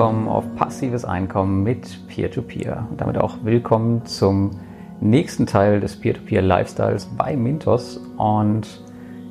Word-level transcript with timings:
Willkommen 0.00 0.28
auf 0.28 0.56
passives 0.56 1.04
Einkommen 1.04 1.62
mit 1.62 2.08
Peer-to-Peer 2.08 2.86
und 2.88 3.02
damit 3.02 3.18
auch 3.18 3.44
willkommen 3.44 4.06
zum 4.06 4.52
nächsten 4.98 5.44
Teil 5.44 5.78
des 5.78 6.00
Peer-to-Peer 6.00 6.40
Lifestyles 6.40 7.04
bei 7.18 7.36
Mintos 7.36 8.00
und 8.16 8.80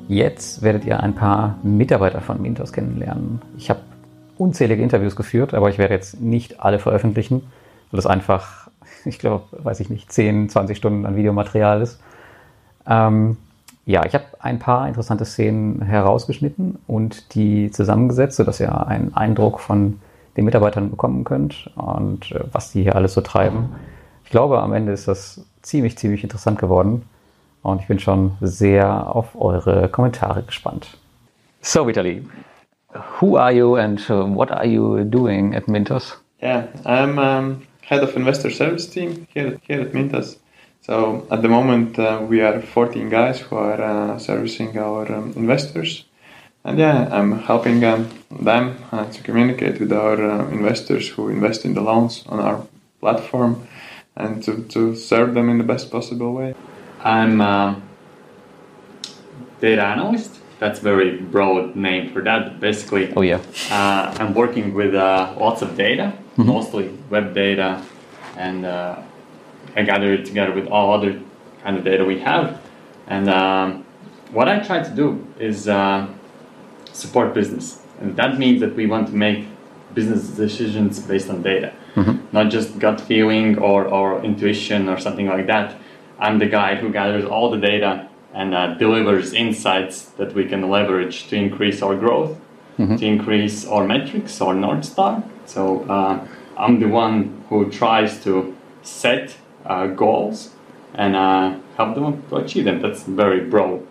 jetzt 0.06 0.62
werdet 0.62 0.84
ihr 0.84 1.00
ein 1.00 1.16
paar 1.16 1.58
Mitarbeiter 1.64 2.20
von 2.20 2.40
Mintos 2.40 2.72
kennenlernen. 2.72 3.42
Ich 3.56 3.68
habe 3.68 3.80
unzählige 4.38 4.80
Interviews 4.80 5.16
geführt, 5.16 5.54
aber 5.54 5.70
ich 5.70 5.78
werde 5.78 5.94
jetzt 5.94 6.20
nicht 6.20 6.60
alle 6.60 6.78
veröffentlichen, 6.78 7.42
weil 7.90 7.98
das 7.98 8.06
einfach, 8.06 8.70
ich 9.04 9.18
glaube, 9.18 9.46
weiß 9.50 9.80
ich 9.80 9.90
nicht, 9.90 10.12
10, 10.12 10.50
20 10.50 10.76
Stunden 10.76 11.04
an 11.04 11.16
Videomaterial 11.16 11.82
ist. 11.82 12.00
Ähm, 12.86 13.38
ja, 13.86 14.06
ich 14.06 14.14
habe 14.14 14.26
ein 14.38 14.60
paar 14.60 14.86
interessante 14.86 15.24
Szenen 15.24 15.82
herausgeschnitten 15.82 16.78
und 16.86 17.34
die 17.34 17.72
zusammengesetzt, 17.72 18.36
sodass 18.36 18.60
ihr 18.60 18.86
einen 18.86 19.12
Eindruck 19.14 19.58
von 19.58 19.98
den 20.36 20.44
Mitarbeitern 20.44 20.90
bekommen 20.90 21.24
könnt 21.24 21.70
und 21.76 22.32
äh, 22.32 22.40
was 22.52 22.72
die 22.72 22.82
hier 22.82 22.96
alles 22.96 23.14
so 23.14 23.20
treiben. 23.20 23.76
Ich 24.24 24.30
glaube, 24.30 24.60
am 24.60 24.72
Ende 24.72 24.92
ist 24.92 25.08
das 25.08 25.44
ziemlich, 25.62 25.98
ziemlich 25.98 26.22
interessant 26.22 26.58
geworden 26.58 27.02
und 27.62 27.80
ich 27.80 27.88
bin 27.88 27.98
schon 27.98 28.32
sehr 28.40 29.14
auf 29.14 29.34
eure 29.34 29.88
Kommentare 29.88 30.42
gespannt. 30.42 30.96
So, 31.62 31.86
Vitali, 31.86 32.24
who 33.20 33.36
are 33.36 33.52
you 33.52 33.76
and 33.76 34.00
uh, 34.08 34.24
what 34.24 34.50
are 34.50 34.66
you 34.66 35.04
doing 35.04 35.54
at 35.54 35.68
Mintos? 35.68 36.16
Yeah, 36.42 36.68
I'm 36.84 37.18
um, 37.18 37.62
head 37.82 38.02
of 38.02 38.16
investor 38.16 38.50
service 38.50 38.88
team 38.88 39.26
here, 39.34 39.58
here 39.66 39.82
at 39.82 39.92
Mintos. 39.92 40.38
So 40.80 41.26
at 41.30 41.42
the 41.42 41.48
moment, 41.48 41.98
uh, 41.98 42.22
we 42.26 42.40
are 42.40 42.60
14 42.60 43.10
guys 43.10 43.40
who 43.40 43.56
are 43.56 43.80
uh, 43.80 44.18
servicing 44.18 44.78
our 44.78 45.12
um, 45.12 45.32
investors. 45.36 46.04
And 46.64 46.78
yeah, 46.78 47.08
I'm 47.10 47.38
helping 47.40 47.82
um, 47.84 48.08
them 48.30 48.76
uh, 48.92 49.06
to 49.10 49.22
communicate 49.22 49.80
with 49.80 49.92
our 49.92 50.22
uh, 50.22 50.48
investors 50.50 51.08
who 51.08 51.28
invest 51.28 51.64
in 51.64 51.74
the 51.74 51.80
loans 51.80 52.24
on 52.28 52.38
our 52.38 52.66
platform 53.00 53.66
and 54.16 54.42
to, 54.44 54.62
to 54.64 54.94
serve 54.94 55.34
them 55.34 55.48
in 55.48 55.56
the 55.58 55.64
best 55.64 55.90
possible 55.90 56.34
way. 56.34 56.54
I'm 57.02 57.40
a 57.40 57.80
data 59.60 59.82
analyst. 59.82 60.38
That's 60.58 60.80
a 60.80 60.82
very 60.82 61.16
broad 61.16 61.74
name 61.76 62.12
for 62.12 62.20
that. 62.22 62.60
Basically, 62.60 63.10
Oh, 63.16 63.22
yeah. 63.22 63.40
uh, 63.70 64.14
I'm 64.18 64.34
working 64.34 64.74
with 64.74 64.94
uh, 64.94 65.34
lots 65.38 65.62
of 65.62 65.74
data, 65.76 66.12
mostly 66.36 66.88
web 67.08 67.34
data, 67.34 67.82
and 68.36 68.66
uh, 68.66 69.00
I 69.74 69.82
gather 69.84 70.12
it 70.12 70.26
together 70.26 70.52
with 70.52 70.66
all 70.68 70.92
other 70.92 71.18
kind 71.62 71.78
of 71.78 71.84
data 71.84 72.04
we 72.04 72.18
have. 72.18 72.60
And 73.06 73.30
um, 73.30 73.86
what 74.32 74.48
I 74.48 74.58
try 74.60 74.82
to 74.82 74.90
do 74.90 75.26
is 75.38 75.66
uh, 75.66 76.06
support 76.92 77.34
business, 77.34 77.80
and 78.00 78.16
that 78.16 78.38
means 78.38 78.60
that 78.60 78.74
we 78.74 78.86
want 78.86 79.08
to 79.08 79.14
make 79.14 79.46
business 79.94 80.28
decisions 80.28 81.00
based 81.00 81.28
on 81.28 81.42
data, 81.42 81.72
not 82.32 82.50
just 82.50 82.78
gut 82.78 83.00
feeling 83.00 83.58
or, 83.58 83.84
or 83.84 84.22
intuition 84.24 84.88
or 84.88 84.98
something 84.98 85.26
like 85.26 85.46
that. 85.46 85.76
I'm 86.18 86.38
the 86.38 86.46
guy 86.46 86.76
who 86.76 86.90
gathers 86.92 87.24
all 87.24 87.50
the 87.50 87.58
data 87.58 88.08
and 88.32 88.54
uh, 88.54 88.74
delivers 88.74 89.32
insights 89.32 90.04
that 90.16 90.34
we 90.34 90.44
can 90.46 90.70
leverage 90.70 91.26
to 91.28 91.36
increase 91.36 91.82
our 91.82 91.96
growth, 91.96 92.38
to 92.98 93.04
increase 93.04 93.66
our 93.66 93.84
metrics, 93.86 94.40
our 94.40 94.54
North 94.54 94.84
Star. 94.84 95.22
So 95.46 95.82
uh, 95.90 96.26
I'm 96.56 96.78
the 96.78 96.86
one 96.88 97.44
who 97.48 97.70
tries 97.70 98.22
to 98.24 98.56
set 98.82 99.36
uh, 99.66 99.88
goals 99.88 100.50
and 100.94 101.16
uh, 101.16 101.56
help 101.76 101.94
them 101.94 102.22
to 102.28 102.36
achieve 102.36 102.64
them. 102.64 102.80
That's 102.80 103.02
very 103.02 103.40
broad 103.40 103.86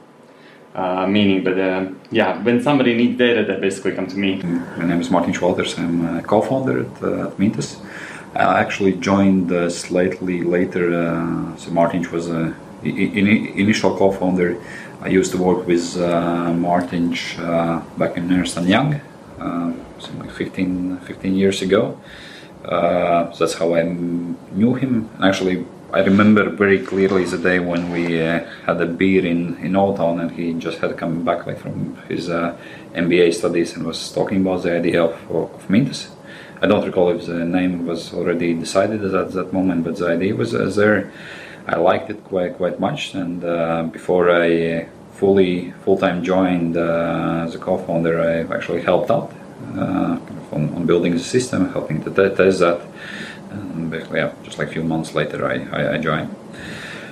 uh, 0.75 1.05
meaning, 1.07 1.43
but 1.43 1.59
uh, 1.59 1.87
yeah, 2.11 2.41
when 2.43 2.61
somebody 2.61 2.93
needs 2.95 3.17
data, 3.17 3.43
they 3.43 3.59
basically 3.59 3.91
come 3.93 4.07
to 4.07 4.17
me. 4.17 4.41
My 4.77 4.85
name 4.85 5.01
is 5.01 5.09
Martin 5.09 5.33
Schwalters. 5.33 5.77
I'm 5.79 6.17
a 6.17 6.21
co-founder 6.21 6.81
at, 6.81 7.03
uh, 7.03 7.27
at 7.27 7.37
Mintos. 7.37 7.77
I 8.35 8.59
actually 8.59 8.93
joined 8.93 9.51
uh, 9.51 9.69
slightly 9.69 10.43
later. 10.43 10.93
Uh, 10.93 11.55
so 11.57 11.71
Martin 11.71 12.05
was 12.11 12.29
a 12.29 12.53
i- 12.83 12.87
i- 12.87 13.51
initial 13.55 13.97
co-founder. 13.97 14.57
I 15.01 15.07
used 15.07 15.31
to 15.31 15.37
work 15.37 15.65
with 15.65 15.97
uh, 15.97 16.53
Martin 16.53 17.15
uh, 17.39 17.81
back 17.97 18.17
in 18.17 18.31
Ernst 18.31 18.57
and 18.57 18.67
Young, 18.67 18.93
uh, 19.39 19.71
something 19.99 20.19
like 20.19 20.31
15, 20.31 20.97
15 20.99 21.35
years 21.35 21.61
ago. 21.61 21.97
Uh, 22.65 23.31
so 23.31 23.45
that's 23.45 23.57
how 23.57 23.73
I 23.75 23.83
knew 23.83 24.75
him. 24.75 25.09
And 25.15 25.25
actually, 25.25 25.65
I 25.91 26.01
remember 26.01 26.49
very 26.51 26.85
clearly 26.85 27.23
the 27.23 27.39
day 27.39 27.59
when 27.59 27.91
we 27.91 28.21
uh, 28.21 28.45
had 28.65 28.79
a 28.79 28.85
beer 28.85 29.25
in 29.25 29.57
in 29.57 29.75
Old 29.75 29.97
Town, 29.97 30.19
and 30.19 30.29
he 30.29 30.53
just 30.53 30.77
had 30.77 30.95
come 30.97 31.25
back 31.25 31.47
like 31.47 31.59
from 31.59 31.95
his 32.07 32.29
uh, 32.29 32.55
MBA 32.93 33.33
studies 33.33 33.75
and 33.75 33.85
was 33.85 34.11
talking 34.11 34.41
about 34.41 34.61
the 34.63 34.75
idea 34.75 35.03
of 35.03 35.15
of 35.31 35.67
Mintos. 35.67 36.09
I 36.61 36.67
don't 36.67 36.85
recall 36.85 37.09
if 37.09 37.25
the 37.25 37.43
name 37.45 37.87
was 37.87 38.13
already 38.13 38.53
decided 38.53 39.03
at 39.03 39.31
that 39.31 39.51
moment, 39.51 39.83
but 39.83 39.95
the 39.97 40.07
idea 40.07 40.35
was 40.35 40.53
uh, 40.53 40.71
there. 40.75 41.11
I 41.65 41.77
liked 41.77 42.09
it 42.11 42.23
quite 42.23 42.57
quite 42.57 42.79
much, 42.79 43.15
and 43.15 43.43
uh, 43.43 43.83
before 43.91 44.29
I 44.29 44.87
fully 45.13 45.71
full 45.83 45.97
time 45.97 46.23
joined 46.23 46.77
uh, 46.77 47.45
as 47.45 47.55
a 47.55 47.59
co-founder, 47.59 48.21
I 48.21 48.55
actually 48.55 48.81
helped 48.81 49.09
out 49.09 49.33
uh, 49.75 50.17
on, 50.51 50.73
on 50.75 50.85
building 50.85 51.13
the 51.13 51.23
system, 51.35 51.71
helping 51.71 52.03
to 52.03 52.09
te- 52.09 52.35
test 52.35 52.59
that. 52.59 52.79
And 53.49 53.89
basically, 53.89 54.19
yeah, 54.19 54.33
just 54.43 54.57
like 54.57 54.69
a 54.69 54.71
few 54.71 54.83
months 54.83 55.15
later, 55.15 55.45
I, 55.45 55.55
I, 55.77 55.93
I 55.93 55.97
joined. 55.97 56.35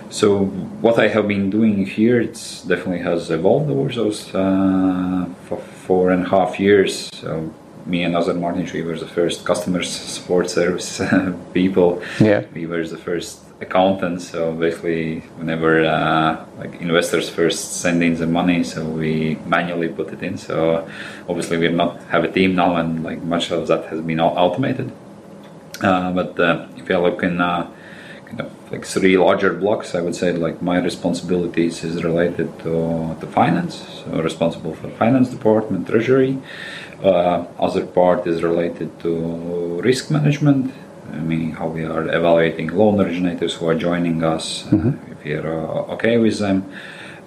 So 0.10 0.46
what 0.82 1.00
I 1.00 1.10
have 1.10 1.28
been 1.28 1.50
doing 1.50 1.86
here, 1.86 2.22
it's 2.22 2.62
definitely 2.62 3.00
has 3.00 3.30
evolved 3.30 3.70
over 3.70 3.90
those 3.90 4.34
uh, 4.34 5.26
for 5.46 5.58
four 5.58 6.12
and 6.12 6.26
a 6.26 6.30
half 6.30 6.60
years. 6.60 7.10
So 7.14 7.54
me 7.86 8.04
and 8.04 8.16
Azar 8.16 8.36
Martin, 8.36 8.70
we 8.74 8.82
were 8.84 8.98
the 8.98 9.08
first 9.08 9.46
customer 9.46 9.84
support 9.84 10.50
service 10.50 11.02
people. 11.54 12.02
Yeah. 12.20 12.46
We 12.54 12.66
were 12.68 12.88
the 12.88 12.98
first 12.98 13.44
accountants. 13.60 14.30
So 14.30 14.54
basically, 14.54 15.20
whenever 15.38 15.84
uh, 15.84 16.46
like 16.58 16.80
investors 16.82 17.30
first 17.30 17.82
send 17.82 18.04
in 18.04 18.16
the 18.16 18.28
money, 18.28 18.64
so 18.64 18.86
we 18.86 19.38
manually 19.46 19.90
put 19.90 20.14
it 20.14 20.24
in. 20.24 20.38
So 20.38 20.88
obviously, 21.28 21.58
we 21.58 21.68
not 21.70 22.02
have 22.04 22.24
a 22.24 22.32
team 22.32 22.56
now, 22.56 22.78
and 22.78 23.04
like 23.04 23.22
much 23.24 23.52
of 23.52 23.68
that 23.68 23.86
has 23.86 24.02
been 24.02 24.20
automated. 24.20 24.92
Uh, 25.82 26.12
but 26.12 26.40
uh, 26.40 26.68
if 26.76 26.90
you 26.90 26.98
look 26.98 27.24
in 27.24 27.40
uh, 27.40 27.70
kind 28.26 28.42
of 28.42 28.72
like 28.72 28.86
three 28.86 29.18
larger 29.18 29.54
blocks, 29.54 29.96
I 29.96 30.02
would 30.02 30.16
say 30.16 30.34
like 30.34 30.62
my 30.62 30.80
responsibilities 30.80 31.84
is 31.84 32.04
related 32.04 32.58
to, 32.60 33.16
to 33.20 33.28
finance, 33.28 34.04
so 34.04 34.22
responsible 34.22 34.74
for 34.74 34.90
finance 34.90 35.30
department, 35.30 35.88
treasury. 35.88 36.38
Uh, 37.04 37.46
other 37.60 37.86
part 37.86 38.26
is 38.26 38.42
related 38.42 39.00
to 39.02 39.80
risk 39.82 40.10
management, 40.10 40.74
meaning 41.14 41.52
how 41.52 41.68
we 41.68 41.86
are 41.86 42.04
evaluating 42.08 42.70
loan 42.70 43.00
originators 43.00 43.54
who 43.54 43.68
are 43.68 43.76
joining 43.76 44.24
us, 44.24 44.66
uh, 44.74 44.94
if 45.12 45.24
we 45.24 45.34
are 45.34 45.48
uh, 45.48 45.94
okay 45.94 46.18
with 46.18 46.40
them. 46.40 46.70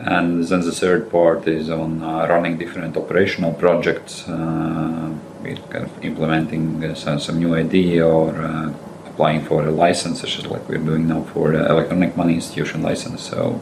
And 0.01 0.45
then 0.45 0.61
the 0.63 0.73
third 0.73 1.11
part 1.11 1.47
is 1.47 1.71
on 1.71 2.03
uh, 2.03 2.27
running 2.27 2.57
different 2.59 2.97
operational 2.97 3.53
projects, 3.53 4.27
uh, 4.29 5.13
we're 5.43 5.57
kind 5.57 5.85
of 5.85 6.05
implementing 6.05 6.85
uh, 6.85 6.95
some, 6.95 7.39
new 7.39 7.55
idea 7.55 8.07
or 8.07 8.35
uh, 8.43 8.73
applying 9.07 9.45
for 9.45 9.67
a 9.67 9.71
license, 9.71 10.21
such 10.21 10.39
as 10.39 10.47
like 10.47 10.69
we're 10.69 10.79
doing 10.79 11.09
now 11.09 11.23
for 11.23 11.55
uh, 11.55 11.69
electronic 11.69 12.17
money 12.17 12.35
institution 12.35 12.83
license. 12.83 13.23
So, 13.23 13.61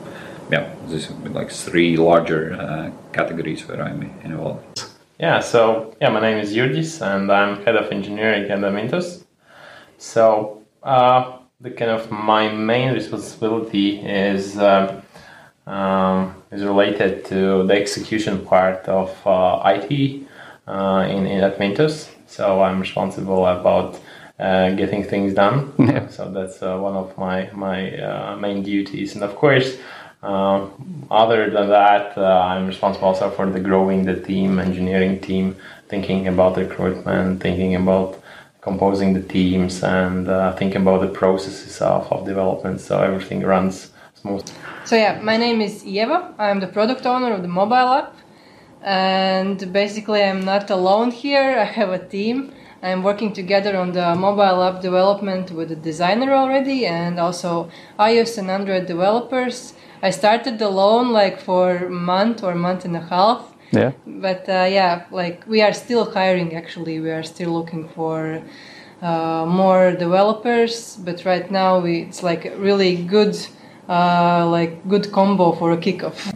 yeah, 0.50 0.74
this 0.86 1.08
would 1.08 1.24
be 1.24 1.30
like 1.30 1.50
three 1.50 1.96
larger 1.96 2.54
uh, 2.54 2.90
categories 3.12 3.66
where 3.66 3.82
I'm 3.82 4.02
involved. 4.24 4.88
Yeah, 5.18 5.40
so 5.40 5.96
yeah, 6.00 6.10
my 6.10 6.20
name 6.20 6.38
is 6.38 6.54
Yurdis 6.54 7.02
and 7.02 7.30
I'm 7.30 7.64
head 7.64 7.76
of 7.76 7.90
engineering 7.90 8.50
at 8.50 8.60
Amintos. 8.60 9.24
So 9.98 10.62
uh, 10.82 11.38
the 11.60 11.72
kind 11.72 11.90
of 11.90 12.10
my 12.10 12.48
main 12.48 12.94
responsibility 12.94 14.00
is 14.00 14.56
um, 14.58 15.02
um, 15.66 16.34
is 16.50 16.62
related 16.62 17.24
to 17.26 17.66
the 17.66 17.74
execution 17.74 18.44
part 18.46 18.86
of 18.88 19.10
uh, 19.26 19.60
IT 19.66 20.22
uh, 20.22 20.27
in, 21.08 21.26
in 21.26 21.42
at 21.42 21.58
Mintos. 21.58 22.08
So 22.26 22.62
I'm 22.62 22.80
responsible 22.80 23.46
about 23.46 24.00
uh, 24.38 24.70
getting 24.70 25.02
things 25.02 25.34
done. 25.34 25.72
So 26.10 26.30
that's 26.30 26.62
uh, 26.62 26.78
one 26.78 26.94
of 26.94 27.16
my 27.18 27.50
my 27.52 27.78
uh, 27.98 28.36
main 28.36 28.62
duties, 28.62 29.14
and 29.14 29.24
of 29.24 29.34
course. 29.36 29.76
Um, 30.20 31.06
other 31.10 31.48
than 31.48 31.68
that, 31.68 32.18
uh, 32.18 32.24
I'm 32.24 32.66
responsible 32.66 33.08
also 33.08 33.30
for 33.30 33.46
the 33.46 33.60
growing 33.60 34.04
the 34.04 34.20
team, 34.20 34.58
engineering 34.58 35.20
team, 35.20 35.54
thinking 35.88 36.26
about 36.26 36.56
recruitment, 36.56 37.40
thinking 37.40 37.76
about 37.76 38.20
composing 38.60 39.14
the 39.14 39.22
teams, 39.22 39.84
and 39.84 40.28
uh, 40.28 40.52
thinking 40.56 40.82
about 40.82 41.02
the 41.02 41.08
processes 41.08 41.80
of, 41.80 42.10
of 42.12 42.26
development. 42.26 42.80
So 42.80 43.00
everything 43.00 43.42
runs 43.42 43.90
smooth. 44.20 44.44
So 44.84 44.96
yeah, 44.96 45.20
my 45.22 45.36
name 45.36 45.60
is 45.60 45.84
Eva. 45.84 46.34
I'm 46.38 46.58
the 46.58 46.66
product 46.66 47.06
owner 47.06 47.32
of 47.32 47.42
the 47.42 47.48
mobile 47.48 47.92
app, 48.00 48.12
and 48.82 49.72
basically 49.72 50.22
I'm 50.22 50.40
not 50.40 50.70
alone 50.70 51.10
here. 51.10 51.58
I 51.58 51.64
have 51.64 51.90
a 51.90 51.98
team. 51.98 52.52
I'm 52.82 53.02
working 53.02 53.32
together 53.32 53.76
on 53.76 53.92
the 53.92 54.14
mobile 54.14 54.62
app 54.62 54.80
development 54.80 55.50
with 55.50 55.72
a 55.72 55.76
designer 55.76 56.32
already, 56.32 56.86
and 56.86 57.18
also 57.18 57.70
iOS 57.98 58.38
and 58.38 58.50
Android 58.50 58.86
developers. 58.86 59.74
I 60.00 60.10
started 60.10 60.62
alone 60.62 61.12
like 61.12 61.40
for 61.40 61.76
a 61.76 61.90
month 61.90 62.44
or 62.44 62.54
month 62.54 62.84
and 62.84 62.96
a 62.96 63.00
half, 63.00 63.42
Yeah. 63.70 63.92
But 64.06 64.48
uh, 64.48 64.66
yeah, 64.70 65.04
like 65.10 65.44
we 65.46 65.60
are 65.60 65.72
still 65.72 66.10
hiring. 66.10 66.54
Actually, 66.54 67.00
we 67.00 67.10
are 67.10 67.22
still 67.22 67.50
looking 67.50 67.88
for 67.88 68.42
uh, 69.02 69.44
more 69.46 69.92
developers. 69.92 70.96
But 70.96 71.24
right 71.24 71.50
now, 71.50 71.78
we, 71.78 72.02
it's 72.02 72.22
like 72.22 72.52
really 72.56 72.96
good, 72.96 73.36
uh, 73.88 74.48
like 74.48 74.88
good 74.88 75.12
combo 75.12 75.52
for 75.52 75.72
a 75.72 75.76
kickoff. 75.76 76.32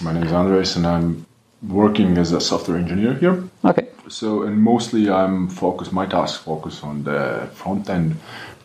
My 0.00 0.12
name 0.12 0.22
is 0.22 0.32
Andres, 0.32 0.76
and 0.76 0.86
I'm 0.86 1.26
working 1.62 2.18
as 2.18 2.32
a 2.32 2.40
software 2.40 2.78
engineer 2.78 3.14
here. 3.14 3.42
Okay. 3.64 3.88
So, 4.08 4.42
and 4.42 4.62
mostly 4.62 5.10
I'm 5.10 5.48
focused. 5.48 5.92
My 5.92 6.06
task 6.06 6.42
focus 6.42 6.82
on 6.82 7.04
the 7.04 7.48
front 7.54 7.88
end, 7.90 8.16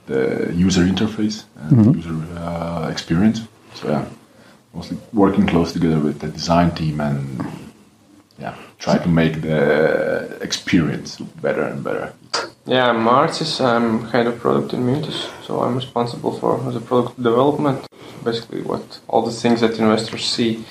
the 0.06 0.52
user 0.56 0.84
interface, 0.84 1.44
and 1.58 1.96
user 1.96 2.16
uh, 2.38 2.90
experience. 2.90 3.42
So 3.74 3.90
yeah, 3.90 4.06
mostly 4.74 4.98
working 5.12 5.46
close 5.48 5.74
together 5.74 6.00
with 6.00 6.20
the 6.20 6.28
design 6.28 6.72
team 6.72 7.00
and 7.02 7.46
yeah, 8.40 8.56
try 8.80 8.98
to 8.98 9.10
make 9.10 9.42
the 9.42 10.38
experience 10.42 11.18
better 11.18 11.64
and 11.64 11.84
better. 11.84 12.14
Yeah, 12.66 12.90
I'm 12.90 13.04
Marcis. 13.04 13.60
I'm 13.60 14.06
head 14.12 14.26
of 14.28 14.40
product 14.40 14.74
in 14.74 14.86
Mintos, 14.86 15.30
so 15.46 15.62
I'm 15.62 15.76
responsible 15.76 16.32
for 16.40 16.58
the 16.72 16.80
product 16.80 17.22
development. 17.22 17.86
Basically, 18.24 18.62
what 18.62 19.00
all 19.10 19.22
the 19.22 19.32
things 19.32 19.60
that 19.60 19.78
investors 19.80 20.26
see, 20.26 20.64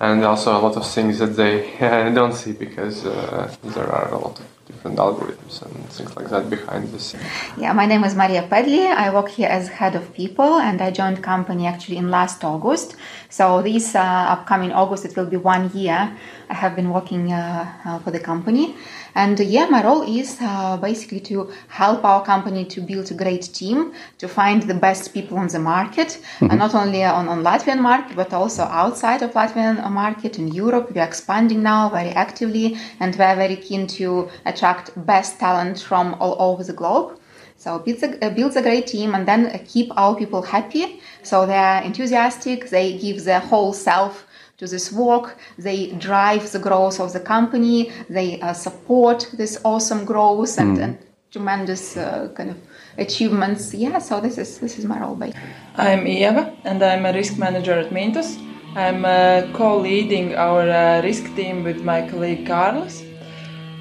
and 0.00 0.24
also 0.24 0.56
a 0.56 0.60
lot 0.60 0.76
of 0.76 0.86
things 0.86 1.18
that 1.18 1.36
they 1.36 1.76
don't 2.14 2.32
see 2.32 2.52
because 2.52 3.04
uh, 3.04 3.54
there 3.62 3.88
are 3.88 4.08
a 4.14 4.18
lot 4.18 4.40
of 4.40 4.46
different 4.66 4.98
algorithms 4.98 5.62
and 5.62 5.74
things 5.90 6.16
like 6.16 6.28
that 6.30 6.48
behind 6.48 6.88
the. 6.92 7.18
Yeah, 7.58 7.72
my 7.72 7.86
name 7.86 8.04
is 8.04 8.14
Maria 8.14 8.42
Pedli. 8.42 8.86
I 8.86 9.12
work 9.12 9.28
here 9.28 9.48
as 9.48 9.68
head 9.68 9.94
of 9.94 10.14
people, 10.14 10.58
and 10.58 10.80
I 10.80 10.90
joined 10.90 11.22
company 11.22 11.66
actually 11.66 11.98
in 11.98 12.10
last 12.10 12.42
August. 12.44 12.96
So 13.28 13.62
this 13.62 13.94
uh, 13.94 13.98
upcoming 14.34 14.72
August, 14.72 15.04
it 15.04 15.16
will 15.16 15.26
be 15.26 15.36
one 15.36 15.70
year. 15.74 16.16
I 16.48 16.54
have 16.54 16.74
been 16.76 16.90
working 16.90 17.32
uh, 17.32 17.72
uh, 17.84 17.98
for 17.98 18.10
the 18.10 18.20
company, 18.20 18.76
and 19.14 19.40
uh, 19.40 19.44
yeah, 19.44 19.66
my 19.66 19.84
role 19.84 20.02
is 20.02 20.38
uh, 20.40 20.76
basically 20.76 21.20
to 21.20 21.50
help 21.68 22.04
our 22.04 22.24
company 22.24 22.64
to 22.66 22.80
build 22.80 23.10
a 23.10 23.14
great 23.14 23.42
team, 23.42 23.92
to 24.18 24.28
find 24.28 24.62
the 24.62 24.74
best 24.74 25.12
people 25.14 25.38
on 25.38 25.48
the 25.48 25.58
market, 25.58 26.20
and 26.40 26.58
not 26.58 26.74
only 26.74 27.04
on 27.04 27.28
on 27.28 27.42
Latvian 27.42 27.80
market 27.80 28.16
but 28.16 28.32
also 28.32 28.62
outside 28.62 29.22
of 29.22 29.32
Latvian 29.32 29.76
market 29.90 30.38
in 30.38 30.48
Europe. 30.48 30.92
We 30.94 31.00
are 31.00 31.06
expanding 31.06 31.62
now 31.62 31.88
very 31.88 32.10
actively, 32.10 32.76
and 33.00 33.14
we 33.16 33.24
are 33.24 33.36
very 33.36 33.56
keen 33.56 33.86
to 33.98 34.28
attract 34.44 34.90
best 35.06 35.38
talent 35.38 35.80
from 35.80 36.14
all 36.20 36.36
over 36.38 36.64
the 36.64 36.72
globe. 36.72 37.18
So 37.60 37.78
build 37.78 38.02
a, 38.02 38.26
uh, 38.26 38.30
build 38.30 38.56
a 38.56 38.62
great 38.62 38.86
team 38.86 39.14
and 39.14 39.28
then 39.28 39.46
uh, 39.46 39.58
keep 39.66 39.92
our 39.94 40.16
people 40.16 40.40
happy. 40.40 41.02
So 41.22 41.44
they 41.44 41.58
are 41.58 41.82
enthusiastic. 41.82 42.70
They 42.70 42.96
give 42.96 43.24
their 43.24 43.40
whole 43.40 43.74
self 43.74 44.26
to 44.60 44.66
this 44.66 44.92
work. 44.92 45.38
They 45.58 45.92
drive 45.92 46.52
the 46.52 46.58
growth 46.58 47.00
of 47.00 47.12
the 47.12 47.20
company. 47.20 47.90
They 48.10 48.40
uh, 48.40 48.52
support 48.52 49.30
this 49.32 49.58
awesome 49.64 50.04
growth 50.04 50.58
and, 50.58 50.78
and 50.78 50.98
tremendous 51.32 51.96
uh, 51.96 52.28
kind 52.36 52.50
of 52.50 52.58
achievements. 52.98 53.72
Yeah. 53.72 53.98
So 53.98 54.20
this 54.20 54.36
is 54.36 54.58
this 54.58 54.78
is 54.78 54.84
my 54.84 55.00
role. 55.00 55.16
Basically. 55.16 55.50
I'm 55.76 56.06
Eva 56.06 56.54
and 56.64 56.82
I'm 56.82 57.06
a 57.06 57.12
risk 57.12 57.38
manager 57.38 57.72
at 57.72 57.90
Mintos. 57.90 58.30
I'm 58.76 59.04
uh, 59.04 59.50
co-leading 59.52 60.36
our 60.36 60.68
uh, 60.68 61.02
risk 61.02 61.24
team 61.34 61.64
with 61.64 61.82
my 61.82 62.08
colleague 62.08 62.46
Carlos. 62.46 63.02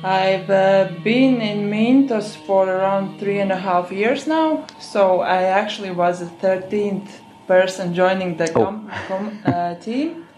I've 0.01 0.49
uh, 0.49 0.91
been 1.03 1.41
in 1.41 1.69
Mintos 1.69 2.37
for 2.47 2.69
around 2.69 3.19
three 3.19 3.39
and 3.41 3.51
a 3.51 3.57
half 3.57 3.91
years 3.91 4.27
now, 4.27 4.65
so 4.79 5.19
I 5.19 5.43
actually 5.43 5.91
was 5.91 6.21
the 6.21 6.31
13th 6.41 7.09
person 7.47 7.93
joining 7.93 8.37
the 8.37 8.47
com- 8.47 8.89
com- 9.09 9.39
uh, 9.45 9.75
team. 9.75 10.28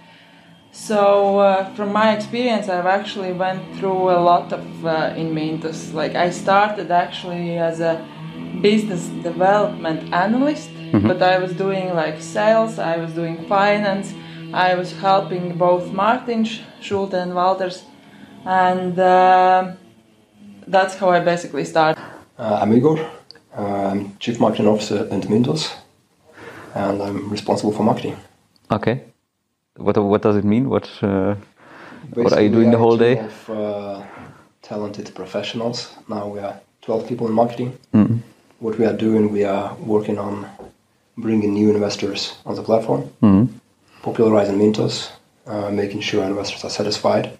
So 0.71 1.39
uh, 1.39 1.73
from 1.75 1.91
my 1.91 2.15
experience, 2.15 2.69
I've 2.69 2.85
actually 2.85 3.33
went 3.33 3.61
through 3.77 4.09
a 4.09 4.19
lot 4.19 4.53
of 4.53 4.85
uh, 4.85 5.13
in 5.17 5.33
Mintos. 5.35 5.93
Like 5.93 6.15
I 6.15 6.29
started 6.29 6.91
actually 6.91 7.57
as 7.57 7.81
a 7.81 8.05
business 8.61 9.07
development 9.23 10.13
analyst, 10.13 10.69
but 11.07 11.21
I 11.21 11.37
was 11.39 11.53
doing 11.53 11.93
like 11.93 12.21
sales, 12.21 12.79
I 12.79 12.97
was 12.97 13.11
doing 13.13 13.45
finance, 13.47 14.13
I 14.53 14.75
was 14.75 14.91
helping 14.93 15.57
both 15.57 15.91
Martin 15.93 16.45
Sch- 16.45 16.61
Schulte 16.81 17.13
and 17.13 17.33
Walters, 17.33 17.83
and 18.45 18.97
uh, 18.99 19.73
that's 20.67 20.95
how 20.95 21.09
I 21.09 21.19
basically 21.19 21.65
started. 21.65 22.01
Uh, 22.37 22.59
I'm 22.61 22.73
Igor. 22.73 22.99
Uh, 23.57 23.61
I'm 23.91 24.17
Chief 24.19 24.39
Marketing 24.39 24.67
Officer 24.67 24.99
at 25.11 25.27
Mintos, 25.29 25.71
and 26.75 27.01
I'm 27.01 27.29
responsible 27.29 27.71
for 27.73 27.83
marketing. 27.83 28.15
Okay. 28.71 29.10
What 29.77 29.97
what 29.97 30.21
does 30.21 30.35
it 30.35 30.43
mean? 30.43 30.69
What 30.69 30.89
uh, 31.01 31.35
what 32.13 32.33
are 32.33 32.41
you 32.41 32.49
doing 32.49 32.71
the 32.71 32.77
whole 32.77 32.97
day? 32.97 33.19
Of, 33.19 33.49
uh, 33.49 34.03
talented 34.61 35.13
professionals. 35.15 35.93
Now 36.09 36.27
we 36.27 36.39
are 36.39 36.59
12 36.81 37.07
people 37.07 37.27
in 37.27 37.33
marketing. 37.33 37.77
Mm-hmm. 37.93 38.17
What 38.59 38.77
we 38.77 38.85
are 38.85 38.93
doing, 38.93 39.31
we 39.31 39.43
are 39.45 39.73
working 39.75 40.17
on 40.19 40.45
bringing 41.17 41.53
new 41.53 41.69
investors 41.73 42.35
on 42.45 42.55
the 42.55 42.61
platform, 42.63 43.01
Mm-hmm. 43.21 43.45
popularizing 44.03 44.57
Mintos, 44.57 45.09
uh, 45.47 45.71
making 45.71 46.01
sure 46.01 46.23
investors 46.23 46.63
are 46.63 46.69
satisfied, 46.69 47.37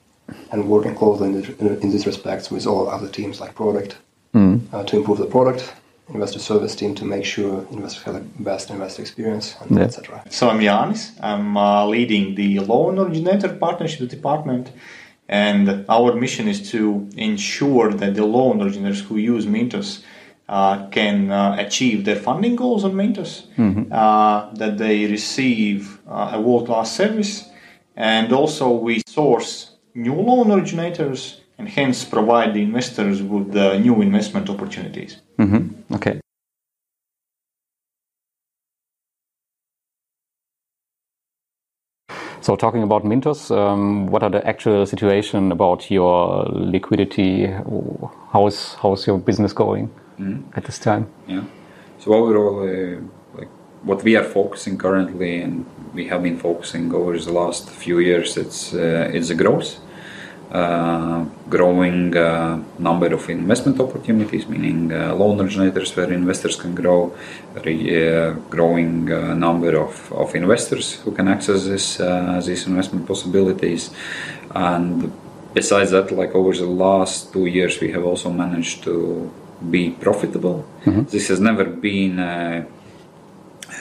and 0.52 0.68
working 0.70 0.96
closely 0.96 1.28
in, 1.30 1.42
this- 1.42 1.84
in 1.84 1.92
these 1.92 2.06
respects 2.06 2.50
with 2.52 2.66
all 2.66 2.90
other 2.90 3.10
teams 3.10 3.40
like 3.42 3.54
product 3.56 3.98
Mm-hmm. 4.34 4.74
uh, 4.74 4.84
to 4.86 4.96
improve 4.98 5.18
the 5.18 5.26
product, 5.26 5.74
investor 6.14 6.40
service 6.40 6.76
team 6.76 6.96
to 6.96 7.06
make 7.06 7.26
sure 7.26 7.66
investors 7.72 8.04
have 8.04 8.16
the 8.16 8.44
best 8.44 8.70
investor 8.70 9.02
experience, 9.02 9.56
and 9.62 9.78
Yeah. 9.78 9.86
etc. 9.86 10.24
So 10.30 10.50
I'm 10.50 10.60
Yanis. 10.60 11.02
I'm 11.22 11.58
uh, 11.58 11.86
leading 11.86 12.36
the 12.36 12.60
loan 12.60 13.00
originator 13.00 13.50
partnership 13.50 14.10
department, 14.10 14.72
and 15.28 15.86
our 15.90 16.14
mission 16.16 16.48
is 16.48 16.70
to 16.72 17.08
ensure 17.18 17.94
that 17.94 18.16
the 18.16 18.26
loan 18.26 18.62
originators 18.62 19.02
who 19.02 19.18
use 19.18 19.46
Mintos 19.46 19.90
uh, 20.50 20.88
can 20.90 21.32
uh, 21.32 21.56
achieve 21.66 22.04
their 22.04 22.18
funding 22.18 22.56
goals 22.58 22.84
on 22.84 22.94
Mintos, 22.94 23.34
uh, 23.92 24.54
that 24.56 24.78
they 24.78 25.06
receive 25.06 26.00
uh, 26.10 26.32
a 26.34 26.42
world-class 26.42 26.94
service, 26.94 27.46
and 27.96 28.34
also 28.34 28.70
we 28.70 29.02
source 29.08 29.72
new 29.96 30.16
loan 30.16 30.52
originators 30.52 31.42
and 31.58 31.70
hence 31.70 32.04
provide 32.04 32.54
the 32.54 32.64
investors 32.64 33.22
with 33.22 33.56
uh, 33.56 33.78
new 33.78 34.02
investment 34.02 34.50
opportunities. 34.50 35.18
Mm-hmm. 35.38 35.81
Okay. 35.94 36.20
So 42.42 42.56
talking 42.56 42.82
about 42.82 43.04
Mintos, 43.04 43.52
um, 43.52 44.08
what 44.08 44.24
are 44.24 44.30
the 44.30 44.46
actual 44.48 44.86
situation 44.88 45.52
about 45.52 45.92
your 45.92 46.46
liquidity? 46.46 47.54
How's 48.34 48.76
how's 48.82 49.06
your 49.06 49.20
business 49.20 49.54
going 49.54 49.90
at 50.56 50.64
this 50.64 50.80
time? 50.80 51.06
Yeah. 51.28 51.44
So 52.00 52.14
overall, 52.14 52.64
uh, 52.64 53.00
like 53.38 53.50
what 53.84 54.04
we 54.04 54.16
are 54.16 54.24
focusing 54.24 54.78
currently, 54.80 55.42
and 55.42 55.66
we 55.94 56.08
have 56.08 56.24
been 56.24 56.38
focusing 56.40 56.92
over 56.96 57.16
the 57.20 57.32
last 57.32 57.70
few 57.70 58.00
years, 58.00 58.38
it's 58.38 58.74
uh, 58.74 59.12
it's 59.14 59.28
the 59.28 59.36
growth, 59.36 59.80
growing 61.50 62.16
uh, 62.18 62.62
number 62.78 63.14
of 63.14 63.30
investment 63.30 63.80
opportunities, 63.80 64.48
meaning 64.48 64.92
uh, 64.92 65.16
loan 65.16 65.40
originators 65.40 65.96
where 65.96 66.12
investors 66.12 66.56
can 66.58 66.76
grow, 66.76 67.14
uh, 67.56 68.32
growing 68.50 69.12
uh, 69.12 69.34
number 69.34 69.78
of, 69.78 70.12
of 70.12 70.36
investors 70.36 70.96
who 71.02 71.12
can 71.12 71.28
access 71.28 71.66
this 71.66 72.00
uh, 72.00 72.42
these 72.46 72.68
investment 72.68 73.08
possibilities, 73.08 73.92
and 74.54 75.12
besides 75.54 75.92
that, 75.92 76.12
like 76.12 76.36
over 76.36 76.54
the 76.54 76.66
last 76.66 77.32
two 77.32 77.46
years, 77.46 77.80
we 77.80 77.92
have 77.92 78.04
also 78.04 78.30
managed 78.30 78.84
to 78.84 79.32
be 79.70 79.92
profitable. 79.92 80.66
This 80.86 81.28
has 81.30 81.40
never 81.40 81.66
been 81.66 82.20
uh, 82.20 82.66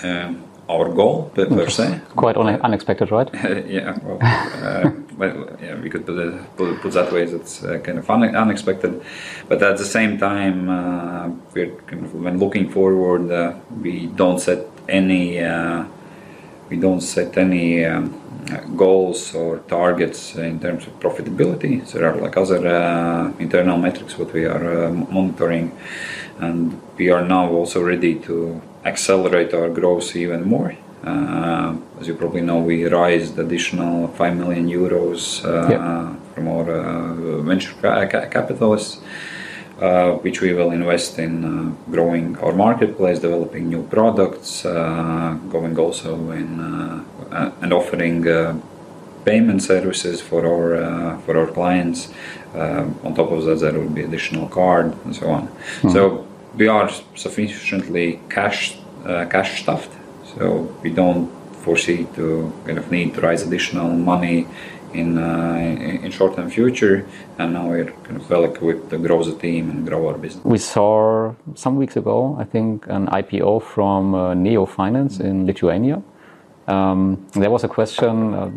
uh, 0.05 0.33
our 0.71 0.89
goal 0.89 1.31
per, 1.35 1.47
per 1.47 1.71
se. 1.71 2.01
Quite 2.17 2.37
un- 2.39 2.61
unexpected, 2.63 3.11
right? 3.11 3.29
yeah, 3.67 3.99
well, 4.05 4.19
uh, 4.23 4.91
well, 5.19 5.49
yeah, 5.63 5.75
we 5.83 5.91
could 5.91 6.07
put 6.07 6.19
it, 6.19 6.57
put, 6.57 6.81
put 6.81 6.93
that 6.93 7.13
way. 7.13 7.25
That's 7.27 7.63
uh, 7.63 7.79
kind 7.79 7.99
of 7.99 8.09
un- 8.11 8.37
unexpected, 8.37 9.03
but 9.49 9.63
at 9.63 9.77
the 9.79 9.85
same 9.85 10.19
time, 10.19 10.69
uh, 10.69 11.29
we're 11.55 11.75
kind 11.87 12.05
of, 12.05 12.15
when 12.15 12.39
looking 12.39 12.71
forward, 12.71 13.31
uh, 13.31 13.55
we 13.83 14.07
don't 14.07 14.41
set 14.41 14.67
any 14.89 15.41
uh, 15.41 15.85
we 16.71 16.77
don't 16.77 17.01
set 17.01 17.37
any 17.37 17.85
um, 17.85 18.15
uh, 18.51 18.61
goals 18.77 19.35
or 19.35 19.59
targets 19.69 20.37
in 20.37 20.61
terms 20.61 20.87
of 20.87 20.99
profitability. 21.01 21.87
So 21.87 21.99
there 21.99 22.13
are 22.13 22.17
like 22.17 22.37
other 22.37 22.67
uh, 22.67 23.33
internal 23.39 23.77
metrics 23.77 24.17
what 24.17 24.33
we 24.33 24.47
are 24.47 24.87
uh, 24.87 24.93
monitoring, 24.93 25.77
and 26.39 26.81
we 26.97 27.11
are 27.11 27.25
now 27.27 27.51
also 27.51 27.83
ready 27.83 28.15
to 28.21 28.63
accelerate 28.85 29.55
our 29.55 29.69
growth 29.69 30.17
even 30.17 30.45
more. 30.45 30.75
Uh, 31.05 31.77
as 31.99 32.09
you 32.09 32.15
probably 32.15 32.43
know, 32.43 32.59
we 32.59 32.87
raised 32.87 33.39
additional 33.39 34.09
5 34.09 34.37
million 34.37 34.69
euros 34.69 35.45
uh, 35.45 36.15
from 36.35 36.49
our 36.49 36.71
uh, 36.71 37.43
venture 37.43 37.73
ca- 37.81 38.07
ca- 38.07 38.27
capitalists, 38.27 39.01
uh, 39.81 40.13
which 40.17 40.43
we 40.43 40.53
will 40.53 40.73
invest 40.73 41.19
in 41.19 41.45
uh, 41.45 41.91
growing 41.91 42.37
our 42.39 42.53
marketplace, 42.53 43.19
developing 43.19 43.69
new 43.69 43.83
products, 43.85 44.65
uh, 44.67 45.39
going 45.49 45.79
also 45.79 46.31
in 46.33 46.61
uh, 46.61 47.05
uh, 47.33 47.53
and 47.63 47.73
offering 47.73 48.29
uh, 48.29 48.55
payment 49.25 49.63
services 49.63 50.21
for 50.21 50.47
our 50.47 50.75
uh, 50.77 51.19
for 51.21 51.39
our 51.39 51.47
clients. 51.47 52.13
Um, 52.55 52.99
on 53.05 53.15
top 53.15 53.31
of 53.31 53.45
that, 53.45 53.61
there 53.61 53.79
will 53.79 53.89
be 53.89 54.03
additional 54.03 54.49
card 54.49 54.95
and 55.05 55.15
so 55.15 55.31
on. 55.31 55.47
Mm-hmm. 55.49 55.91
So 55.91 56.27
we 56.57 56.69
are 56.69 56.91
sufficiently 57.15 58.21
cash 58.29 58.77
uh, 59.05 59.27
cash 59.27 59.63
stuffed, 59.63 59.93
so 60.37 60.75
we 60.83 60.91
don't 60.91 61.31
foresee 61.65 62.07
to 62.15 62.53
kind 62.67 62.79
of 62.79 62.91
need 62.91 63.15
to 63.15 63.21
raise 63.21 63.43
additional 63.43 63.91
money 63.91 64.47
in 64.93 65.19
uh, 65.19 66.05
in, 66.05 66.11
short 66.11 66.37
term 66.37 66.51
future. 66.51 67.07
And 67.39 67.53
now 67.53 67.69
we're 67.69 67.93
kind 68.05 68.17
of 68.17 68.29
well 68.29 68.45
equipped 68.45 68.91
to 68.91 68.99
grow 68.99 69.23
the 69.23 69.35
team 69.35 69.71
and 69.71 69.87
grow 69.87 70.09
our 70.09 70.19
business. 70.19 70.45
We 70.45 70.59
saw 70.59 71.35
some 71.55 71.77
weeks 71.77 71.97
ago, 71.97 72.37
I 72.39 72.45
think, 72.45 72.87
an 72.89 73.07
IPO 73.07 73.63
from 73.63 74.15
uh, 74.15 74.35
Neo 74.35 74.67
Finance 74.67 75.21
in 75.21 75.47
Lithuania. 75.47 76.03
Um, 76.67 77.27
there 77.33 77.51
was 77.51 77.65
a 77.65 77.69
question: 77.69 78.35
uh, 78.35 78.51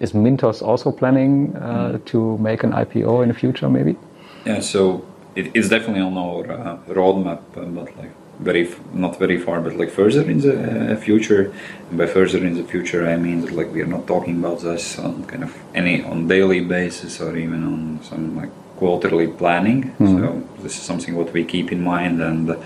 Is 0.00 0.12
Mintos 0.12 0.62
also 0.62 0.92
planning 0.92 1.56
uh, 1.56 1.98
to 2.06 2.38
make 2.38 2.62
an 2.64 2.72
IPO 2.72 3.22
in 3.22 3.28
the 3.28 3.34
future? 3.34 3.68
Maybe. 3.68 3.96
Yeah, 4.44 4.60
so 4.60 5.04
it, 5.36 5.50
it's 5.54 5.68
definitely 5.68 6.02
on 6.02 6.16
our 6.18 6.50
uh, 6.50 6.78
roadmap, 6.88 7.40
uh, 7.56 7.64
but 7.78 7.96
like 7.96 8.10
very 8.40 8.64
f- 8.68 8.80
not 8.92 9.18
very 9.18 9.38
far, 9.38 9.60
but 9.60 9.76
like 9.76 9.90
further 9.90 10.22
in 10.30 10.40
the 10.40 10.92
uh, 10.92 10.96
future. 10.96 11.52
And 11.88 11.98
by 11.98 12.06
further 12.06 12.38
in 12.38 12.54
the 12.54 12.64
future, 12.64 13.06
I 13.08 13.16
mean 13.16 13.40
that 13.42 13.52
like 13.52 13.72
we 13.72 13.80
are 13.82 13.92
not 13.96 14.06
talking 14.06 14.36
about 14.42 14.60
this 14.60 14.98
on 14.98 15.24
kind 15.26 15.44
of 15.44 15.52
any 15.74 16.02
on 16.04 16.26
daily 16.28 16.60
basis 16.60 17.20
or 17.20 17.36
even 17.36 17.64
on 17.64 18.00
some 18.02 18.36
like 18.36 18.50
quarterly 18.76 19.28
planning. 19.28 19.94
So 19.98 20.42
this 20.62 20.76
is 20.76 20.82
something 20.82 21.14
what 21.14 21.32
we 21.32 21.44
keep 21.44 21.72
in 21.72 21.82
mind 21.82 22.20
and 22.20 22.56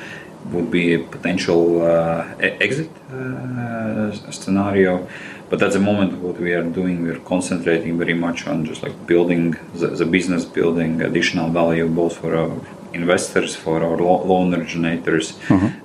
would 0.53 0.71
be 0.71 0.95
a 0.95 0.99
potential 0.99 1.83
uh, 1.83 2.25
exit 2.41 2.91
uh, 3.13 4.11
scenario. 4.31 5.07
But 5.51 5.63
at 5.63 5.73
the 5.73 5.81
moment, 5.81 6.19
what 6.19 6.39
we 6.39 6.53
are 6.53 6.63
doing, 6.63 7.03
we're 7.03 7.19
concentrating 7.19 7.99
very 7.99 8.15
much 8.15 8.47
on 8.47 8.65
just 8.65 8.85
like 8.85 8.95
building 9.07 9.57
the, 9.75 9.89
the 9.89 10.07
business, 10.07 10.45
building 10.45 11.03
additional 11.03 11.51
value 11.51 11.89
both 11.89 12.19
for 12.19 12.37
our 12.37 12.53
investors, 12.93 13.57
for 13.57 13.83
our 13.83 13.97
loan 13.99 14.55
originators, 14.55 15.37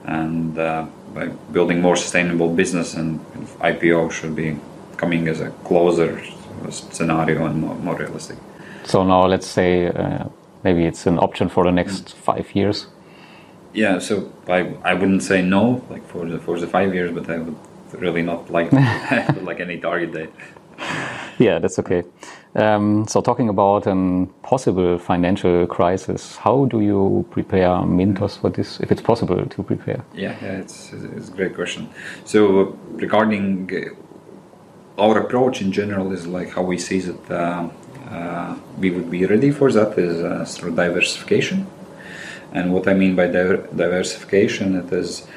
and 0.06 0.58
uh, 0.60 0.86
by 1.16 1.28
building 1.52 1.82
more 1.82 1.96
sustainable 1.96 2.54
business. 2.54 2.94
And 2.94 3.20
IPO 3.60 4.12
should 4.12 4.36
be 4.36 4.58
coming 4.98 5.28
as 5.28 5.42
a 5.42 5.50
closer 5.64 6.22
scenario 6.70 7.46
and 7.48 7.62
more, 7.62 7.76
more 7.76 7.98
realistic. 7.98 8.38
So 8.84 9.04
now, 9.04 9.26
let's 9.26 9.48
say 9.48 9.88
uh, 9.88 10.26
maybe 10.64 10.86
it's 10.86 11.08
an 11.08 11.18
option 11.18 11.50
for 11.50 11.64
the 11.64 11.72
next 11.72 12.16
five 12.16 12.56
years. 12.56 12.86
Yeah, 13.74 13.98
so 13.98 14.32
I, 14.48 14.76
I 14.84 14.94
wouldn't 14.94 15.24
say 15.24 15.42
no 15.42 15.84
like 15.90 16.08
for 16.08 16.26
the 16.26 16.40
for 16.40 16.60
the 16.60 16.68
five 16.68 16.94
years, 16.94 17.12
but 17.12 17.30
I 17.30 17.40
would 17.40 17.58
really 17.94 18.22
not 18.22 18.50
like 18.50 18.72
like 19.44 19.60
any 19.60 19.80
target 19.80 20.14
date. 20.14 20.30
Yeah, 21.38 21.60
that's 21.60 21.80
okay. 21.80 22.04
Um, 22.56 23.06
so, 23.08 23.22
talking 23.22 23.50
about 23.50 23.86
a 23.86 24.28
possible 24.42 24.98
financial 24.98 25.68
crisis, 25.68 26.38
how 26.38 26.66
do 26.66 26.80
you 26.80 27.26
prepare 27.30 27.68
Mintos 27.84 28.38
for 28.40 28.50
this, 28.50 28.80
if 28.80 28.92
it's 28.92 29.02
possible 29.02 29.46
to 29.46 29.64
prepare? 29.64 30.06
Yeah, 30.14 30.38
yeah, 30.42 30.60
it's 30.60 30.94
it's 30.94 31.30
a 31.30 31.32
great 31.32 31.54
question. 31.54 31.90
So 32.24 32.40
uh, 32.62 32.64
regarding 32.94 33.70
uh, 33.76 35.02
our 35.02 35.20
approach 35.20 35.62
in 35.62 35.74
general 35.74 36.14
is 36.14 36.26
like 36.26 36.52
how 36.52 36.62
we 36.62 36.78
see 36.78 37.02
that 37.02 37.30
uh, 37.30 37.70
uh, 38.10 38.56
we 38.80 38.92
would 38.92 39.12
be 39.12 39.26
ready 39.26 39.52
for 39.52 39.70
that 39.72 39.98
is 39.98 40.22
uh, 40.24 40.46
through 40.46 40.76
diversification. 40.76 41.68
And 42.54 42.74
what 42.74 42.88
I 42.88 42.94
mean 42.94 43.16
by 43.16 43.28
diver- 43.28 43.68
diversification, 43.76 44.78
it 44.78 44.94
is 44.94 45.28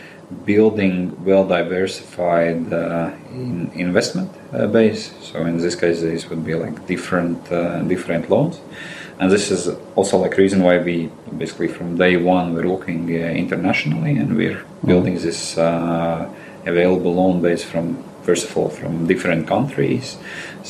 building 0.44 1.24
well 1.24 1.46
diversified 1.46 2.72
uh, 2.72 3.10
in 3.32 3.70
investment 3.74 4.30
uh, 4.52 4.66
base. 4.66 5.14
So 5.22 5.46
in 5.46 5.58
this 5.58 5.74
case, 5.74 6.00
this 6.00 6.28
would 6.28 6.44
be 6.44 6.54
like 6.54 6.86
different 6.86 7.50
uh, 7.50 7.82
different 7.82 8.28
loans, 8.28 8.60
and 9.18 9.30
this 9.30 9.50
is 9.50 9.68
also 9.96 10.18
like 10.18 10.36
reason 10.36 10.62
why 10.62 10.78
we 10.78 11.10
basically 11.36 11.68
from 11.68 11.96
day 11.96 12.16
one 12.16 12.54
we're 12.54 12.68
looking 12.68 13.10
uh, 13.10 13.18
internationally 13.44 14.16
and 14.16 14.36
we're 14.36 14.62
building 14.84 15.14
this 15.14 15.58
uh, 15.58 16.28
available 16.66 17.14
loan 17.14 17.40
base 17.42 17.64
from 17.64 18.04
first 18.28 18.44
of 18.48 18.52
all 18.58 18.68
from 18.80 18.92
different 19.12 19.42
countries. 19.54 20.06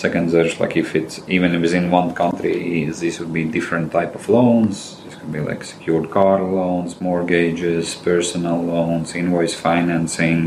Second, 0.05 0.25
there's 0.35 0.55
like 0.63 0.75
if 0.85 0.89
it's 1.01 1.17
even 1.37 1.51
within 1.65 1.85
one 2.01 2.11
country, 2.23 2.85
this 3.01 3.19
would 3.19 3.33
be 3.41 3.45
different 3.59 3.87
type 3.99 4.13
of 4.19 4.23
loans 4.29 4.77
This 5.05 5.15
could 5.19 5.33
be 5.39 5.43
like 5.51 5.61
secured 5.75 6.07
car 6.19 6.39
loans, 6.59 6.91
mortgages, 7.09 7.87
personal 8.11 8.59
loans, 8.73 9.09
invoice 9.23 9.57
financing, 9.69 10.41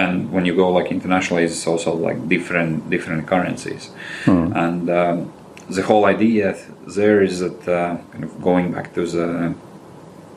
and 0.00 0.14
when 0.34 0.44
you 0.48 0.54
go 0.62 0.66
like 0.78 0.88
internationally, 0.98 1.44
it's 1.48 1.66
also 1.72 1.90
like 2.08 2.18
different 2.34 2.72
different 2.94 3.22
currencies. 3.32 3.84
And 4.62 4.84
um, 5.00 5.16
the 5.76 5.82
whole 5.88 6.04
idea 6.16 6.46
there 6.98 7.18
is 7.28 7.34
that 7.44 7.60
uh, 7.68 7.96
kind 8.12 8.24
of 8.28 8.32
going 8.48 8.66
back 8.74 8.86
to 8.96 9.02
the 9.16 9.54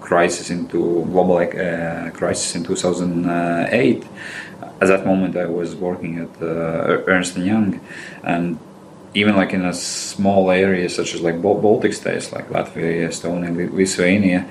crisis 0.09 0.49
into 0.49 0.79
global 1.13 1.37
uh, 1.37 2.09
crisis 2.19 2.55
in 2.55 2.63
2008. 2.63 4.03
At 4.81 4.87
that 4.87 5.05
moment, 5.05 5.35
I 5.35 5.45
was 5.45 5.75
working 5.75 6.19
at 6.19 6.41
uh, 6.41 7.03
Ernst 7.07 7.35
and 7.35 7.45
Young, 7.45 7.81
and 8.23 8.57
even 9.13 9.35
like 9.35 9.53
in 9.53 9.65
a 9.65 9.73
small 9.73 10.51
area 10.51 10.87
such 10.89 11.13
as 11.15 11.21
like 11.21 11.41
Baltic 11.41 11.93
states 11.93 12.31
like 12.31 12.47
Latvia, 12.49 13.07
Estonia, 13.07 13.71
Lithuania, 13.73 14.47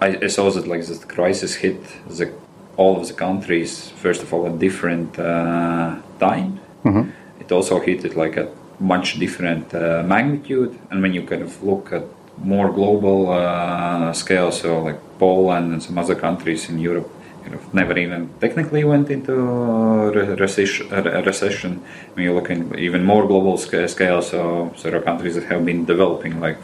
I, 0.00 0.18
I 0.22 0.26
saw 0.28 0.50
that 0.50 0.66
like 0.66 0.86
the 0.86 0.94
crisis 1.06 1.56
hit 1.56 1.82
the 2.08 2.32
all 2.76 3.00
of 3.00 3.08
the 3.08 3.14
countries 3.14 3.90
first 3.90 4.22
of 4.22 4.32
all 4.32 4.46
at 4.46 4.58
different 4.58 5.18
uh, 5.18 5.96
time. 6.20 6.60
It 7.40 7.50
also 7.52 7.80
hit 7.80 8.04
it 8.04 8.16
like 8.16 8.36
at 8.36 8.50
much 8.80 9.18
different 9.18 9.74
uh, 9.74 10.04
magnitude, 10.06 10.78
and 10.90 11.02
when 11.02 11.12
you 11.12 11.22
kind 11.22 11.42
of 11.42 11.62
look 11.62 11.92
at 11.92 12.04
more 12.38 12.70
global 12.72 13.30
uh, 13.30 14.12
scale, 14.12 14.52
so 14.52 14.80
like 14.82 15.00
Poland 15.18 15.72
and 15.72 15.82
some 15.82 15.98
other 15.98 16.14
countries 16.14 16.68
in 16.68 16.78
Europe 16.78 17.10
kind 17.48 17.60
of 17.60 17.74
never 17.74 17.98
even 17.98 18.28
technically 18.40 18.84
went 18.84 19.10
into 19.10 19.32
re- 20.16 20.34
recession. 20.34 20.88
re- 20.90 21.22
recession. 21.22 21.82
When 22.14 22.24
you 22.24 22.34
look 22.34 22.50
in 22.50 22.78
even 22.78 23.04
more 23.04 23.26
global 23.26 23.56
sca- 23.56 23.88
scale, 23.88 24.22
so 24.22 24.72
there 24.82 24.94
are 24.96 25.00
countries 25.00 25.34
that 25.34 25.44
have 25.44 25.64
been 25.64 25.84
developing, 25.84 26.40
like 26.40 26.58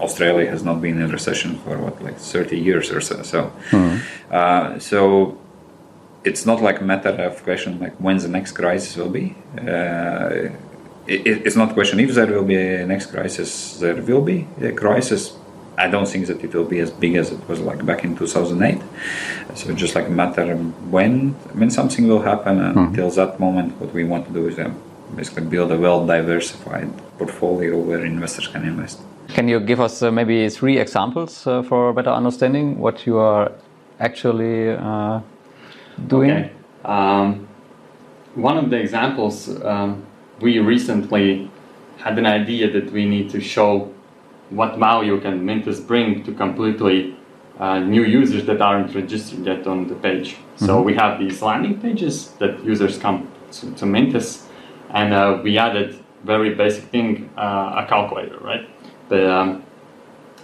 Australia 0.00 0.50
has 0.50 0.62
not 0.62 0.80
been 0.80 1.00
in 1.00 1.10
recession 1.10 1.58
for 1.58 1.78
what, 1.78 2.02
like 2.02 2.18
30 2.18 2.58
years 2.58 2.90
or 2.90 3.00
so. 3.00 3.22
So, 3.22 3.52
uh, 4.30 4.78
so 4.78 5.38
it's 6.24 6.44
not 6.44 6.60
like 6.62 6.80
a 6.80 6.84
matter 6.84 7.10
of 7.10 7.42
question 7.42 7.78
like 7.80 7.94
when 7.98 8.18
the 8.18 8.28
next 8.28 8.52
crisis 8.52 8.96
will 8.96 9.10
be. 9.10 9.34
Uh, 9.56 10.50
it, 11.06 11.46
it's 11.46 11.56
not 11.56 11.70
a 11.70 11.74
question 11.74 12.00
if 12.00 12.14
there 12.14 12.26
will 12.26 12.44
be 12.44 12.56
a 12.56 12.86
next 12.86 13.06
crisis. 13.06 13.78
There 13.78 13.96
will 13.96 14.20
be 14.22 14.46
a 14.60 14.72
crisis. 14.72 15.37
I 15.78 15.88
don't 15.88 16.08
think 16.08 16.26
that 16.26 16.42
it 16.42 16.54
will 16.54 16.64
be 16.64 16.80
as 16.80 16.90
big 16.90 17.14
as 17.14 17.30
it 17.30 17.48
was 17.48 17.60
like 17.60 17.86
back 17.86 18.04
in 18.04 18.16
2008. 18.16 18.82
So 19.54 19.70
it's 19.70 19.80
just 19.80 19.94
like 19.94 20.08
a 20.08 20.10
matter 20.10 20.52
of 20.52 20.92
when 20.92 21.30
when 21.54 21.70
something 21.70 22.08
will 22.08 22.22
happen. 22.22 22.60
And 22.60 22.76
until 22.76 23.10
that 23.10 23.38
moment, 23.38 23.80
what 23.80 23.94
we 23.94 24.04
want 24.04 24.26
to 24.26 24.32
do 24.32 24.48
is 24.48 24.58
um, 24.58 24.74
basically 25.14 25.46
build 25.46 25.70
a 25.72 25.78
well 25.78 26.04
diversified 26.04 26.90
portfolio 27.18 27.78
where 27.78 28.04
investors 28.04 28.48
can 28.48 28.64
invest. 28.64 29.00
Can 29.28 29.46
you 29.46 29.60
give 29.60 29.80
us 29.80 30.02
uh, 30.02 30.10
maybe 30.10 30.48
three 30.48 30.78
examples 30.78 31.46
uh, 31.46 31.62
for 31.62 31.92
better 31.92 32.10
understanding 32.10 32.78
what 32.78 33.06
you 33.06 33.18
are 33.18 33.52
actually 34.00 34.70
uh, 34.70 35.20
doing? 36.06 36.30
Okay. 36.30 36.50
Um, 36.84 37.46
one 38.34 38.56
of 38.56 38.70
the 38.70 38.76
examples, 38.76 39.48
um, 39.64 40.06
we 40.40 40.58
recently 40.58 41.50
had 41.98 42.18
an 42.18 42.26
idea 42.26 42.70
that 42.70 42.90
we 42.92 43.04
need 43.04 43.28
to 43.30 43.40
show 43.40 43.92
what 44.50 44.78
value 44.78 45.20
can 45.20 45.44
Mintos 45.44 45.86
bring 45.86 46.22
to 46.24 46.32
completely 46.32 47.16
uh, 47.58 47.80
new 47.80 48.04
users 48.04 48.46
that 48.46 48.60
aren't 48.60 48.94
registered 48.94 49.44
yet 49.44 49.66
on 49.66 49.88
the 49.88 49.94
page. 49.94 50.36
So 50.56 50.80
we 50.80 50.94
have 50.94 51.18
these 51.18 51.42
landing 51.42 51.80
pages 51.80 52.30
that 52.38 52.64
users 52.64 52.98
come 52.98 53.30
to, 53.52 53.72
to 53.74 53.84
Mintos, 53.84 54.46
and 54.90 55.12
uh, 55.12 55.40
we 55.42 55.58
added 55.58 55.98
very 56.24 56.54
basic 56.54 56.84
thing, 56.84 57.30
uh, 57.36 57.84
a 57.84 57.86
calculator, 57.88 58.38
right? 58.38 58.68
The, 59.08 59.32
um, 59.32 59.64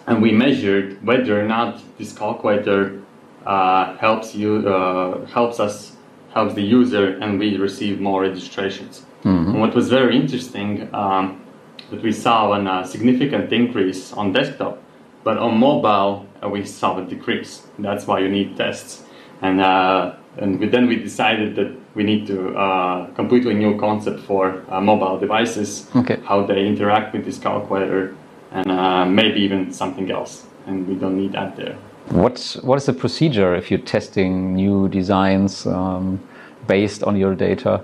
and 0.06 0.22
we 0.22 0.32
measured 0.32 1.04
whether 1.04 1.40
or 1.40 1.44
not 1.44 1.82
this 1.98 2.12
calculator 2.12 3.00
uh, 3.46 3.96
helps 3.98 4.34
you 4.34 4.68
uh, 4.68 5.26
helps 5.26 5.60
us 5.60 5.96
helps 6.32 6.54
the 6.54 6.62
user 6.62 7.18
and 7.18 7.38
we 7.38 7.56
receive 7.56 8.00
more 8.00 8.22
registrations. 8.22 9.04
And 9.50 9.60
what 9.60 9.74
was 9.74 9.88
very 9.88 10.16
interesting 10.16 10.92
um, 10.92 11.43
that 11.90 12.02
we 12.02 12.12
saw 12.12 12.52
a 12.54 12.62
uh, 12.62 12.84
significant 12.84 13.52
increase 13.52 14.12
on 14.12 14.32
desktop, 14.32 14.82
but 15.22 15.38
on 15.38 15.58
mobile 15.58 16.26
uh, 16.42 16.48
we 16.48 16.64
saw 16.64 16.98
a 16.98 17.04
decrease. 17.04 17.62
That's 17.78 18.06
why 18.06 18.20
you 18.20 18.28
need 18.28 18.56
tests. 18.56 19.02
And 19.42 19.60
uh, 19.60 20.14
and 20.36 20.58
we, 20.58 20.66
then 20.68 20.88
we 20.88 20.96
decided 20.96 21.54
that 21.56 21.72
we 21.94 22.02
need 22.02 22.26
to 22.26 22.56
uh, 22.56 23.06
completely 23.14 23.54
new 23.54 23.78
concept 23.78 24.20
for 24.20 24.62
uh, 24.68 24.80
mobile 24.80 25.18
devices, 25.18 25.88
Okay. 25.94 26.18
how 26.24 26.44
they 26.44 26.66
interact 26.66 27.14
with 27.14 27.24
this 27.24 27.38
calculator, 27.38 28.16
and 28.52 28.70
uh, 28.70 29.04
maybe 29.04 29.40
even 29.40 29.72
something 29.72 30.10
else. 30.10 30.44
And 30.66 30.88
we 30.88 30.94
don't 30.94 31.16
need 31.16 31.32
that 31.32 31.56
there. 31.56 31.76
What 32.10 32.56
What 32.62 32.76
is 32.76 32.86
the 32.86 32.92
procedure 32.92 33.54
if 33.54 33.70
you're 33.70 33.86
testing 33.86 34.54
new 34.54 34.88
designs 34.88 35.66
um, 35.66 36.20
based 36.66 37.02
on 37.04 37.16
your 37.16 37.34
data? 37.34 37.80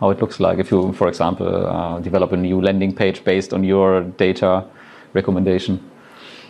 How 0.00 0.10
it 0.10 0.20
looks 0.20 0.40
like 0.40 0.58
if 0.58 0.70
you, 0.70 0.92
for 0.92 1.08
example, 1.08 1.66
uh, 1.66 2.00
develop 2.00 2.32
a 2.32 2.36
new 2.36 2.60
landing 2.60 2.94
page 2.94 3.24
based 3.24 3.52
on 3.52 3.64
your 3.64 4.02
data 4.02 4.64
recommendation? 5.14 5.80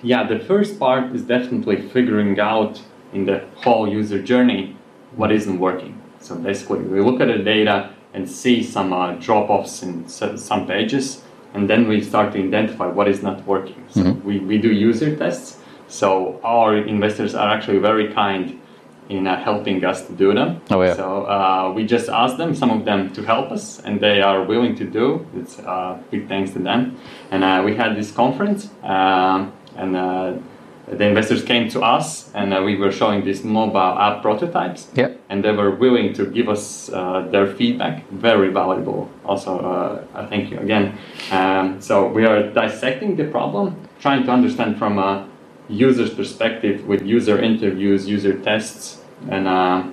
Yeah, 0.03 0.27
the 0.27 0.39
first 0.39 0.79
part 0.79 1.15
is 1.15 1.23
definitely 1.23 1.89
figuring 1.89 2.39
out 2.41 2.81
in 3.13 3.25
the 3.27 3.45
whole 3.57 3.89
user 3.89 4.23
journey 4.23 4.77
what 5.15 5.33
isn't 5.33 5.59
working. 5.59 6.01
So 6.21 6.35
basically, 6.37 6.81
we 6.81 7.01
look 7.01 7.21
at 7.21 7.29
the 7.29 7.39
data 7.39 7.91
and 8.13 8.29
see 8.29 8.63
some 8.63 8.93
uh, 8.93 9.13
drop 9.15 9.49
offs 9.51 9.83
in 9.83 10.09
some 10.09 10.67
pages, 10.67 11.23
and 11.55 11.71
then 11.71 11.87
we 11.89 12.03
start 12.03 12.33
to 12.33 12.39
identify 12.39 12.87
what 12.87 13.09
is 13.09 13.23
not 13.23 13.45
working. 13.47 13.85
So 13.91 14.01
mm-hmm. 14.03 14.27
we, 14.27 14.39
we 14.41 14.59
do 14.59 14.73
user 14.73 15.15
tests. 15.17 15.59
So 15.89 16.41
our 16.43 16.77
investors 16.77 17.35
are 17.35 17.49
actually 17.49 17.79
very 17.79 18.13
kind 18.13 18.61
in 19.09 19.27
uh, 19.27 19.43
helping 19.43 19.85
us 19.85 20.07
to 20.07 20.13
do 20.13 20.35
them. 20.35 20.61
Oh, 20.71 20.83
yeah. 20.83 20.95
So 20.95 21.27
uh, 21.27 21.73
we 21.75 21.87
just 21.87 22.09
ask 22.09 22.37
them, 22.37 22.55
some 22.55 22.71
of 22.71 22.85
them, 22.85 23.13
to 23.15 23.23
help 23.23 23.51
us, 23.51 23.81
and 23.81 24.01
they 24.01 24.21
are 24.21 24.43
willing 24.43 24.75
to 24.77 24.85
do. 24.85 25.27
It's 25.37 25.59
uh, 25.61 25.99
big 26.11 26.29
thanks 26.29 26.53
to 26.53 26.59
them. 26.59 26.99
And 27.31 27.45
uh, 27.45 27.63
we 27.65 27.77
had 27.77 27.97
this 27.97 28.11
conference, 28.11 28.71
um, 28.83 29.53
and 29.77 29.97
uh, 29.97 30.35
the 30.89 31.05
investors 31.05 31.43
came 31.43 31.69
to 31.69 31.81
us 31.81 32.33
and 32.35 32.55
uh, 32.55 32.63
we 32.63 32.77
were 32.77 32.93
showing 32.93 33.25
these 33.25 33.43
mobile 33.43 33.99
app 33.99 34.23
prototypes 34.23 34.89
yeah. 34.95 35.09
and 35.29 35.45
they 35.45 35.51
were 35.51 35.73
willing 35.73 36.13
to 36.13 36.27
give 36.27 36.49
us 36.49 36.89
uh, 36.91 37.27
their 37.33 37.47
feedback 37.47 38.09
very 38.11 38.51
valuable 38.51 39.11
also 39.25 39.59
uh, 39.59 40.29
thank 40.29 40.51
you 40.51 40.59
again 40.61 40.97
um, 41.33 41.81
so 41.81 42.07
we 42.07 42.25
are 42.25 42.51
dissecting 42.53 43.17
the 43.17 43.25
problem 43.25 43.75
trying 43.99 44.25
to 44.25 44.31
understand 44.31 44.79
from 44.79 44.99
a 44.99 45.29
user's 45.69 46.13
perspective 46.15 46.87
with 46.87 47.03
user 47.03 47.41
interviews 47.41 48.07
user 48.07 48.39
tests 48.39 49.03
and 49.29 49.49
uh, 49.49 49.85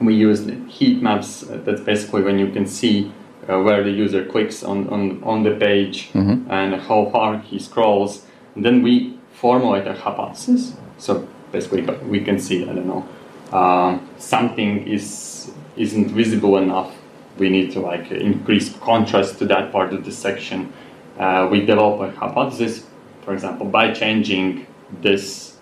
we 0.00 0.14
use 0.14 0.50
heat 0.68 1.02
maps 1.02 1.44
that's 1.48 1.80
basically 1.82 2.22
when 2.22 2.38
you 2.38 2.50
can 2.50 2.66
see 2.66 3.12
uh, 3.48 3.60
where 3.60 3.82
the 3.82 3.90
user 3.90 4.24
clicks 4.24 4.62
on, 4.62 4.88
on, 4.88 5.22
on 5.22 5.42
the 5.42 5.52
page 5.52 6.10
mm-hmm. 6.12 6.50
and 6.50 6.80
how 6.82 7.08
far 7.10 7.38
he 7.38 7.58
scrolls 7.58 8.24
and 8.54 8.64
then 8.64 8.82
we 8.82 9.18
formulate 9.32 9.86
a 9.86 9.94
hypothesis. 9.94 10.76
So 10.98 11.26
basically, 11.52 11.82
we 12.06 12.20
can 12.20 12.38
see, 12.38 12.68
I 12.68 12.72
don't 12.74 12.86
know, 12.86 13.08
um, 13.56 14.08
something 14.18 14.86
is 14.86 15.50
isn't 15.76 16.08
visible 16.08 16.58
enough. 16.58 16.94
We 17.38 17.48
need 17.48 17.72
to 17.72 17.80
like 17.80 18.10
increase 18.10 18.76
contrast 18.78 19.38
to 19.38 19.46
that 19.46 19.72
part 19.72 19.92
of 19.94 20.04
the 20.04 20.12
section. 20.12 20.72
Uh, 21.18 21.48
we 21.50 21.60
develop 21.60 22.00
a 22.00 22.10
hypothesis, 22.18 22.86
for 23.22 23.32
example, 23.32 23.66
by 23.66 23.92
changing 23.92 24.66
this 25.00 25.56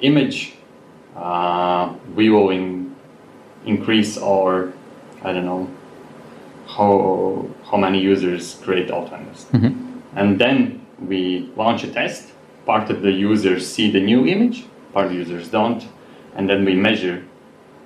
image, 0.00 0.54
uh, 1.16 1.94
we 2.14 2.30
will 2.30 2.50
in, 2.50 2.94
increase 3.64 4.18
our, 4.18 4.72
I 5.22 5.32
don't 5.32 5.46
know, 5.46 5.68
how 6.66 7.48
how 7.70 7.76
many 7.76 8.00
users 8.00 8.54
create 8.64 8.88
AutoInvest, 8.88 9.46
mm-hmm. 9.52 9.98
and 10.16 10.40
then 10.40 10.84
we 10.98 11.52
launch 11.56 11.84
a 11.84 11.90
test 11.92 12.32
part 12.64 12.90
of 12.90 13.02
the 13.02 13.12
users 13.12 13.70
see 13.70 13.90
the 13.90 14.00
new 14.00 14.26
image, 14.26 14.64
part 14.92 15.06
of 15.06 15.12
the 15.12 15.18
users 15.18 15.48
don't, 15.48 15.86
and 16.34 16.48
then 16.48 16.64
we 16.64 16.74
measure. 16.74 17.24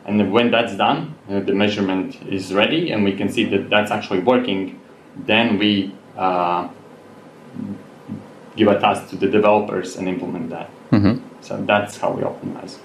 And 0.07 0.33
when 0.33 0.51
that's 0.51 0.75
done, 0.77 1.15
uh, 1.29 1.41
the 1.41 1.53
measurement 1.53 2.23
is 2.23 2.55
ready, 2.55 2.93
and 2.93 3.05
we 3.05 3.13
can 3.13 3.29
see 3.29 3.45
that 3.45 3.69
that's 3.69 3.91
actually 3.91 4.21
working. 4.21 4.81
Then 5.27 5.59
we 5.59 5.95
uh, 6.17 6.69
give 8.57 8.69
a 8.69 8.81
task 8.81 9.11
to 9.11 9.17
the 9.17 9.29
developers 9.29 9.97
and 9.97 10.09
implement 10.09 10.51
that. 10.51 10.71
Mm-hmm. 10.91 11.43
So 11.43 11.63
that's 11.65 11.99
how 11.99 12.13
we 12.13 12.23
optimize. 12.23 12.79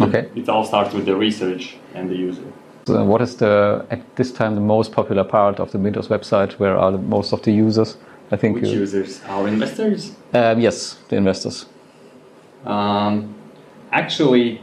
Okay. 0.00 0.28
It 0.34 0.48
all 0.48 0.64
starts 0.64 0.94
with 0.94 1.06
the 1.06 1.16
research 1.16 1.76
and 1.94 2.08
the 2.08 2.16
user. 2.16 2.44
So 2.86 3.04
what 3.04 3.20
is 3.20 3.36
the 3.36 3.84
at 3.90 4.16
this 4.16 4.32
time 4.32 4.54
the 4.54 4.60
most 4.60 4.92
popular 4.92 5.24
part 5.24 5.60
of 5.60 5.72
the 5.72 5.78
Mintos 5.78 6.08
website? 6.08 6.52
Where 6.52 6.76
are 6.76 6.92
the, 6.92 6.98
most 6.98 7.32
of 7.32 7.42
the 7.42 7.52
users? 7.52 7.96
I 8.30 8.36
think 8.36 8.56
Which 8.56 8.68
users? 8.68 9.22
Our 9.24 9.48
investors? 9.48 10.12
Um, 10.32 10.60
yes, 10.60 10.98
the 11.08 11.16
investors. 11.16 11.66
Um, 12.64 13.34
actually, 13.92 14.60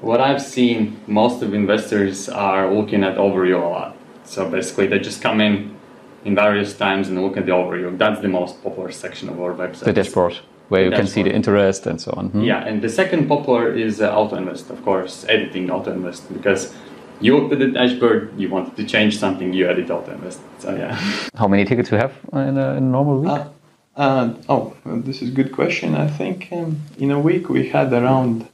what 0.00 0.20
I've 0.20 0.42
seen, 0.42 1.00
most 1.06 1.42
of 1.42 1.54
investors 1.54 2.28
are 2.28 2.72
looking 2.72 3.04
at 3.04 3.16
overview 3.16 3.62
a 3.62 3.68
lot. 3.68 3.96
So 4.24 4.48
basically, 4.50 4.86
they 4.86 4.98
just 4.98 5.22
come 5.22 5.40
in 5.40 5.76
in 6.24 6.34
various 6.34 6.76
times 6.76 7.08
and 7.08 7.22
look 7.22 7.36
at 7.36 7.46
the 7.46 7.52
overview. 7.52 7.96
That's 7.96 8.20
the 8.20 8.28
most 8.28 8.62
popular 8.62 8.90
section 8.92 9.28
of 9.28 9.40
our 9.40 9.54
website. 9.54 9.84
The 9.84 9.92
dashboard, 9.92 10.38
where 10.68 10.84
you 10.84 10.90
can 10.90 11.06
see 11.06 11.22
the 11.22 11.32
interest 11.32 11.86
and 11.86 12.00
so 12.00 12.12
on. 12.16 12.28
Hmm. 12.28 12.42
Yeah, 12.42 12.64
and 12.64 12.82
the 12.82 12.88
second 12.88 13.28
popular 13.28 13.72
is 13.72 14.00
uh, 14.00 14.14
Auto 14.14 14.36
Invest, 14.36 14.70
of 14.70 14.82
course, 14.84 15.24
editing 15.28 15.70
Auto 15.70 15.92
Invest 15.92 16.32
because 16.32 16.74
you 17.20 17.36
looked 17.36 17.52
at 17.52 17.58
the 17.58 17.68
dashboard, 17.68 18.38
you 18.38 18.48
wanted 18.50 18.76
to 18.76 18.84
change 18.84 19.18
something, 19.18 19.52
you 19.52 19.68
edit 19.68 19.90
Auto 19.90 20.12
Invest. 20.12 20.40
So 20.58 20.74
yeah. 20.74 20.94
How 21.34 21.48
many 21.48 21.64
tickets 21.64 21.90
you 21.90 21.98
have 21.98 22.12
in 22.32 22.58
a, 22.58 22.74
in 22.74 22.76
a 22.76 22.80
normal 22.80 23.20
week? 23.20 23.30
Uh, 23.30 23.48
uh, 23.96 24.34
oh, 24.48 24.76
this 24.84 25.22
is 25.22 25.30
a 25.30 25.32
good 25.32 25.52
question. 25.52 25.94
I 25.94 26.08
think 26.08 26.48
um, 26.52 26.82
in 26.98 27.10
a 27.10 27.20
week 27.20 27.48
we 27.48 27.68
had 27.68 27.92
around 27.92 28.48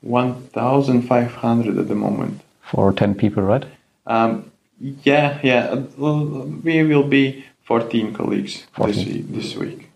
1,500 0.00 1.78
at 1.78 1.88
the 1.88 1.94
moment. 1.94 2.40
For 2.62 2.92
10 2.92 3.14
people, 3.14 3.42
right? 3.42 3.64
Um, 4.06 4.50
yeah, 4.80 5.38
yeah. 5.42 5.74
We 5.74 6.84
will 6.84 7.06
be 7.08 7.44
14 7.64 8.14
colleagues 8.14 8.64
14. 8.72 9.32
This, 9.32 9.50
this 9.50 9.56
week. 9.56 9.87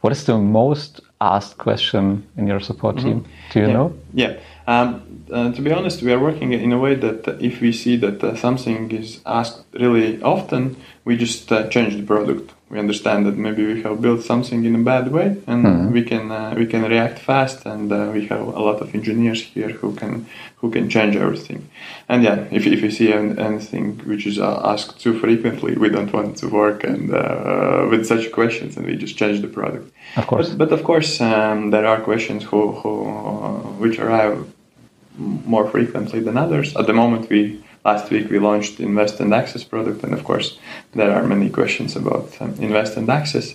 What 0.00 0.12
is 0.12 0.24
the 0.24 0.38
most 0.38 1.00
asked 1.20 1.58
question 1.58 2.26
in 2.36 2.46
your 2.46 2.60
support 2.60 2.96
mm-hmm. 2.96 3.08
team? 3.08 3.24
Do 3.52 3.60
you 3.60 3.66
yeah. 3.66 3.72
know? 3.72 3.98
Yeah. 4.14 4.36
Um, 4.66 5.24
uh, 5.32 5.52
to 5.52 5.62
be 5.62 5.72
honest, 5.72 6.02
we 6.02 6.12
are 6.12 6.18
working 6.18 6.52
in 6.52 6.72
a 6.72 6.78
way 6.78 6.94
that 6.94 7.26
if 7.40 7.60
we 7.60 7.72
see 7.72 7.96
that 7.96 8.22
uh, 8.22 8.36
something 8.36 8.90
is 8.90 9.20
asked 9.24 9.64
really 9.72 10.20
often, 10.22 10.76
we 11.04 11.16
just 11.16 11.50
uh, 11.50 11.68
change 11.68 11.96
the 11.96 12.02
product. 12.02 12.52
We 12.68 12.80
understand 12.80 13.26
that 13.26 13.36
maybe 13.36 13.64
we 13.64 13.82
have 13.82 14.00
built 14.00 14.22
something 14.22 14.64
in 14.64 14.74
a 14.74 14.82
bad 14.82 15.12
way, 15.12 15.36
and 15.46 15.64
mm-hmm. 15.64 15.92
we 15.92 16.02
can 16.02 16.32
uh, 16.32 16.54
we 16.56 16.66
can 16.66 16.82
react 16.82 17.20
fast, 17.20 17.64
and 17.64 17.92
uh, 17.92 18.10
we 18.12 18.26
have 18.26 18.40
a 18.40 18.62
lot 18.68 18.80
of 18.80 18.92
engineers 18.92 19.40
here 19.40 19.68
who 19.68 19.94
can 19.94 20.26
who 20.56 20.70
can 20.70 20.88
change 20.88 21.14
everything. 21.14 21.68
And 22.08 22.24
yeah, 22.24 22.46
if 22.50 22.66
if 22.66 22.82
we 22.82 22.90
see 22.90 23.12
anything 23.12 23.98
which 24.04 24.26
is 24.26 24.38
asked 24.40 25.00
too 25.00 25.14
frequently, 25.20 25.76
we 25.76 25.88
don't 25.90 26.12
want 26.12 26.38
to 26.38 26.48
work 26.48 26.82
and 26.82 27.10
with 27.90 28.04
such 28.04 28.32
questions, 28.32 28.76
and 28.76 28.84
we 28.84 28.96
just 28.96 29.16
change 29.16 29.40
the 29.42 29.48
product. 29.48 29.92
Of 30.16 30.26
course, 30.26 30.48
but, 30.48 30.68
but 30.68 30.72
of 30.72 30.82
course, 30.82 31.20
um, 31.20 31.70
there 31.70 31.86
are 31.86 32.00
questions 32.00 32.42
who, 32.42 32.72
who 32.72 32.90
which 33.78 34.00
arrive 34.00 34.44
more 35.18 35.70
frequently 35.70 36.20
than 36.20 36.36
others. 36.36 36.74
At 36.76 36.86
the 36.86 36.92
moment, 36.92 37.30
we 37.30 37.62
last 37.86 38.10
week 38.10 38.28
we 38.30 38.38
launched 38.38 38.80
Invest 38.80 39.20
and 39.20 39.32
Access 39.32 39.62
product, 39.72 40.02
and 40.04 40.12
of 40.12 40.22
course, 40.24 40.58
there 40.98 41.12
are 41.16 41.24
many 41.34 41.48
questions 41.60 41.94
about 41.96 42.26
um, 42.40 42.50
Invest 42.66 42.96
and 42.96 43.08
Access. 43.08 43.46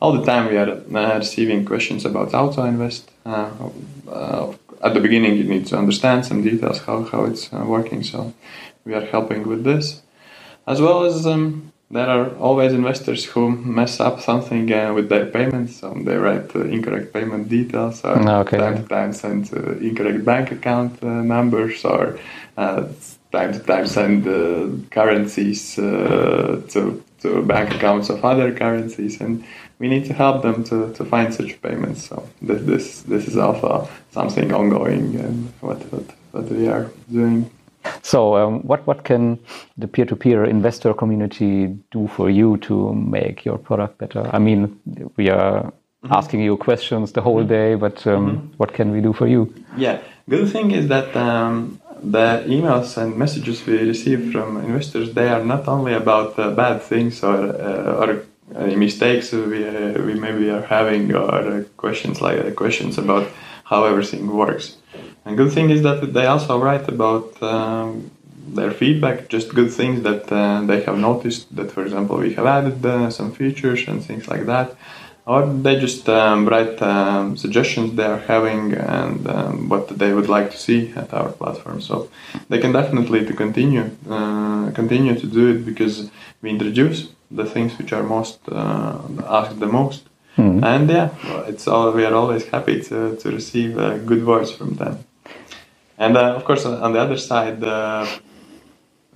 All 0.00 0.12
the 0.18 0.24
time, 0.30 0.44
we 0.50 0.56
are 0.62 0.70
uh, 0.70 1.18
receiving 1.18 1.64
questions 1.64 2.04
about 2.04 2.34
Auto 2.34 2.64
Invest. 2.64 3.04
Uh, 3.24 3.50
uh, 4.10 4.52
at 4.86 4.94
the 4.94 5.00
beginning, 5.00 5.36
you 5.36 5.44
need 5.44 5.66
to 5.70 5.76
understand 5.78 6.26
some 6.26 6.42
details 6.42 6.78
how 6.86 6.96
how 7.12 7.20
it's 7.30 7.44
uh, 7.52 7.64
working. 7.76 8.02
So, 8.02 8.18
we 8.84 8.94
are 8.98 9.06
helping 9.14 9.42
with 9.50 9.62
this, 9.70 10.02
as 10.66 10.78
well 10.80 11.04
as 11.08 11.26
um, 11.26 11.72
there 11.90 12.06
are 12.06 12.36
always 12.36 12.72
investors 12.72 13.24
who 13.24 13.50
mess 13.50 13.98
up 13.98 14.20
something 14.20 14.70
uh, 14.72 14.92
with 14.92 15.08
their 15.08 15.26
payments. 15.26 15.76
So 15.76 15.94
they 15.94 16.16
write 16.16 16.54
uh, 16.54 16.64
incorrect 16.64 17.12
payment 17.14 17.48
details, 17.48 18.04
or 18.04 18.18
ah, 18.18 18.40
okay. 18.40 18.58
time 18.58 18.82
to 18.82 18.88
time 18.88 19.12
send 19.12 19.50
uh, 19.54 19.72
incorrect 19.78 20.24
bank 20.24 20.52
account 20.52 21.02
uh, 21.02 21.06
numbers, 21.06 21.84
or 21.84 22.18
uh, 22.58 22.84
time 23.32 23.52
to 23.52 23.58
time 23.60 23.86
send 23.86 24.26
uh, 24.28 24.68
currencies 24.90 25.76
to, 25.76 27.02
to 27.22 27.42
bank 27.42 27.74
accounts 27.74 28.10
of 28.10 28.22
other 28.24 28.54
currencies. 28.54 29.20
And 29.20 29.44
we 29.78 29.88
need 29.88 30.04
to 30.06 30.12
help 30.12 30.42
them 30.42 30.64
to, 30.64 30.92
to 30.92 31.04
find 31.04 31.32
such 31.32 31.60
payments. 31.62 32.06
So 32.08 32.28
this, 32.42 32.62
this, 32.62 33.02
this 33.02 33.28
is 33.28 33.36
also 33.36 33.88
something 34.10 34.52
ongoing 34.52 35.16
and 35.16 35.52
what, 35.60 35.80
what, 35.92 36.04
what 36.32 36.44
we 36.50 36.68
are 36.68 36.90
doing. 37.10 37.50
So, 38.02 38.36
um, 38.36 38.60
what 38.66 38.86
what 38.86 39.04
can 39.04 39.38
the 39.76 39.86
peer-to-peer 39.86 40.44
investor 40.44 40.94
community 40.94 41.76
do 41.90 42.08
for 42.08 42.30
you 42.30 42.56
to 42.58 42.94
make 42.94 43.44
your 43.44 43.58
product 43.58 43.98
better? 43.98 44.28
I 44.32 44.38
mean, 44.38 44.80
we 45.16 45.30
are 45.30 45.62
mm-hmm. 45.62 46.12
asking 46.12 46.40
you 46.40 46.56
questions 46.56 47.12
the 47.12 47.20
whole 47.20 47.40
mm-hmm. 47.40 47.48
day, 47.48 47.74
but 47.74 48.06
um, 48.06 48.26
mm-hmm. 48.26 48.46
what 48.56 48.72
can 48.72 48.92
we 48.92 49.00
do 49.00 49.12
for 49.12 49.26
you? 49.26 49.52
Yeah, 49.76 50.00
good 50.28 50.50
thing 50.50 50.70
is 50.70 50.88
that 50.88 51.16
um, 51.16 51.80
the 52.02 52.44
emails 52.46 52.96
and 52.96 53.16
messages 53.16 53.66
we 53.66 53.78
receive 53.78 54.32
from 54.32 54.56
investors 54.58 55.14
they 55.14 55.28
are 55.28 55.44
not 55.44 55.66
only 55.68 55.94
about 55.94 56.38
uh, 56.38 56.50
bad 56.50 56.80
things 56.82 57.22
or 57.22 57.36
uh, 57.36 58.04
or 58.04 58.24
uh, 58.54 58.66
mistakes 58.76 59.32
we 59.32 59.66
uh, 59.66 60.00
we 60.02 60.14
maybe 60.14 60.48
are 60.50 60.62
having 60.62 61.14
or 61.14 61.34
uh, 61.34 61.64
questions 61.76 62.20
like 62.20 62.38
uh, 62.38 62.50
questions 62.52 62.98
about 62.98 63.26
how 63.64 63.84
everything 63.84 64.26
works 64.28 64.76
and 65.24 65.36
good 65.36 65.52
thing 65.52 65.70
is 65.70 65.82
that 65.82 66.12
they 66.12 66.26
also 66.26 66.58
write 66.58 66.88
about 66.88 67.42
um, 67.42 68.10
their 68.54 68.70
feedback, 68.70 69.28
just 69.28 69.54
good 69.54 69.70
things 69.72 70.02
that 70.02 70.30
uh, 70.32 70.62
they 70.62 70.80
have 70.82 70.98
noticed. 70.98 71.54
That, 71.56 71.70
for 71.70 71.82
example, 71.82 72.16
we 72.16 72.34
have 72.34 72.46
added 72.46 72.84
uh, 72.84 73.10
some 73.10 73.32
features 73.32 73.86
and 73.88 74.04
things 74.04 74.28
like 74.28 74.46
that. 74.46 74.68
or 75.28 75.46
they 75.46 75.78
just 75.78 76.08
um, 76.08 76.48
write 76.48 76.80
um, 76.80 77.36
suggestions 77.36 77.94
they 77.94 78.04
are 78.14 78.22
having 78.34 78.72
and 78.72 79.28
um, 79.28 79.68
what 79.68 79.86
they 80.00 80.10
would 80.14 80.28
like 80.36 80.50
to 80.50 80.56
see 80.56 80.90
at 80.96 81.12
our 81.12 81.30
platform. 81.40 81.82
So 81.82 82.08
they 82.48 82.58
can 82.58 82.72
definitely 82.72 83.26
to 83.26 83.34
continue 83.34 83.84
uh, 84.08 84.70
continue 84.80 85.14
to 85.22 85.26
do 85.26 85.42
it 85.52 85.66
because 85.70 86.10
we 86.40 86.48
introduce 86.56 86.98
the 87.30 87.44
things 87.44 87.76
which 87.78 87.92
are 87.92 88.02
most 88.02 88.38
uh, 88.50 88.96
asked 89.38 89.60
the 89.60 89.70
most. 89.80 90.02
Mhm. 90.38 90.62
And 90.64 90.88
yeah, 90.88 91.08
it's 91.50 91.66
all 91.68 91.92
we 91.92 92.04
are 92.08 92.14
always 92.14 92.44
happy 92.54 92.76
to, 92.88 93.16
to 93.22 93.26
receive 93.30 93.70
uh, 93.76 93.98
good 94.10 94.22
words 94.24 94.50
from 94.50 94.70
them. 94.80 94.94
And 95.98 96.16
uh, 96.16 96.36
of 96.36 96.44
course, 96.44 96.64
on 96.64 96.92
the 96.92 97.00
other 97.00 97.18
side, 97.18 97.62
uh, 97.62 98.06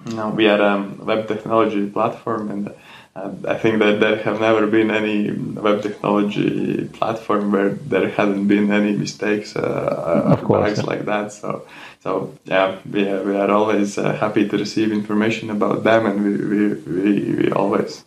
you 0.06 0.14
know, 0.14 0.30
we 0.30 0.48
are 0.48 0.60
a 0.60 0.82
web 0.98 1.28
technology 1.28 1.88
platform, 1.88 2.50
and 2.50 2.74
uh, 3.14 3.30
I 3.46 3.54
think 3.54 3.78
that 3.78 4.00
there 4.00 4.16
have 4.16 4.40
never 4.40 4.66
been 4.66 4.90
any 4.90 5.30
web 5.30 5.82
technology 5.82 6.88
platform 6.88 7.52
where 7.52 7.70
there 7.70 8.08
hadn't 8.08 8.48
been 8.48 8.72
any 8.72 8.96
mistakes, 8.96 9.54
uh, 9.54 10.22
Of 10.26 10.42
course, 10.42 10.70
bugs 10.70 10.78
yeah. 10.78 10.84
like 10.84 11.04
that. 11.04 11.32
So, 11.32 11.66
so 12.02 12.34
yeah, 12.44 12.78
we 12.90 13.08
are, 13.08 13.22
we 13.22 13.36
are 13.36 13.50
always 13.50 13.96
uh, 13.96 14.14
happy 14.14 14.48
to 14.48 14.58
receive 14.58 14.90
information 14.90 15.50
about 15.50 15.84
them, 15.84 16.06
and 16.06 16.24
we 16.24 16.32
we, 16.50 16.60
we, 16.74 17.34
we 17.44 17.52
always 17.52 18.04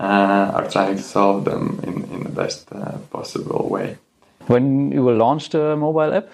uh, 0.00 0.52
are 0.54 0.68
trying 0.70 0.96
to 0.96 1.02
solve 1.02 1.44
them 1.44 1.80
in, 1.82 2.04
in 2.04 2.22
the 2.22 2.30
best 2.30 2.72
uh, 2.72 2.96
possible 3.10 3.68
way. 3.68 3.98
When 4.46 4.92
you 4.92 5.02
will 5.02 5.16
launch 5.16 5.50
the 5.50 5.76
mobile 5.76 6.14
app? 6.14 6.28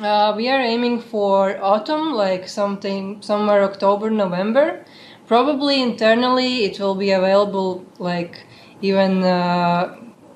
Uh, 0.00 0.32
we 0.36 0.48
are 0.48 0.60
aiming 0.60 1.00
for 1.00 1.62
autumn, 1.62 2.14
like 2.14 2.48
something 2.48 3.20
somewhere 3.20 3.62
October, 3.62 4.10
November. 4.10 4.84
Probably 5.26 5.82
internally, 5.82 6.64
it 6.64 6.80
will 6.80 6.94
be 6.94 7.10
available 7.10 7.84
like 7.98 8.44
even 8.80 9.22
uh, 9.22 9.94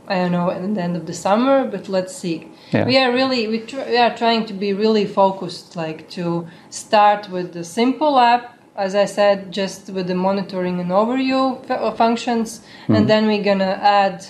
I 0.08 0.14
don't 0.16 0.32
know 0.32 0.50
at 0.50 0.74
the 0.74 0.82
end 0.82 0.96
of 0.96 1.06
the 1.06 1.14
summer. 1.14 1.64
But 1.66 1.88
let's 1.88 2.14
see. 2.14 2.48
Yeah. 2.72 2.84
We 2.86 2.98
are 2.98 3.12
really 3.12 3.48
we, 3.48 3.60
tr- 3.60 3.86
we 3.88 3.96
are 3.96 4.14
trying 4.14 4.44
to 4.46 4.52
be 4.52 4.72
really 4.74 5.06
focused, 5.06 5.74
like 5.74 6.08
to 6.10 6.46
start 6.70 7.30
with 7.30 7.52
the 7.52 7.64
simple 7.64 8.18
app. 8.18 8.52
As 8.76 8.94
I 8.94 9.06
said, 9.06 9.52
just 9.52 9.88
with 9.88 10.06
the 10.06 10.14
monitoring 10.14 10.80
and 10.80 10.90
overview 10.90 11.64
fu- 11.66 11.72
uh, 11.72 11.92
functions, 11.92 12.60
Mhm. 12.88 12.96
and 12.96 13.08
then 13.08 13.26
we're 13.26 13.42
gonna 13.42 13.78
add 13.82 14.26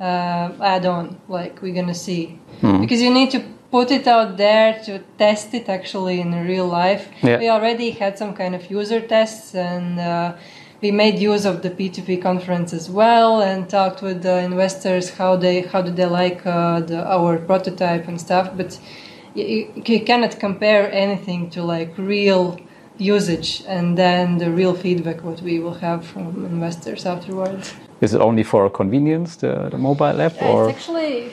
uh, 0.00 0.48
add 0.74 0.86
on, 0.86 1.18
like 1.28 1.60
we're 1.60 1.74
gonna 1.74 1.94
see 1.94 2.38
Mhm. 2.62 2.80
because 2.80 3.02
you 3.02 3.10
need 3.12 3.30
to 3.32 3.42
put 3.70 3.90
it 3.90 4.06
out 4.06 4.36
there 4.36 4.80
to 4.84 4.98
test 5.18 5.54
it 5.54 5.68
actually 5.68 6.20
in 6.20 6.32
real 6.46 6.66
life. 6.66 7.08
Yeah. 7.22 7.38
We 7.38 7.48
already 7.48 7.90
had 7.90 8.18
some 8.18 8.34
kind 8.34 8.54
of 8.54 8.70
user 8.70 9.00
tests 9.00 9.54
and 9.54 9.98
uh, 10.00 10.36
we 10.82 10.90
made 10.90 11.18
use 11.18 11.44
of 11.44 11.62
the 11.62 11.70
P2P 11.70 12.22
conference 12.22 12.72
as 12.72 12.90
well 12.90 13.42
and 13.42 13.68
talked 13.68 14.02
with 14.02 14.22
the 14.22 14.38
investors 14.38 15.10
how 15.10 15.36
they 15.36 15.60
how 15.62 15.82
do 15.82 15.90
they 15.90 16.06
like 16.06 16.44
uh, 16.46 16.80
the, 16.80 17.04
our 17.06 17.38
prototype 17.38 18.08
and 18.08 18.20
stuff. 18.20 18.50
But 18.56 18.78
you, 19.34 19.72
you 19.76 20.00
cannot 20.00 20.40
compare 20.40 20.90
anything 20.92 21.50
to 21.50 21.62
like 21.62 21.96
real 21.96 22.58
usage 22.98 23.62
and 23.66 23.96
then 23.96 24.38
the 24.38 24.50
real 24.50 24.74
feedback 24.74 25.22
what 25.22 25.40
we 25.42 25.58
will 25.60 25.74
have 25.74 26.04
from 26.04 26.44
investors 26.44 27.06
afterwards. 27.06 27.72
Is 28.00 28.14
it 28.14 28.20
only 28.20 28.42
for 28.42 28.68
convenience, 28.70 29.36
the, 29.36 29.68
the 29.70 29.78
mobile 29.78 30.20
app, 30.20 30.36
Yeah, 30.36 30.48
or 30.48 30.70
it's 30.70 30.78
actually 30.78 31.32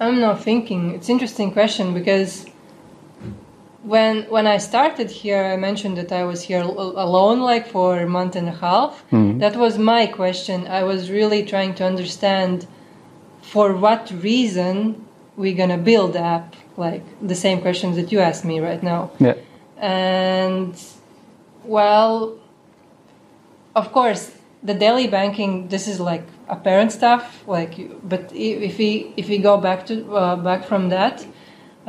I'm 0.00 0.20
not 0.20 0.42
thinking. 0.42 0.94
It's 0.94 1.08
interesting 1.08 1.52
question 1.52 1.94
because 1.94 2.46
when 3.82 4.24
when 4.24 4.46
I 4.46 4.58
started 4.58 5.10
here, 5.10 5.42
I 5.44 5.56
mentioned 5.56 5.96
that 5.96 6.12
I 6.12 6.24
was 6.24 6.42
here 6.42 6.60
alone, 6.60 7.40
like 7.40 7.66
for 7.68 7.98
a 8.00 8.06
month 8.06 8.36
and 8.36 8.48
a 8.48 8.56
half. 8.66 9.04
Mhm. 9.10 9.38
That 9.40 9.56
was 9.56 9.78
my 9.78 10.06
question. 10.06 10.66
I 10.66 10.82
was 10.82 11.10
really 11.10 11.42
trying 11.44 11.74
to 11.74 11.84
understand 11.84 12.66
for 13.42 13.74
what 13.74 14.10
reason 14.22 14.76
we're 15.36 15.56
gonna 15.56 15.78
build 15.78 16.12
the 16.14 16.20
app. 16.20 16.54
Like 16.76 17.04
the 17.22 17.34
same 17.34 17.60
questions 17.62 17.96
that 17.96 18.12
you 18.12 18.20
asked 18.20 18.44
me 18.44 18.60
right 18.60 18.82
now 18.82 19.08
yeah? 19.18 19.32
and 19.78 20.74
well 21.64 22.34
of 23.74 23.92
course 23.92 24.35
the 24.68 24.74
daily 24.84 25.06
banking 25.18 25.52
this 25.68 25.84
is 25.92 25.98
like 26.10 26.24
apparent 26.56 26.90
stuff 27.00 27.24
like 27.56 27.74
but 28.12 28.24
if 28.34 28.74
we 28.82 28.90
if 29.16 29.26
we 29.32 29.38
go 29.50 29.54
back 29.66 29.80
to 29.88 29.94
uh, 30.14 30.36
back 30.48 30.62
from 30.70 30.82
that 30.96 31.16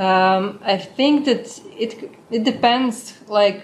um, 0.05 0.43
i 0.73 0.77
think 0.97 1.25
that 1.29 1.43
it 1.85 1.91
it 2.37 2.43
depends 2.51 2.97
like 3.39 3.61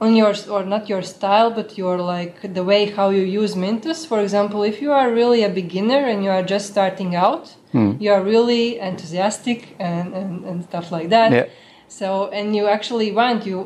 on 0.00 0.16
your 0.16 0.34
or 0.50 0.64
not 0.64 0.88
your 0.88 1.02
style 1.02 1.50
but 1.50 1.78
your 1.78 1.96
like 1.98 2.36
the 2.54 2.64
way 2.64 2.86
how 2.98 3.10
you 3.10 3.22
use 3.22 3.54
mintos 3.54 4.06
for 4.06 4.20
example 4.20 4.62
if 4.64 4.82
you 4.82 4.90
are 4.92 5.08
really 5.12 5.42
a 5.44 5.48
beginner 5.48 6.02
and 6.10 6.24
you 6.24 6.30
are 6.30 6.42
just 6.54 6.66
starting 6.74 7.14
out 7.14 7.46
Hmm. 7.72 7.92
you 8.04 8.10
are 8.12 8.22
really 8.22 8.78
enthusiastic 8.78 9.60
and, 9.78 10.12
and, 10.20 10.44
and 10.44 10.62
stuff 10.70 10.86
like 10.92 11.08
that 11.08 11.30
Yeah. 11.32 11.46
So 11.98 12.28
and 12.38 12.56
you 12.56 12.66
actually 12.76 13.10
want 13.12 13.44
you 13.44 13.58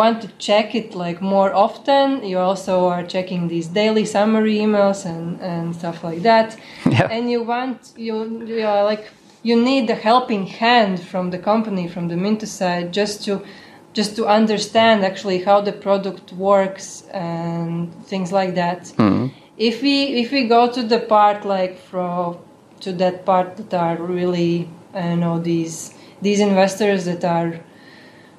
want 0.00 0.22
to 0.22 0.28
check 0.38 0.74
it 0.74 0.94
like 0.94 1.20
more 1.20 1.52
often 1.66 2.24
you 2.24 2.38
also 2.38 2.86
are 2.94 3.04
checking 3.14 3.48
these 3.48 3.68
daily 3.68 4.04
summary 4.06 4.56
emails 4.66 5.04
and, 5.04 5.38
and 5.40 5.74
stuff 5.80 6.02
like 6.02 6.22
that 6.22 6.56
Yeah. 6.86 7.08
and 7.14 7.30
you 7.30 7.42
want 7.42 7.78
you, 7.96 8.14
you 8.46 8.66
are 8.66 8.84
like 8.84 9.04
you 9.42 9.56
need 9.70 9.86
the 9.86 9.94
helping 10.10 10.46
hand 10.46 10.98
from 11.10 11.30
the 11.30 11.38
company 11.38 11.86
from 11.94 12.08
the 12.08 12.16
minto 12.16 12.46
side 12.46 12.86
just 13.00 13.24
to 13.26 13.42
just 13.92 14.16
to 14.16 14.26
understand 14.26 15.04
actually 15.04 15.40
how 15.48 15.60
the 15.60 15.72
product 15.86 16.32
works 16.32 17.04
and 17.12 17.92
things 18.10 18.32
like 18.32 18.54
that 18.62 18.80
Mhm. 18.96 19.30
if 19.68 19.82
we 19.82 19.96
if 20.22 20.28
we 20.32 20.42
go 20.56 20.62
to 20.76 20.82
the 20.92 21.00
part 21.14 21.44
like 21.44 21.74
from 21.90 22.38
to 22.84 22.92
that 23.02 23.16
part 23.26 23.48
that 23.56 23.74
are 23.74 23.96
really 24.16 24.68
I 24.94 25.02
don't 25.08 25.20
know 25.20 25.38
these 25.52 25.76
these 26.22 26.40
investors 26.50 27.04
that 27.10 27.24
are 27.38 27.52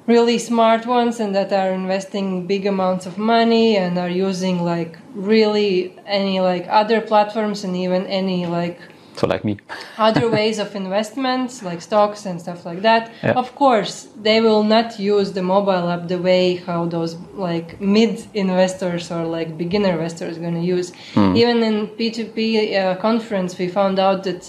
really 0.06 0.38
smart 0.38 0.86
ones 0.86 1.20
and 1.20 1.34
that 1.34 1.52
are 1.52 1.70
investing 1.72 2.46
big 2.46 2.64
amounts 2.66 3.06
of 3.06 3.18
money 3.18 3.76
and 3.76 3.98
are 3.98 4.08
using 4.28 4.62
like 4.62 4.96
really 5.14 5.92
any 6.06 6.40
like 6.40 6.66
other 6.68 7.00
platforms 7.00 7.64
and 7.64 7.76
even 7.76 8.06
any 8.06 8.46
like 8.46 8.78
So 9.16 9.26
like 9.26 9.44
me. 9.44 9.56
other 9.98 10.28
ways 10.30 10.58
of 10.58 10.74
investments 10.76 11.62
like 11.62 11.80
stocks 11.80 12.26
and 12.26 12.36
stuff 12.40 12.60
like 12.66 12.82
that 12.82 13.02
Yeah. 13.22 13.32
of 13.42 13.48
course 13.54 13.94
they 14.26 14.38
will 14.46 14.62
not 14.62 14.88
use 15.14 15.32
the 15.32 15.42
mobile 15.42 15.86
app 15.94 16.06
the 16.08 16.18
way 16.28 16.56
how 16.66 16.80
those 16.86 17.16
like 17.48 17.68
mid 17.80 18.14
investors 18.34 19.10
or 19.10 19.22
like 19.24 19.48
beginner 19.56 19.92
investors 19.98 20.34
going 20.38 20.54
to 20.62 20.66
use 20.76 20.88
Hmm. 21.14 21.34
even 21.40 21.56
in 21.68 21.74
p2p 21.96 22.38
uh, 22.76 22.94
conference 23.08 23.50
we 23.60 23.66
found 23.68 23.98
out 23.98 24.18
that 24.28 24.42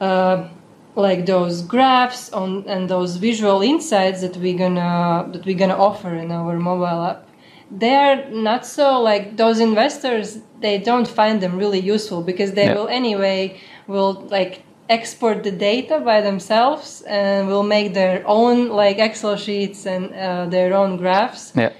uh, 0.00 0.48
like 0.96 1.26
those 1.26 1.62
graphs 1.62 2.32
on 2.32 2.64
and 2.66 2.88
those 2.88 3.16
visual 3.16 3.62
insights 3.62 4.20
that 4.22 4.36
we're 4.36 4.58
gonna 4.58 5.28
that 5.32 5.44
we're 5.46 5.56
gonna 5.58 5.76
offer 5.76 6.14
in 6.14 6.30
our 6.32 6.58
mobile 6.58 7.04
app 7.12 7.26
they 7.70 7.94
are 7.94 8.28
not 8.30 8.66
so 8.66 9.00
like 9.00 9.36
those 9.36 9.60
investors 9.60 10.38
they 10.60 10.76
don't 10.78 11.06
find 11.06 11.40
them 11.40 11.56
really 11.56 11.78
useful 11.80 12.22
because 12.22 12.52
they 12.52 12.66
Yeah. 12.66 12.74
will 12.74 12.88
anyway 12.88 13.56
will 13.86 14.12
like 14.30 14.64
export 14.88 15.44
the 15.44 15.52
data 15.52 16.00
by 16.00 16.20
themselves 16.20 17.02
and 17.02 17.46
will 17.46 17.62
make 17.62 17.94
their 17.94 18.24
own 18.26 18.68
like 18.70 18.98
excel 18.98 19.36
sheets 19.36 19.86
and 19.86 20.12
uh, 20.12 20.46
their 20.46 20.74
own 20.74 20.96
graphs 20.96 21.52
Yeah. 21.54 21.70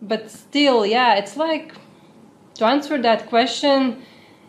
but 0.00 0.30
still 0.30 0.86
yeah 0.86 1.16
it's 1.16 1.36
like 1.36 1.74
to 2.54 2.64
answer 2.64 3.00
that 3.02 3.26
question 3.28 3.96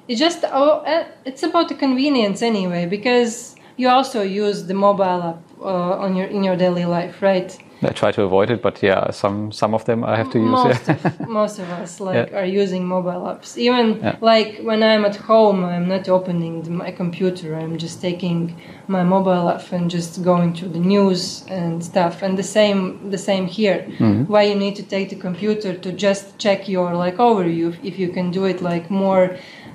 it 0.07 0.17
just 0.17 0.43
oh, 0.51 0.83
uh, 0.85 1.05
it's 1.25 1.41
about 1.41 1.67
the 1.67 1.73
convenience 1.75 2.43
anyway 2.43 2.85
because 2.85 3.54
you 3.77 3.89
also 3.89 4.21
use 4.21 4.65
the 4.67 4.73
mobile 4.73 5.21
app 5.31 5.41
uh, 5.61 6.03
on 6.05 6.15
your 6.15 6.27
in 6.27 6.43
your 6.43 6.55
daily 6.55 6.85
life 6.85 7.21
right 7.21 7.57
I 7.83 7.89
try 7.91 8.11
to 8.13 8.23
avoid 8.23 8.49
it, 8.49 8.61
but 8.61 8.81
yeah, 8.81 9.11
some 9.11 9.51
some 9.51 9.75
of 9.75 9.83
them 9.85 10.03
I 10.03 10.15
have 10.15 10.29
to 10.31 10.39
use. 10.39 10.49
most 10.49 10.87
yeah. 10.87 10.95
of, 10.95 11.29
most 11.29 11.59
of 11.59 11.69
us 11.69 11.99
like 11.99 12.31
Yeah. 12.31 12.39
are 12.39 12.45
using 12.63 12.83
mobile 12.87 13.23
apps 13.31 13.57
even 13.57 13.85
Yeah. 14.01 14.15
like 14.31 14.49
when 14.69 14.81
i'm 14.83 15.03
at 15.05 15.15
home 15.31 15.59
i'm 15.73 15.87
not 15.87 16.07
opening 16.09 16.63
the, 16.63 16.71
my 16.71 16.91
computer 16.91 17.47
i'm 17.61 17.75
just 17.77 18.01
taking 18.01 18.39
my 18.87 19.03
mobile 19.03 19.47
app 19.53 19.71
and 19.77 19.91
just 19.91 20.23
going 20.23 20.53
to 20.61 20.65
the 20.75 20.79
news 20.79 21.21
and 21.49 21.83
stuff 21.83 22.23
and 22.23 22.37
the 22.37 22.43
same 22.57 22.81
the 23.15 23.17
same 23.29 23.45
here 23.59 23.79
Mhm. 23.99 24.25
why 24.33 24.41
you 24.49 24.55
need 24.55 24.75
to 24.81 24.83
take 24.95 25.07
the 25.13 25.19
computer 25.27 25.71
to 25.85 25.89
just 26.07 26.23
check 26.45 26.59
your 26.75 26.89
like 27.05 27.17
overview 27.29 27.67
if, 27.71 27.77
if 27.89 27.95
you 27.99 28.09
can 28.17 28.31
do 28.31 28.45
it 28.51 28.61
like 28.61 28.85
more 28.89 29.23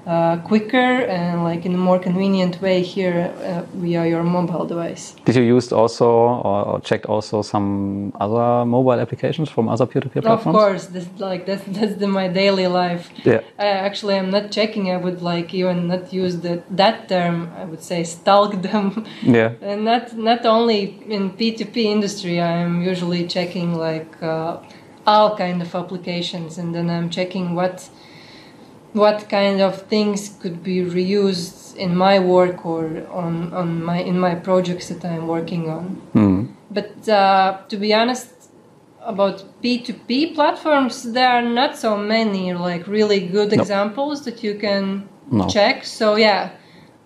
uh, 0.06 0.36
quicker 0.38 0.76
and 1.16 1.44
like 1.44 1.66
in 1.66 1.74
a 1.74 1.78
more 1.78 1.98
convenient 1.98 2.60
way 2.60 2.82
here 2.82 3.32
uh, 3.44 3.62
via 3.74 4.06
your 4.06 4.22
mobile 4.22 4.64
device 4.64 5.14
Did 5.24 5.36
you 5.36 5.42
use 5.42 5.72
also 5.72 6.06
or, 6.06 6.64
or 6.66 6.80
checked 6.80 7.06
also 7.06 7.42
some 7.42 8.12
other 8.20 8.64
mobile 8.64 9.00
applications 9.00 9.48
from 9.50 9.68
other 9.68 9.86
peer-to-peer 9.86 10.20
Of 10.20 10.24
platforms? 10.24 10.56
Of 10.56 10.62
course, 10.62 10.86
this 10.86 11.08
like 11.18 11.46
that's 11.46 11.64
that's 11.76 11.94
the, 11.96 12.08
my 12.08 12.28
daily 12.28 12.66
life. 12.66 13.10
Yeah. 13.24 13.40
I 13.58 13.66
actually 13.66 14.14
am 14.14 14.30
not 14.30 14.50
checking. 14.50 14.90
I 14.90 14.96
would 14.96 15.22
like 15.22 15.54
even 15.54 15.88
not 15.88 16.12
use 16.12 16.38
the 16.38 16.62
that 16.70 17.08
term. 17.08 17.50
I 17.56 17.64
would 17.64 17.82
say 17.82 18.04
stalk 18.04 18.62
them. 18.62 19.04
Yeah. 19.22 19.52
and 19.62 19.84
not 19.84 20.16
not 20.16 20.46
only 20.46 20.80
in 21.08 21.30
P 21.30 21.52
two 21.56 21.66
P 21.66 21.76
industry. 21.96 22.40
I 22.40 22.56
am 22.66 22.82
usually 22.82 23.26
checking 23.26 23.74
like 23.74 24.22
uh, 24.22 24.58
all 25.06 25.36
kind 25.36 25.62
of 25.62 25.74
applications, 25.74 26.58
and 26.58 26.74
then 26.74 26.90
I'm 26.90 27.10
checking 27.10 27.54
what 27.54 27.88
what 28.92 29.29
kind 29.29 29.61
of 29.61 29.83
things 29.83 30.37
could 30.42 30.62
be 30.62 30.79
reused 30.85 31.76
in 31.76 31.96
my 31.96 32.18
work 32.18 32.66
or 32.66 32.85
on, 33.12 33.53
on 33.55 33.83
my 33.85 33.98
in 34.03 34.18
my 34.18 34.35
projects 34.35 34.88
that 34.88 35.05
I'm 35.05 35.26
working 35.26 35.70
on. 35.70 36.00
Mm. 36.14 36.48
But 36.70 37.09
uh, 37.09 37.59
to 37.68 37.76
be 37.76 37.94
honest, 37.94 38.29
about 39.03 39.44
P2P 39.62 40.35
platforms, 40.35 41.12
there 41.12 41.29
are 41.29 41.42
not 41.42 41.76
so 41.79 41.96
many 41.96 42.53
like 42.53 42.87
really 42.87 43.20
good 43.20 43.53
No. 43.53 43.61
examples 43.62 44.24
that 44.24 44.42
you 44.44 44.55
can 44.59 45.09
No. 45.31 45.46
check. 45.48 45.85
So 45.85 46.16
yeah, 46.16 46.50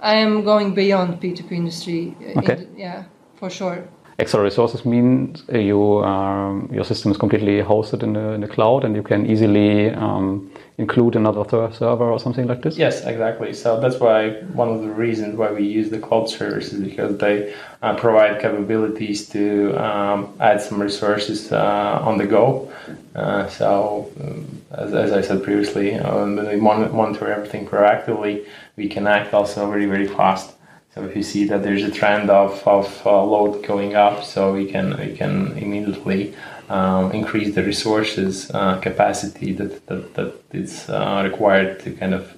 I 0.00 0.14
am 0.16 0.42
going 0.44 0.74
beyond 0.74 1.20
P2P 1.20 1.52
industry. 1.52 2.14
uh, 2.20 2.38
Okay. 2.38 2.54
in- 2.56 2.78
yeah, 2.78 3.04
for 3.36 3.50
sure. 3.50 3.78
Extra 4.18 4.40
resources 4.42 4.84
means 4.84 5.42
uh, 5.52 5.58
you 5.58 6.04
um, 6.04 6.68
your 6.72 6.84
system 6.84 7.10
is 7.10 7.18
completely 7.18 7.62
hosted 7.62 8.02
in 8.02 8.12
the, 8.12 8.32
in 8.34 8.40
the 8.40 8.48
cloud, 8.48 8.84
and 8.84 8.94
you 8.96 9.02
can 9.02 9.26
easily 9.26 9.90
um, 9.90 10.50
include 10.76 11.14
another 11.14 11.44
server 11.72 12.10
or 12.10 12.18
something 12.18 12.48
like 12.48 12.62
this. 12.62 12.76
Yes, 12.76 13.04
exactly. 13.04 13.52
So 13.54 13.80
that's 13.80 14.00
why 14.00 14.30
one 14.54 14.68
of 14.68 14.82
the 14.82 14.90
reasons 14.90 15.36
why 15.36 15.52
we 15.52 15.64
use 15.64 15.90
the 15.90 16.00
cloud 16.00 16.28
services 16.28 16.80
because 16.80 17.16
they 17.18 17.54
uh, 17.82 17.94
provide 17.94 18.40
capabilities 18.40 19.28
to 19.28 19.72
um, 19.82 20.34
add 20.40 20.60
some 20.60 20.82
resources 20.82 21.52
uh, 21.52 22.00
on 22.02 22.18
the 22.18 22.26
go. 22.26 22.72
Uh, 23.14 23.46
so, 23.48 24.10
um, 24.20 24.62
as, 24.72 24.92
as 24.92 25.12
I 25.12 25.20
said 25.20 25.44
previously, 25.44 25.94
um, 25.94 26.36
when 26.36 26.48
we 26.48 26.56
mon- 26.56 26.94
monitor 26.94 27.30
everything 27.30 27.66
proactively, 27.66 28.44
we 28.76 28.88
can 28.88 29.06
act 29.06 29.32
also 29.32 29.70
very 29.70 29.86
very 29.86 30.08
fast. 30.08 30.54
So 30.94 31.04
if 31.04 31.16
you 31.16 31.24
see 31.24 31.44
that 31.46 31.64
there's 31.64 31.82
a 31.82 31.90
trend 31.90 32.30
of, 32.30 32.66
of 32.68 33.04
uh, 33.04 33.22
load 33.24 33.64
going 33.64 33.96
up, 33.96 34.24
so 34.24 34.52
we 34.52 34.70
can 34.70 34.96
we 34.98 35.16
can 35.16 35.56
immediately 35.58 36.34
um, 36.68 37.12
increase 37.12 37.54
the 37.54 37.62
resources 37.62 38.50
uh, 38.50 38.78
capacity 38.80 39.52
that 39.52 39.86
that, 39.86 40.14
that 40.14 40.32
is 40.52 40.88
uh, 40.88 41.22
required 41.24 41.80
to 41.80 41.92
kind 41.92 42.14
of 42.14 42.34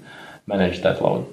manage 0.46 0.82
that 0.82 1.02
load. 1.02 1.26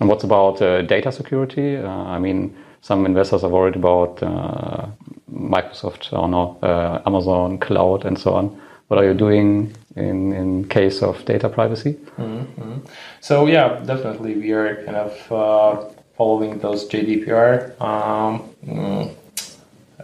And 0.00 0.08
what's 0.08 0.24
about 0.24 0.60
uh, 0.62 0.82
data 0.82 1.12
security? 1.12 1.76
Uh, 1.76 1.88
I 1.88 2.18
mean, 2.18 2.56
some 2.80 3.06
investors 3.06 3.44
are 3.44 3.50
worried 3.50 3.76
about 3.76 4.22
uh, 4.22 4.86
Microsoft, 5.32 6.12
I 6.12 6.28
don't 6.28 6.64
uh, 6.64 7.02
Amazon 7.06 7.58
Cloud, 7.58 8.04
and 8.04 8.18
so 8.18 8.34
on. 8.34 8.60
What 8.88 8.98
are 8.98 9.04
you 9.04 9.14
doing 9.14 9.74
in 9.96 10.32
in 10.32 10.68
case 10.68 11.02
of 11.02 11.24
data 11.24 11.48
privacy? 11.48 11.96
Mhm. 12.18 12.80
So 13.20 13.46
yeah, 13.46 13.80
definitely 13.86 14.34
we 14.34 14.52
are 14.52 14.84
kind 14.84 14.96
of 14.96 15.32
uh, 15.32 15.84
following 16.16 16.58
those 16.58 16.88
GDPR 16.88 17.80
um, 17.80 18.42
mm, 18.66 19.10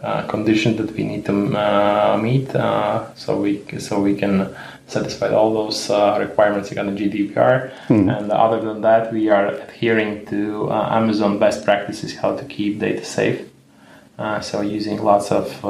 uh, 0.03 0.27
conditions 0.27 0.77
that 0.77 0.91
we 0.95 1.03
need 1.03 1.25
to 1.25 1.55
uh, 1.57 2.19
meet, 2.21 2.53
uh, 2.55 3.13
so 3.15 3.39
we 3.39 3.63
so 3.79 3.99
we 3.99 4.15
can 4.15 4.55
satisfy 4.87 5.29
all 5.29 5.53
those 5.53 5.89
uh, 5.89 6.17
requirements 6.19 6.69
the 6.69 6.75
GDPR. 6.75 7.71
And 8.09 8.31
other 8.31 8.59
than 8.59 8.81
that, 8.81 9.13
we 9.13 9.29
are 9.29 9.47
adhering 9.47 10.25
to 10.27 10.69
uh, 10.71 10.89
Amazon 10.91 11.37
best 11.37 11.63
practices 11.63 12.15
how 12.15 12.35
to 12.35 12.43
keep 12.45 12.79
data 12.79 13.05
safe. 13.05 13.47
Uh, 14.17 14.41
so 14.41 14.61
using 14.61 15.01
lots 15.01 15.31
of 15.31 15.61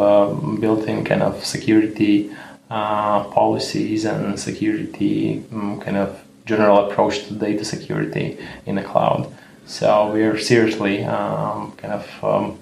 built-in 0.59 1.03
kind 1.05 1.21
of 1.21 1.45
security 1.45 2.31
uh, 2.69 3.23
policies 3.25 4.05
and 4.05 4.39
security 4.39 5.43
um, 5.51 5.79
kind 5.79 5.97
of 5.97 6.21
general 6.45 6.87
approach 6.89 7.25
to 7.25 7.33
data 7.33 7.65
security 7.65 8.37
in 8.67 8.75
the 8.75 8.83
cloud. 8.83 9.31
So 9.65 10.11
we 10.11 10.23
are 10.23 10.37
seriously 10.37 11.03
um, 11.03 11.71
kind 11.77 11.93
of 11.93 12.23
um, 12.23 12.59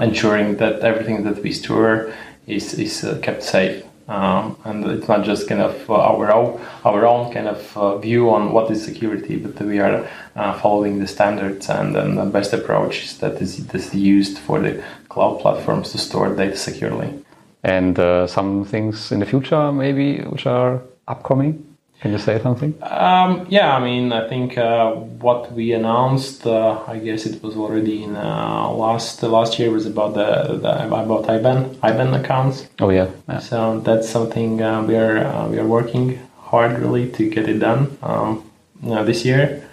ensuring 0.00 0.56
that 0.56 0.80
everything 0.80 1.24
that 1.24 1.42
we 1.42 1.52
store 1.52 2.12
is 2.46 2.74
is 2.74 3.04
uh, 3.04 3.18
kept 3.22 3.42
safe. 3.42 3.84
Um, 4.08 4.56
and 4.64 4.86
it's 4.86 5.06
not 5.06 5.22
just 5.22 5.48
kind 5.48 5.60
of 5.60 5.90
uh, 5.90 5.94
our 5.94 6.32
own 6.32 6.58
our 6.84 7.04
own 7.04 7.30
kind 7.30 7.46
of 7.46 7.76
uh, 7.76 7.98
view 7.98 8.30
on 8.30 8.52
what 8.52 8.70
is 8.70 8.82
security, 8.82 9.36
but 9.36 9.60
we 9.60 9.80
are 9.80 10.08
uh, 10.34 10.58
following 10.60 10.98
the 10.98 11.06
standards 11.06 11.68
and, 11.68 11.94
and 11.94 12.16
the 12.16 12.24
best 12.24 12.54
approaches 12.54 13.18
that 13.18 13.42
is, 13.42 13.66
that 13.66 13.74
is 13.74 13.94
used 13.94 14.38
for 14.38 14.60
the 14.60 14.82
cloud 15.10 15.40
platforms 15.40 15.92
to 15.92 15.98
store 15.98 16.34
data 16.34 16.56
securely. 16.56 17.22
And 17.62 17.96
some 18.30 18.64
things 18.64 19.12
in 19.12 19.18
the 19.18 19.26
future, 19.26 19.72
maybe, 19.72 20.20
which 20.20 20.46
are 20.46 20.80
upcoming. 21.06 21.67
Can 22.00 22.12
you 22.12 22.18
say 22.18 22.40
something? 22.40 22.74
Um, 22.82 23.46
yeah, 23.50 23.74
I 23.74 23.80
mean, 23.80 24.12
I 24.12 24.28
think 24.28 24.56
uh, 24.56 24.92
what 24.92 25.50
we 25.52 25.72
announced, 25.72 26.46
uh, 26.46 26.78
I 26.86 26.98
guess 26.98 27.26
it 27.26 27.42
was 27.42 27.56
already 27.56 28.04
in 28.04 28.14
uh, 28.14 28.70
last 28.70 29.20
last 29.24 29.58
year 29.58 29.70
was 29.72 29.84
about 29.84 30.14
the, 30.14 30.58
the 30.58 30.86
about 30.86 31.24
IBAN 31.26 31.74
IBAN 31.82 32.14
accounts. 32.20 32.68
Oh 32.78 32.90
yeah, 32.90 33.08
yeah. 33.28 33.40
So 33.40 33.80
that's 33.80 34.08
something 34.08 34.62
uh, 34.62 34.82
we 34.82 34.94
are 34.94 35.18
uh, 35.26 35.48
we 35.48 35.58
are 35.58 35.66
working 35.66 36.20
hard 36.38 36.78
really 36.78 37.10
to 37.10 37.28
get 37.28 37.48
it 37.48 37.58
done 37.58 37.98
um, 38.02 38.44
you 38.82 38.90
know, 38.90 39.04
this 39.04 39.24
year. 39.24 39.68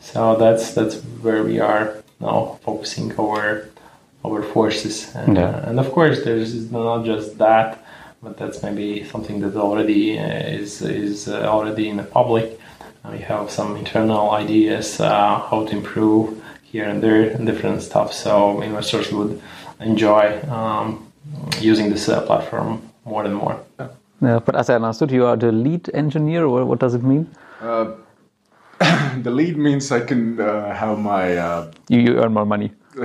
So 0.00 0.36
that's 0.36 0.72
that's 0.72 1.00
where 1.22 1.42
we 1.42 1.58
are 1.58 1.96
now 2.20 2.58
focusing 2.62 3.12
our 3.18 3.68
our 4.24 4.42
forces, 4.42 5.14
and, 5.16 5.36
Yeah. 5.36 5.48
uh, 5.50 5.68
and 5.68 5.80
of 5.80 5.90
course 5.90 6.22
there's 6.24 6.70
not 6.70 7.04
just 7.04 7.38
that, 7.38 7.84
but 8.22 8.36
that's 8.36 8.62
maybe 8.62 9.04
something 9.04 9.40
that 9.40 9.56
already 9.56 10.18
uh, 10.18 10.60
is 10.60 10.82
is 10.82 11.28
uh, 11.28 11.42
already 11.46 11.88
in 11.88 11.96
the 11.96 12.02
public. 12.02 12.58
We 13.10 13.18
have 13.18 13.50
some 13.50 13.76
internal 13.76 14.30
ideas 14.32 14.98
uh, 15.00 15.38
how 15.48 15.64
to 15.66 15.76
improve 15.76 16.42
here 16.62 16.88
and 16.88 17.00
there 17.00 17.30
and 17.30 17.46
different 17.46 17.82
stuff. 17.82 18.12
So 18.12 18.60
investors 18.62 19.12
would 19.12 19.40
enjoy 19.80 20.40
um, 20.50 21.06
using 21.60 21.90
this 21.90 22.08
uh, 22.08 22.20
platform 22.22 22.82
more 23.04 23.24
and 23.24 23.34
more. 23.34 23.60
Yeah, 24.20 24.40
but 24.44 24.56
as 24.56 24.70
I 24.70 24.74
understood, 24.74 25.10
you 25.12 25.26
are 25.26 25.36
the 25.36 25.52
lead 25.52 25.90
engineer, 25.94 26.46
or 26.46 26.64
what 26.64 26.78
does 26.80 26.94
it 26.94 27.02
mean? 27.02 27.30
Uh, 27.60 27.92
the 29.22 29.30
lead 29.30 29.56
means 29.56 29.92
I 29.92 30.00
can 30.00 30.40
uh, 30.40 30.74
have 30.74 30.98
my 30.98 31.36
uh, 31.36 31.70
You, 31.88 32.00
you 32.00 32.18
earn 32.18 32.32
more 32.32 32.46
money. 32.46 32.72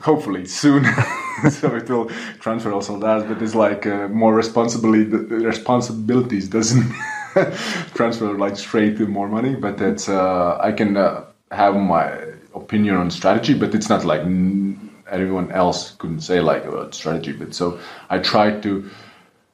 hopefully 0.00 0.46
soon. 0.46 0.84
so 1.50 1.74
it 1.74 1.88
will 1.88 2.10
transfer 2.40 2.72
also 2.72 2.98
that, 2.98 3.28
but 3.28 3.42
it's 3.42 3.54
like 3.54 3.86
uh, 3.86 4.08
more 4.08 4.34
responsibility. 4.34 5.04
Responsibilities 5.04 6.48
doesn't 6.48 6.92
transfer 7.94 8.36
like 8.36 8.56
straight 8.56 8.96
to 8.98 9.06
more 9.06 9.28
money, 9.28 9.54
but 9.54 9.80
it's 9.80 10.08
uh, 10.08 10.58
I 10.60 10.72
can 10.72 10.96
uh, 10.96 11.24
have 11.50 11.76
my 11.76 12.12
opinion 12.54 12.96
on 12.96 13.10
strategy, 13.10 13.54
but 13.54 13.74
it's 13.74 13.88
not 13.88 14.04
like 14.04 14.22
everyone 15.10 15.50
else 15.52 15.92
couldn't 15.98 16.20
say 16.20 16.40
like 16.40 16.64
about 16.64 16.94
strategy. 16.94 17.32
But 17.32 17.54
so 17.54 17.78
I 18.10 18.18
try 18.18 18.58
to 18.60 18.90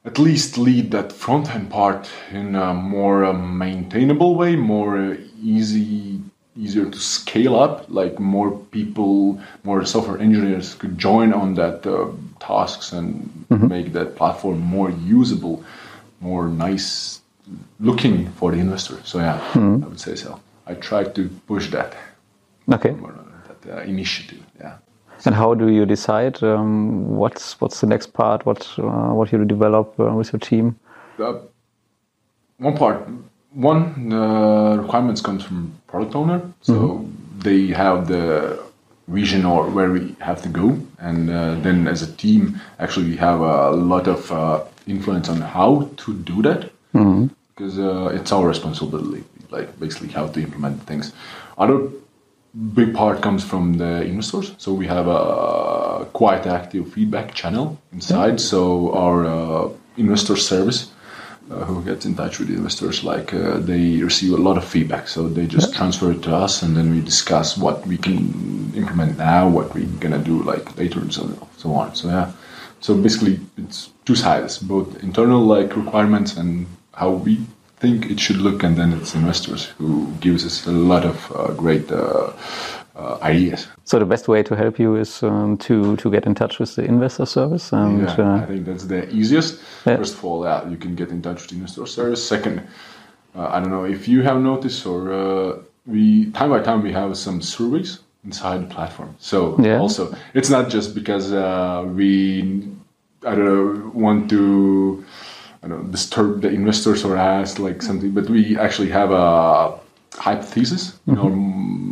at 0.05 0.17
least 0.17 0.57
lead 0.57 0.91
that 0.91 1.11
front 1.11 1.53
end 1.53 1.69
part 1.69 2.09
in 2.31 2.55
a 2.55 2.73
more 2.73 3.25
uh, 3.25 3.33
maintainable 3.33 4.35
way, 4.35 4.55
more 4.55 4.97
uh, 4.97 5.17
easy, 5.41 6.21
easier 6.59 6.85
to 6.89 6.99
scale 6.99 7.55
up. 7.55 7.85
Like 7.89 8.19
more 8.19 8.51
people, 8.71 9.39
more 9.63 9.85
software 9.85 10.19
engineers 10.19 10.75
could 10.75 10.97
join 10.97 11.33
on 11.33 11.55
that 11.55 11.85
uh, 11.87 12.07
tasks 12.39 12.91
and 12.93 13.29
make 13.49 13.93
that 13.93 14.15
platform 14.15 14.59
more 14.59 14.91
usable, 14.91 15.63
more 16.19 16.47
nice 16.47 17.21
looking 17.79 18.29
for 18.31 18.51
the 18.51 18.57
investor. 18.59 18.97
So 19.03 19.19
yeah, 19.19 19.39
I 19.55 19.87
would 19.87 19.99
say 19.99 20.15
so. 20.15 20.39
I 20.67 20.75
try 20.75 21.03
to 21.03 21.29
push 21.47 21.71
that, 21.71 21.95
Okay. 22.71 22.91
uh, 22.91 23.11
that 23.47 23.77
uh, 23.77 23.81
initiative. 23.81 24.43
Yeah. 24.59 24.77
And 25.25 25.35
how 25.35 25.53
do 25.53 25.67
you 25.67 25.85
decide 25.85 26.41
um, 26.43 27.17
what's 27.17 27.59
what's 27.59 27.81
the 27.81 27.87
next 27.87 28.13
part? 28.13 28.45
What 28.45 28.67
uh, 28.77 29.13
what 29.13 29.31
you 29.31 29.43
develop 29.45 29.99
uh, 29.99 30.13
with 30.17 30.31
your 30.33 30.39
team? 30.39 30.75
the 31.17 31.41
one 32.59 32.77
part 32.77 33.07
one 33.51 34.13
uh, 34.13 34.77
requirements 34.77 35.21
comes 35.21 35.43
from 35.43 35.73
product 35.87 36.15
owner. 36.15 36.41
So 36.61 37.05
they 37.39 37.67
have 37.67 38.07
the 38.07 38.59
vision 39.07 39.45
or 39.45 39.69
where 39.69 39.91
we 39.91 40.15
have 40.19 40.41
to 40.43 40.49
go. 40.49 40.77
And 40.99 41.29
uh, 41.29 41.55
then 41.55 41.87
as 41.87 42.01
a 42.01 42.11
team 42.15 42.59
actually 42.79 43.07
we 43.07 43.17
have 43.17 43.39
a 43.39 43.71
lot 43.71 44.07
of 44.07 44.31
uh, 44.31 44.63
influence 44.87 45.29
on 45.29 45.41
how 45.41 45.89
to 45.97 46.13
do 46.13 46.41
that. 46.43 46.71
Because 47.55 47.79
uh, 47.79 48.11
it's 48.13 48.31
our 48.31 48.47
responsibility 48.47 49.23
like 49.51 49.79
basically 49.79 50.09
how 50.09 50.27
to 50.27 50.41
implement 50.41 50.81
things. 50.83 51.13
Other 51.57 51.89
big 52.73 52.93
part 52.93 53.21
comes 53.21 53.43
from 53.43 53.77
the 53.77 54.03
investors. 54.03 54.53
So 54.57 54.73
we 54.73 54.87
have 54.87 55.07
a 55.07 56.05
quite 56.13 56.47
active 56.47 56.93
feedback 56.93 57.33
channel 57.33 57.77
inside. 57.91 58.39
So 58.39 58.93
our 58.93 59.25
uh, 59.25 59.69
investor 59.97 60.35
service, 60.35 60.91
uh, 61.51 61.65
who 61.65 61.83
gets 61.83 62.05
in 62.05 62.15
touch 62.15 62.39
with 62.39 62.47
the 62.47 62.55
investors, 62.55 63.03
like 63.03 63.33
uh, 63.33 63.57
they 63.57 64.01
receive 64.03 64.33
a 64.33 64.41
lot 64.41 64.57
of 64.57 64.63
feedback. 64.63 65.07
So 65.07 65.27
they 65.27 65.47
just 65.47 65.73
transfer 65.73 66.11
it 66.11 66.21
to 66.23 66.35
us, 66.35 66.61
and 66.61 66.75
then 66.75 66.91
we 66.91 67.01
discuss 67.01 67.57
what 67.57 67.85
we 67.87 67.97
can 67.97 68.71
implement 68.75 69.17
now, 69.17 69.49
what 69.49 69.73
we're 69.73 69.85
gonna 69.99 70.19
do 70.19 70.43
like 70.43 70.77
later, 70.77 70.99
and 70.99 71.13
so 71.13 71.47
so 71.57 71.73
on. 71.73 71.95
So 71.95 72.07
yeah. 72.07 72.31
So 72.81 72.95
basically, 72.95 73.39
it's 73.57 73.89
two 74.05 74.15
sides, 74.15 74.57
both 74.59 75.03
internal 75.03 75.41
like 75.41 75.75
requirements 75.75 76.37
and 76.37 76.65
how 76.93 77.11
we 77.11 77.39
think 77.77 78.05
it 78.05 78.19
should 78.19 78.37
look, 78.37 78.63
and 78.63 78.77
then 78.77 78.93
it's 78.93 79.15
investors 79.15 79.65
who 79.77 80.07
gives 80.19 80.45
us 80.45 80.65
a 80.67 80.71
lot 80.71 81.05
of 81.05 81.31
uh, 81.35 81.53
great 81.53 81.91
uh, 82.95 83.17
ideas. 83.21 83.67
So 83.85 83.99
the 83.99 84.05
best 84.05 84.27
way 84.27 84.43
to 84.43 84.55
help 84.55 84.79
you 84.79 84.95
is 84.95 85.23
um, 85.23 85.57
to 85.57 85.95
to 85.97 86.11
get 86.11 86.25
in 86.25 86.35
touch 86.35 86.59
with 86.59 86.75
the 86.75 86.83
investor 86.83 87.25
service 87.25 87.73
and 87.73 88.01
yeah, 88.01 88.13
I 88.13 88.43
uh, 88.43 88.45
think 88.47 88.65
that's 88.65 88.85
the 88.85 89.09
easiest. 89.09 89.59
Yeah. 89.85 89.97
First 89.97 90.15
of 90.15 90.25
all, 90.25 90.43
yeah, 90.43 90.67
you 90.69 90.77
can 90.77 90.95
get 90.95 91.09
in 91.09 91.21
touch 91.21 91.41
with 91.41 91.49
the 91.49 91.55
investor 91.55 91.85
service. 91.85 92.27
Second, 92.27 92.61
uh, 93.35 93.47
I 93.47 93.59
don't 93.59 93.71
know 93.71 93.85
if 93.85 94.07
you 94.07 94.21
have 94.23 94.39
noticed 94.41 94.85
or 94.85 95.13
uh, 95.13 95.57
we 95.85 96.31
time 96.31 96.49
by 96.49 96.61
time 96.61 96.83
we 96.83 96.91
have 96.93 97.17
some 97.17 97.41
surveys 97.41 97.99
inside 98.25 98.61
the 98.61 98.73
platform. 98.75 99.15
So 99.19 99.55
Yeah. 99.59 99.79
also 99.79 100.13
it's 100.33 100.49
not 100.49 100.69
just 100.69 100.93
because 100.93 101.31
uh, 101.33 101.83
we 101.97 102.43
I 103.25 103.35
don't 103.35 103.45
know 103.45 103.91
want 103.93 104.29
to 104.29 105.03
I 105.63 105.67
don't 105.67 105.83
know 105.85 105.91
disturb 105.91 106.41
the 106.41 106.49
investors 106.49 107.03
or 107.03 107.17
ask 107.17 107.59
like 107.59 107.81
something, 107.81 108.11
but 108.11 108.29
we 108.29 108.57
actually 108.57 108.91
have 108.91 109.11
a 109.11 109.79
hypothesis, 110.15 110.99
you 111.05 111.15
know, 111.15 111.25
mm, 111.25 111.88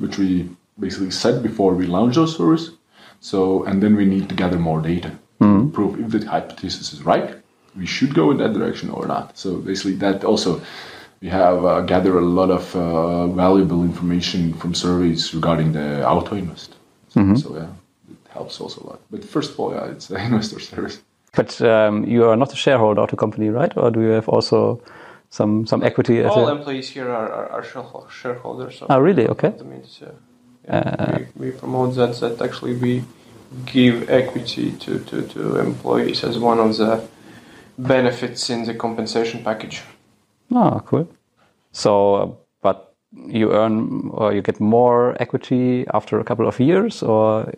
which 0.00 0.18
we 0.18 0.48
basically 0.78 1.10
set 1.10 1.42
before 1.42 1.74
we 1.74 1.86
launch 1.86 2.14
those 2.16 2.36
surveys. 2.36 2.70
So 3.20 3.64
and 3.64 3.82
then 3.82 3.96
we 3.96 4.04
need 4.06 4.28
to 4.30 4.34
gather 4.34 4.58
more 4.58 4.80
data 4.80 5.10
to 5.40 5.70
prove 5.72 5.98
if 6.00 6.10
the 6.10 6.26
hypothesis 6.26 6.92
is 6.92 7.02
right. 7.04 7.34
We 7.76 7.86
should 7.86 8.14
go 8.14 8.30
in 8.30 8.38
that 8.38 8.52
direction 8.52 8.90
or 8.90 9.06
not. 9.06 9.38
So 9.38 9.56
basically, 9.56 9.94
that 10.04 10.24
also 10.24 10.60
we 11.22 11.28
have 11.28 11.64
uh, 11.64 11.80
gathered 11.82 12.16
a 12.16 12.26
lot 12.40 12.50
of 12.50 12.74
uh, 12.74 13.26
valuable 13.28 13.82
information 13.84 14.52
from 14.54 14.74
surveys 14.74 15.34
regarding 15.34 15.72
the 15.72 15.86
auto 16.08 16.34
invest. 16.36 16.74
So, 17.08 17.20
Mhm. 17.20 17.36
so, 17.42 17.48
yeah, 17.56 17.68
it 18.12 18.16
helps 18.36 18.60
also 18.60 18.80
a 18.82 18.86
lot. 18.90 19.00
But 19.10 19.24
first 19.24 19.50
of 19.52 19.60
all, 19.60 19.70
yeah, 19.74 19.92
it's 19.92 20.10
an 20.10 20.16
investor 20.32 20.60
service. 20.60 20.98
But 21.36 21.60
um, 21.60 22.04
you 22.04 22.24
are 22.28 22.36
not 22.36 22.52
a 22.52 22.56
shareholder 22.56 23.02
of 23.02 23.10
the 23.10 23.16
company, 23.16 23.50
right? 23.50 23.72
Or 23.76 23.90
do 23.90 24.00
you 24.00 24.12
have 24.18 24.28
also 24.28 24.80
some 25.30 25.66
some 25.66 25.82
equity? 25.86 26.22
All 26.24 26.48
a- 26.48 26.52
employees 26.52 26.88
here 26.90 27.08
are, 27.08 27.32
are, 27.32 27.48
are 27.50 27.62
shareho- 27.62 28.10
shareholders. 28.10 28.82
Oh, 28.88 28.98
really? 28.98 29.26
Okay. 29.28 29.50
That 29.50 29.66
means, 29.66 30.00
uh, 30.02 30.10
yeah, 30.68 30.94
Uh, 30.98 31.18
we, 31.36 31.46
we 31.46 31.50
promote 31.58 31.94
that, 31.94 32.20
that 32.20 32.40
actually 32.42 32.74
we 32.76 33.02
give 33.72 34.08
equity 34.10 34.72
to, 34.72 34.98
to, 34.98 35.22
to 35.22 35.56
employees 35.56 36.24
as 36.24 36.38
one 36.38 36.58
of 36.60 36.76
the 36.76 37.00
benefits 37.78 38.50
in 38.50 38.64
the 38.64 38.74
compensation 38.74 39.42
package. 39.42 39.82
Oh, 40.52 40.80
cool. 40.84 41.08
So, 41.72 42.14
uh, 42.14 42.26
you 43.12 43.52
earn 43.52 44.10
or 44.12 44.32
you 44.32 44.42
get 44.42 44.60
more 44.60 45.16
equity 45.20 45.84
after 45.92 46.20
a 46.20 46.24
couple 46.24 46.46
of 46.46 46.60
years, 46.60 47.02
or 47.02 47.52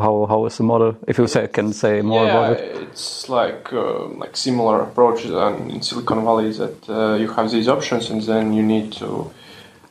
how 0.00 0.26
how 0.26 0.46
is 0.46 0.56
the 0.56 0.62
model? 0.62 0.96
If 1.06 1.18
you 1.18 1.26
say, 1.26 1.46
can 1.48 1.72
say 1.72 2.02
more 2.02 2.24
yeah, 2.24 2.30
about 2.30 2.52
it. 2.52 2.82
it's 2.82 3.28
like 3.28 3.72
uh, 3.72 4.06
like 4.06 4.36
similar 4.36 4.82
approaches 4.82 5.30
and 5.30 5.70
in 5.70 5.82
Silicon 5.82 6.24
Valley 6.24 6.52
that 6.52 6.88
uh, 6.88 7.14
you 7.14 7.28
have 7.32 7.50
these 7.50 7.68
options 7.68 8.10
and 8.10 8.22
then 8.22 8.52
you 8.52 8.62
need 8.62 8.92
to 8.92 9.30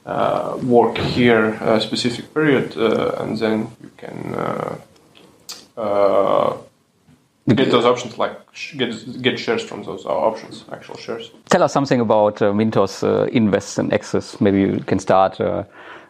uh, 0.06 0.58
work 0.64 0.98
here 0.98 1.54
a 1.62 1.80
specific 1.80 2.34
period 2.34 2.76
uh, 2.76 3.16
and 3.20 3.38
then 3.38 3.68
you 3.82 3.92
can 3.98 4.34
uh, 4.34 4.76
uh, 5.78 6.58
get 7.48 7.72
those 7.72 7.86
options 7.86 8.18
like 8.18 8.38
get 8.78 9.22
get 9.22 9.40
shares 9.40 9.64
from 9.64 9.84
those 9.84 10.06
uh, 10.06 10.10
options, 10.10 10.66
actual 10.72 10.98
shares. 10.98 11.32
Tell 11.50 11.64
us 11.64 11.74
something 11.74 12.00
about 12.00 12.42
uh, 12.42 12.52
Mintos 12.54 13.04
uh, 13.04 13.26
Invest 13.32 13.80
and 13.80 13.94
Access. 13.94 14.40
Maybe 14.42 14.60
you 14.62 14.80
can 14.88 15.00
start 15.00 15.40
uh, 15.42 15.64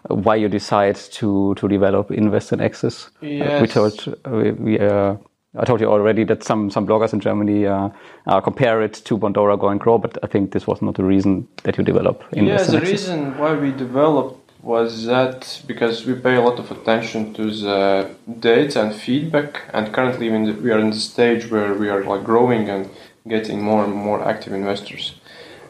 why 0.10 0.36
you 0.36 0.50
decide 0.50 0.96
to 0.96 1.56
to 1.56 1.68
develop 1.68 2.12
Invest 2.12 2.52
and 2.52 2.62
Access. 2.62 3.10
Uh, 3.22 3.28
we 3.60 3.68
Yes. 3.68 3.74
told 3.74 4.16
uh, 4.26 4.30
we, 4.32 4.52
we 4.52 4.80
uh, 4.80 5.16
I 5.56 5.66
told 5.66 5.82
you 5.82 5.88
already 5.88 6.24
that 6.26 6.44
some 6.44 6.70
some 6.72 6.86
bloggers 6.88 7.14
in 7.14 7.20
Germany 7.20 7.66
uh, 7.68 7.90
uh, 8.28 8.42
compare 8.42 8.82
it 8.84 8.94
to 9.06 9.18
Bondora 9.18 9.58
Go 9.60 9.70
and 9.70 9.80
Grow, 9.80 9.98
but 9.98 10.18
I 10.24 10.28
think 10.28 10.52
this 10.52 10.68
was 10.68 10.82
not 10.82 10.96
the 10.96 11.04
reason 11.04 11.48
that 11.64 11.78
you 11.78 11.84
develop 11.84 12.24
Yeah, 12.34 12.40
Invest 12.44 12.68
the 12.68 12.78
and 12.78 12.84
Access. 12.84 12.92
reason 13.02 13.38
why 13.38 13.54
we 13.56 13.72
developed 13.72 14.43
was 14.64 15.06
that 15.06 15.62
because 15.68 16.06
we 16.06 16.16
pay 16.16 16.36
a 16.36 16.42
lot 16.42 16.58
of 16.58 16.72
attention 16.72 17.34
to 17.34 17.52
the 17.52 18.10
data 18.40 18.82
and 18.82 18.96
feedback, 18.96 19.62
and 19.74 19.94
currently 19.94 20.30
we 20.30 20.72
are 20.72 20.80
in 20.80 20.90
the 20.90 20.96
stage 20.96 21.52
where 21.52 21.74
we 21.74 21.90
are 21.90 22.04
like 22.04 22.24
growing 22.24 22.70
and 22.70 22.90
getting 23.28 23.62
more 23.62 23.84
and 23.84 23.94
more 23.94 24.24
active 24.24 24.54
investors. 24.54 25.16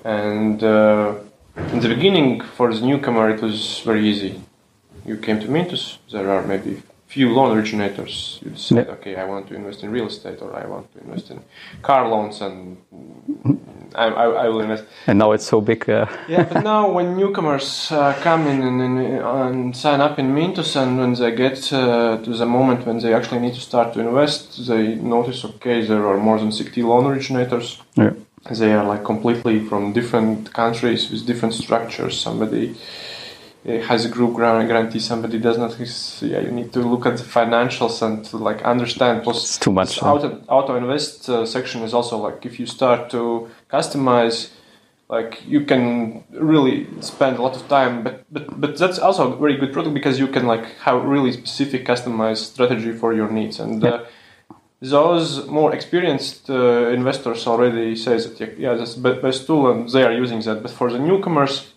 And 0.06 0.63
uh, 0.63 1.15
in 1.71 1.79
the 1.79 1.89
beginning, 1.89 2.41
for 2.41 2.71
the 2.73 2.82
newcomer, 2.82 3.29
it 3.32 3.41
was 3.41 3.79
very 3.79 4.08
easy. 4.08 4.41
You 5.06 5.17
came 5.17 5.39
to 5.41 5.47
Mintos, 5.47 5.97
there 6.12 6.29
are 6.29 6.45
maybe 6.45 6.84
few 7.13 7.30
loan 7.32 7.56
originators. 7.56 8.39
You 8.43 8.52
decide, 8.52 8.89
okay, 8.89 9.15
I 9.15 9.26
want 9.26 9.47
to 9.49 9.56
invest 9.56 9.84
in 9.84 9.91
real 9.91 10.08
estate, 10.08 10.41
or 10.41 10.56
I 10.56 10.65
want 10.65 10.91
to 10.93 10.99
invest 10.99 11.30
in 11.30 11.39
car 11.84 12.10
loans, 12.10 12.41
and 12.41 12.78
I, 13.93 14.06
I, 14.06 14.26
I 14.45 14.47
will 14.49 14.62
invest. 14.62 14.86
And 15.06 15.19
now 15.19 15.32
it's 15.34 15.45
so 15.45 15.62
big. 15.62 15.88
Uh, 15.88 16.08
Yeah, 16.28 16.43
but 16.43 16.63
now 16.73 16.89
when 16.89 17.15
newcomers 17.15 17.91
uh, 17.91 18.13
come 18.23 18.47
in 18.47 18.63
and, 18.63 18.82
and, 18.82 18.97
and 19.43 19.78
sign 19.78 20.02
up 20.02 20.17
in 20.17 20.34
Mintos, 20.34 20.76
and 20.76 20.97
when 20.97 21.13
they 21.13 21.32
get 21.36 21.71
uh, 21.71 22.17
to 22.23 22.34
the 22.41 22.45
moment 22.45 22.88
when 22.88 22.97
they 22.99 23.13
actually 23.13 23.41
need 23.41 23.54
to 23.54 23.62
start 23.62 23.93
to 23.93 23.99
invest, 23.99 24.67
they 24.67 24.95
notice 24.95 25.45
okay, 25.45 25.86
there 25.86 26.08
are 26.08 26.17
more 26.17 26.39
than 26.39 26.52
60 26.52 26.82
loan 26.82 27.06
originators. 27.06 27.80
Yeah. 27.95 28.13
They 28.52 28.73
are 28.73 28.84
like 28.84 29.06
completely 29.06 29.60
from 29.69 29.93
different 29.93 30.52
countries 30.52 31.10
with 31.10 31.26
different 31.26 31.54
structures. 31.54 32.19
Somebody 32.19 32.76
has 33.65 34.06
a 34.06 34.10
group 34.10 34.34
grant 34.36 34.67
guarantee, 34.67 34.99
somebody 34.99 35.39
does 35.39 35.58
not. 35.58 35.78
Yeah, 36.21 36.39
you 36.39 36.52
need 36.52 36.73
to 36.73 36.82
look 36.82 37.06
at 37.06 37.17
the 37.17 37.23
financials 37.23 38.02
and 38.02 38.26
to 38.26 38.38
like 38.38 38.62
understand. 38.63 39.23
Plus, 39.23 39.38
It's 39.38 39.58
too 39.58 39.71
much? 39.71 40.04
Auto, 40.04 40.41
auto 40.47 40.76
invest 40.76 41.30
uh, 41.30 41.45
section 41.45 41.82
is 41.84 41.93
also 41.93 42.17
like 42.17 42.45
if 42.45 42.60
you 42.60 42.65
start 42.65 43.10
to 43.12 43.49
customize 43.71 44.49
like 45.10 45.43
you 45.47 45.62
can 45.65 46.23
really 46.32 46.88
spend 47.02 47.38
a 47.38 47.41
lot 47.41 47.56
of 47.56 47.67
time 47.67 48.04
but 48.04 48.26
but 48.32 48.45
but 48.60 48.78
that's 48.78 48.99
also 48.99 49.34
a 49.34 49.38
very 49.38 49.58
good 49.58 49.71
product 49.73 49.93
because 49.93 50.17
you 50.17 50.28
can 50.28 50.45
like 50.47 50.65
have 50.80 51.04
really 51.04 51.32
specific 51.32 51.86
customized 51.86 52.45
strategy 52.54 52.93
for 52.93 53.13
your 53.13 53.30
needs 53.30 53.60
and 53.60 53.84
uh, 53.84 54.04
those 54.82 55.45
more 55.47 55.73
experienced 55.73 56.49
uh, 56.49 56.88
investors 56.99 57.47
already 57.47 57.95
say 57.95 58.17
that 58.17 58.39
yeah, 58.39 58.47
yeah 58.58 58.73
that's 58.76 58.95
the 58.95 59.13
best 59.26 59.45
tool 59.45 59.69
and 59.71 59.89
they 59.89 60.04
are 60.04 60.13
using 60.13 60.39
that 60.41 60.62
but 60.63 60.71
for 60.71 60.89
the 60.91 60.99
newcomers 60.99 61.73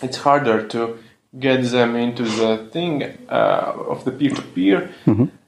it's 0.00 0.18
harder 0.18 0.66
to 0.66 0.96
get 1.38 1.62
them 1.70 1.94
into 1.94 2.24
the 2.24 2.68
thing 2.72 3.04
uh, 3.28 3.72
of 3.88 4.04
the 4.04 4.10
peer-to-peer 4.10 4.90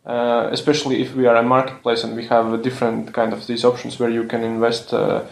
uh, 0.06 0.48
especially 0.52 1.02
if 1.02 1.14
we 1.14 1.26
are 1.26 1.36
a 1.36 1.42
marketplace 1.42 2.04
and 2.04 2.16
we 2.16 2.24
have 2.26 2.52
a 2.52 2.58
different 2.58 3.12
kind 3.12 3.32
of 3.32 3.46
these 3.46 3.64
options 3.64 3.98
where 3.98 4.10
you 4.10 4.24
can 4.24 4.42
invest 4.44 4.92
uh, 4.94 5.24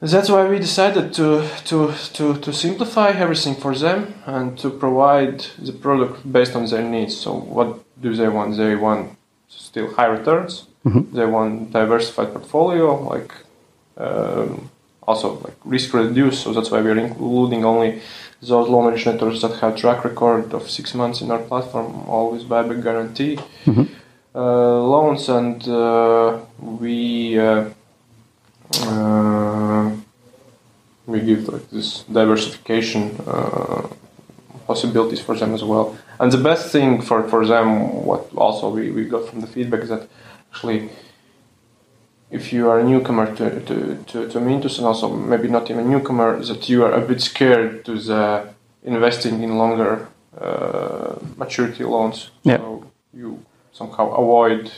that's 0.00 0.30
why 0.30 0.48
we 0.48 0.58
decided 0.58 1.12
to, 1.14 1.44
to, 1.64 1.92
to, 2.12 2.38
to 2.38 2.52
simplify 2.52 3.10
everything 3.10 3.56
for 3.56 3.74
them 3.74 4.14
and 4.26 4.56
to 4.58 4.70
provide 4.70 5.40
the 5.58 5.72
product 5.72 6.30
based 6.30 6.54
on 6.54 6.66
their 6.66 6.82
needs. 6.82 7.16
So, 7.16 7.34
what 7.34 7.80
do 8.00 8.14
they 8.14 8.28
want? 8.28 8.56
They 8.56 8.76
want 8.76 9.18
still 9.48 9.92
high 9.94 10.06
returns. 10.06 10.66
They 11.12 11.26
want 11.26 11.72
diversified 11.72 12.32
portfolio, 12.32 13.02
like 13.02 13.32
um, 13.96 14.70
also 15.02 15.38
like 15.40 15.56
risk 15.64 15.92
reduced. 15.92 16.42
So 16.44 16.52
that's 16.52 16.70
why 16.70 16.80
we 16.80 16.90
are 16.90 16.98
including 16.98 17.64
only 17.64 18.00
those 18.40 18.68
loan 18.68 18.92
originators 18.92 19.42
that 19.42 19.58
have 19.60 19.76
track 19.76 20.04
record 20.04 20.54
of 20.54 20.70
six 20.70 20.94
months 20.94 21.20
in 21.20 21.30
our 21.30 21.40
platform, 21.40 22.08
always 22.08 22.44
buyback 22.44 22.82
guarantee 22.82 23.38
uh, 24.34 24.82
loans, 24.82 25.28
and 25.28 25.66
uh, 25.68 26.38
we. 26.58 27.38
Uh, 27.38 27.70
uh, 28.82 29.90
we 31.08 31.20
give 31.20 31.48
like 31.48 31.68
this 31.70 32.02
diversification 32.02 33.16
uh, 33.26 33.88
possibilities 34.66 35.20
for 35.20 35.34
them 35.34 35.54
as 35.54 35.64
well. 35.64 35.96
And 36.20 36.30
the 36.30 36.38
best 36.38 36.70
thing 36.70 37.00
for, 37.00 37.26
for 37.28 37.46
them, 37.46 38.04
what 38.04 38.30
also 38.36 38.68
we, 38.68 38.90
we 38.90 39.04
got 39.06 39.26
from 39.28 39.40
the 39.40 39.46
feedback 39.46 39.80
is 39.80 39.88
that 39.88 40.06
actually, 40.52 40.90
if 42.30 42.52
you 42.52 42.68
are 42.70 42.78
a 42.80 42.84
newcomer 42.84 43.34
to, 43.36 43.60
to, 43.60 43.96
to, 44.06 44.28
to 44.28 44.38
Mintos 44.40 44.78
and 44.78 44.86
also 44.86 45.08
maybe 45.08 45.48
not 45.48 45.70
even 45.70 45.88
newcomer, 45.90 46.42
that 46.44 46.68
you 46.68 46.84
are 46.84 46.92
a 46.92 47.00
bit 47.00 47.20
scared 47.22 47.84
to 47.86 47.98
the 47.98 48.48
investing 48.84 49.42
in 49.42 49.56
longer 49.58 50.08
uh, 50.40 51.16
maturity 51.36 51.84
loans. 51.84 52.30
Yeah. 52.44 52.58
So 52.58 52.84
you 53.14 53.42
somehow 53.72 54.10
avoid 54.12 54.70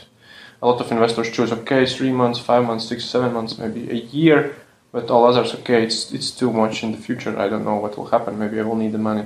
a 0.61 0.67
lot 0.67 0.79
of 0.79 0.91
investors 0.91 1.29
choose 1.31 1.51
okay 1.51 1.85
three 1.87 2.11
months 2.11 2.39
five 2.39 2.63
months 2.63 2.87
six 2.87 3.03
seven 3.05 3.33
months 3.33 3.57
maybe 3.57 3.89
a 3.89 3.95
year 3.95 4.55
but 4.91 5.09
all 5.09 5.25
others 5.25 5.55
okay 5.55 5.83
it's 5.83 6.11
it's 6.11 6.29
too 6.29 6.51
much 6.53 6.83
in 6.83 6.91
the 6.91 6.97
future 6.97 7.35
i 7.39 7.47
don't 7.49 7.65
know 7.65 7.77
what 7.77 7.97
will 7.97 8.05
happen 8.05 8.37
maybe 8.37 8.59
i 8.59 8.63
will 8.63 8.75
need 8.75 8.91
the 8.91 8.97
money 8.99 9.23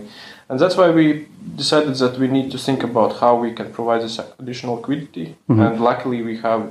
and 0.48 0.60
that's 0.62 0.78
why 0.78 0.90
we 0.90 1.28
decided 1.58 1.94
that 1.96 2.18
we 2.18 2.28
need 2.28 2.50
to 2.52 2.58
think 2.58 2.84
about 2.84 3.20
how 3.20 3.36
we 3.36 3.52
can 3.52 3.70
provide 3.74 4.02
this 4.02 4.18
additional 4.40 4.76
liquidity 4.76 5.36
Mhm. 5.50 5.60
and 5.68 5.82
luckily 5.82 6.22
we 6.22 6.38
have 6.38 6.62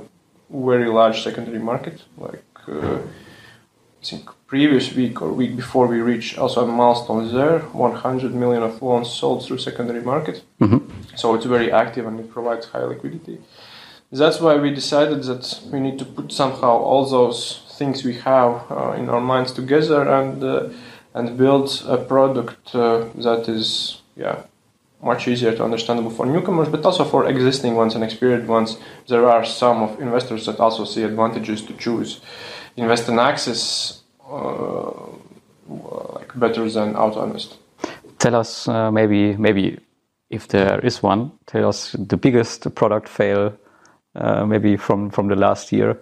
very 0.49 0.87
large 0.89 1.23
secondary 1.23 1.59
market 1.59 2.01
like 2.17 2.43
uh, 2.67 2.97
I 4.01 4.05
think 4.07 4.29
previous 4.47 4.93
week 4.93 5.21
or 5.21 5.31
week 5.33 5.55
before 5.55 5.87
we 5.87 5.99
reached 5.99 6.37
also 6.37 6.63
a 6.63 6.67
milestone 6.67 7.33
there 7.33 7.59
100 7.59 8.33
million 8.35 8.63
of 8.63 8.81
loans 8.81 9.09
sold 9.09 9.43
through 9.45 9.57
secondary 9.57 10.01
market 10.01 10.43
Mhm. 10.61 10.81
so 11.15 11.33
it's 11.35 11.45
very 11.45 11.71
active 11.71 12.05
and 12.07 12.19
it 12.19 12.29
provides 12.31 12.65
high 12.67 12.83
liquidity 12.83 13.37
that's 14.11 14.39
why 14.39 14.55
we 14.55 14.69
decided 14.73 15.23
that 15.23 15.59
we 15.71 15.79
need 15.79 15.97
to 15.99 16.05
put 16.05 16.31
somehow 16.31 16.77
all 16.77 17.05
those 17.05 17.61
things 17.77 18.03
we 18.03 18.13
have 18.13 18.51
uh, 18.69 18.91
in 18.99 19.09
our 19.09 19.21
minds 19.21 19.51
together 19.51 20.01
and 20.19 20.43
uh, 20.43 20.69
and 21.13 21.37
build 21.37 21.67
a 21.87 21.97
product 21.97 22.75
uh, 22.75 23.05
that 23.15 23.47
is 23.49 24.01
yeah 24.15 24.35
much 25.03 25.27
easier 25.27 25.53
to 25.55 25.63
understandable 25.63 26.09
for 26.09 26.25
newcomers 26.25 26.67
but 26.69 26.83
also 26.85 27.03
for 27.05 27.27
existing 27.27 27.75
ones 27.75 27.95
and 27.95 28.03
experienced 28.03 28.47
ones 28.47 28.77
there 29.07 29.29
are 29.29 29.45
some 29.45 29.83
of 29.83 30.01
investors 30.01 30.45
that 30.45 30.59
also 30.59 30.85
see 30.85 31.03
advantages 31.03 31.61
to 31.61 31.73
choose 31.73 32.21
Invest 32.77 33.07
and 33.07 33.19
Access 33.19 34.01
uh, 34.29 34.91
better 36.35 36.69
than 36.69 36.93
AutoInvest. 36.93 37.55
Tell 38.19 38.35
us 38.35 38.67
uh, 38.67 38.91
maybe 38.91 39.37
maybe 39.37 39.79
if 40.29 40.47
there 40.47 40.79
is 40.85 41.01
one. 41.01 41.31
Tell 41.45 41.69
us 41.69 41.95
the 41.97 42.17
biggest 42.17 42.73
product 42.75 43.07
fail, 43.07 43.53
uh, 44.15 44.45
maybe 44.45 44.77
from 44.77 45.09
from 45.09 45.27
the 45.27 45.35
last 45.35 45.71
year. 45.71 45.97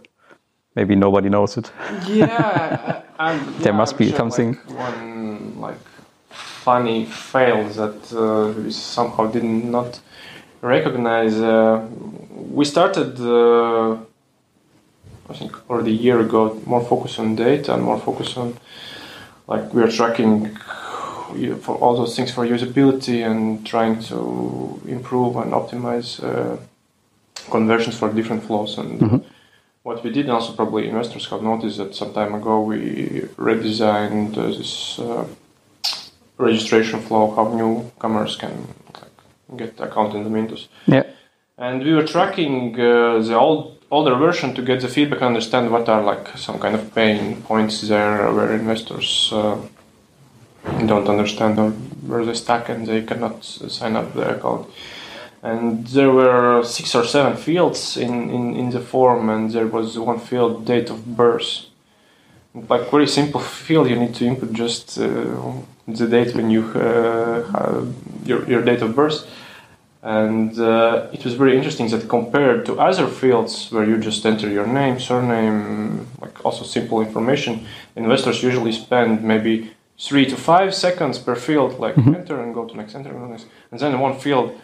Maybe 0.76 0.96
nobody 0.96 1.30
knows 1.30 1.58
it. 1.58 1.72
Yeah, 2.08 3.04
I, 3.20 3.34
I, 3.34 3.38
there 3.38 3.72
yeah, 3.72 3.78
must 3.78 3.94
I'm 3.94 3.98
be 4.00 4.08
sure, 4.08 4.18
something. 4.18 4.58
Like 4.68 4.78
one 4.78 5.62
like 5.62 5.78
funny 6.64 7.06
fail 7.06 7.68
that 7.80 8.00
uh, 8.14 8.54
we 8.62 8.72
somehow 8.72 9.26
did 9.28 9.44
not 9.44 10.00
recognize. 10.62 11.36
Uh, 11.36 11.86
we 12.60 12.64
started, 12.66 13.20
uh, 13.20 13.94
I 15.30 15.34
think, 15.34 15.52
already 15.70 15.92
a 15.92 16.02
year 16.08 16.20
ago, 16.22 16.62
more 16.66 16.84
focus 16.84 17.20
on 17.20 17.36
data 17.36 17.74
and 17.74 17.84
more 17.84 18.00
focus 18.00 18.38
on 18.38 18.58
like 19.48 19.74
we 19.74 19.82
are 19.84 19.92
tracking 19.92 20.56
for 21.66 21.76
all 21.82 21.96
those 21.98 22.16
things 22.16 22.32
for 22.32 22.46
usability 22.46 23.26
and 23.30 23.66
trying 23.66 24.02
to 24.10 24.80
improve 24.88 25.36
and 25.36 25.52
optimize 25.52 26.24
uh, 26.24 26.56
conversions 27.52 27.98
for 27.98 28.12
different 28.14 28.44
flows 28.44 28.78
and. 28.78 29.00
Mm-hmm. 29.00 29.18
What 29.84 30.02
we 30.02 30.12
did, 30.12 30.28
and 30.28 30.32
also 30.32 30.54
probably 30.54 30.88
investors 30.88 31.28
have 31.30 31.44
noticed 31.44 31.78
that 31.78 31.94
some 31.94 32.14
time 32.14 32.34
ago 32.36 32.62
we 32.62 32.80
redesigned 33.36 34.38
uh, 34.38 34.48
this 34.58 34.98
uh, 34.98 35.26
registration 36.38 37.00
flow, 37.00 37.34
how 37.36 37.54
newcomers 37.54 38.36
can 38.36 38.68
like, 38.94 39.58
get 39.58 39.80
account 39.80 40.16
in 40.16 40.24
the 40.24 40.30
Mintos. 40.30 40.68
Yeah. 40.86 41.04
And 41.58 41.84
we 41.84 41.94
were 41.94 42.06
tracking 42.06 42.74
uh, 42.80 43.20
the 43.20 43.38
old 43.38 43.74
older 43.94 44.16
version 44.16 44.56
to 44.56 44.62
get 44.64 44.82
the 44.82 44.88
feedback 44.88 45.20
and 45.22 45.28
understand 45.28 45.70
what 45.72 45.88
are 45.88 46.04
like 46.04 46.36
some 46.36 46.58
kind 46.58 46.76
of 46.76 46.84
pain 46.96 47.40
points 47.44 47.82
there 47.82 48.32
where 48.32 48.52
investors 48.54 49.30
uh, 49.32 49.56
don't 50.88 51.08
understand 51.08 51.54
where 52.10 52.26
they 52.26 52.34
stuck 52.34 52.70
and 52.70 52.88
they 52.88 53.04
cannot 53.04 53.44
sign 53.44 53.96
up 53.96 54.12
their 54.16 54.36
account 54.36 54.68
and 55.44 55.86
there 55.88 56.12
were 56.12 56.64
six 56.64 56.96
or 56.96 57.06
seven 57.06 57.36
fields 57.38 57.96
in, 57.98 58.32
in, 58.32 58.56
in 58.56 58.70
the 58.72 58.80
form 58.80 59.30
and 59.30 59.52
there 59.52 59.68
was 59.68 60.00
one 60.00 60.20
field 60.20 60.66
date 60.66 60.90
of 60.90 61.00
birth 61.16 61.68
like 62.70 62.90
very 62.90 63.08
simple 63.08 63.42
field 63.68 63.88
you 63.88 63.96
need 63.96 64.16
to 64.16 64.26
input 64.26 64.52
just 64.54 64.98
uh, 64.98 65.06
the 65.88 66.08
date 66.08 66.36
when 66.36 66.50
you 66.50 66.64
uh, 66.76 67.86
your, 68.26 68.48
your 68.50 68.62
date 68.62 68.82
of 68.82 68.96
birth 68.96 69.28
and 70.02 70.60
uh, 70.60 71.08
it 71.14 71.24
was 71.24 71.34
very 71.36 71.56
interesting 71.56 71.90
that 71.90 72.10
compared 72.10 72.66
to 72.66 72.78
other 72.80 73.08
fields 73.08 73.72
where 73.72 73.86
you 73.86 73.98
just 73.98 74.26
enter 74.26 74.50
your 74.50 74.68
name 74.68 75.00
surname 75.00 76.08
like 76.22 76.44
also 76.46 76.64
simple 76.64 77.02
information 77.02 77.66
investors 77.96 78.44
usually 78.44 78.72
spend 78.72 79.24
maybe 79.24 79.72
three 79.98 80.26
to 80.26 80.36
five 80.36 80.74
seconds 80.74 81.20
per 81.20 81.36
field 81.36 81.80
like 81.80 81.96
mm-hmm. 81.96 82.16
enter 82.16 82.42
and 82.42 82.54
go 82.54 82.66
to 82.66 82.76
next 82.76 82.96
enter 82.96 83.16
and 83.16 83.30
next 83.32 83.46
and 83.72 83.80
then 83.80 83.94
in 83.94 84.00
one 84.00 84.18
field 84.18 84.60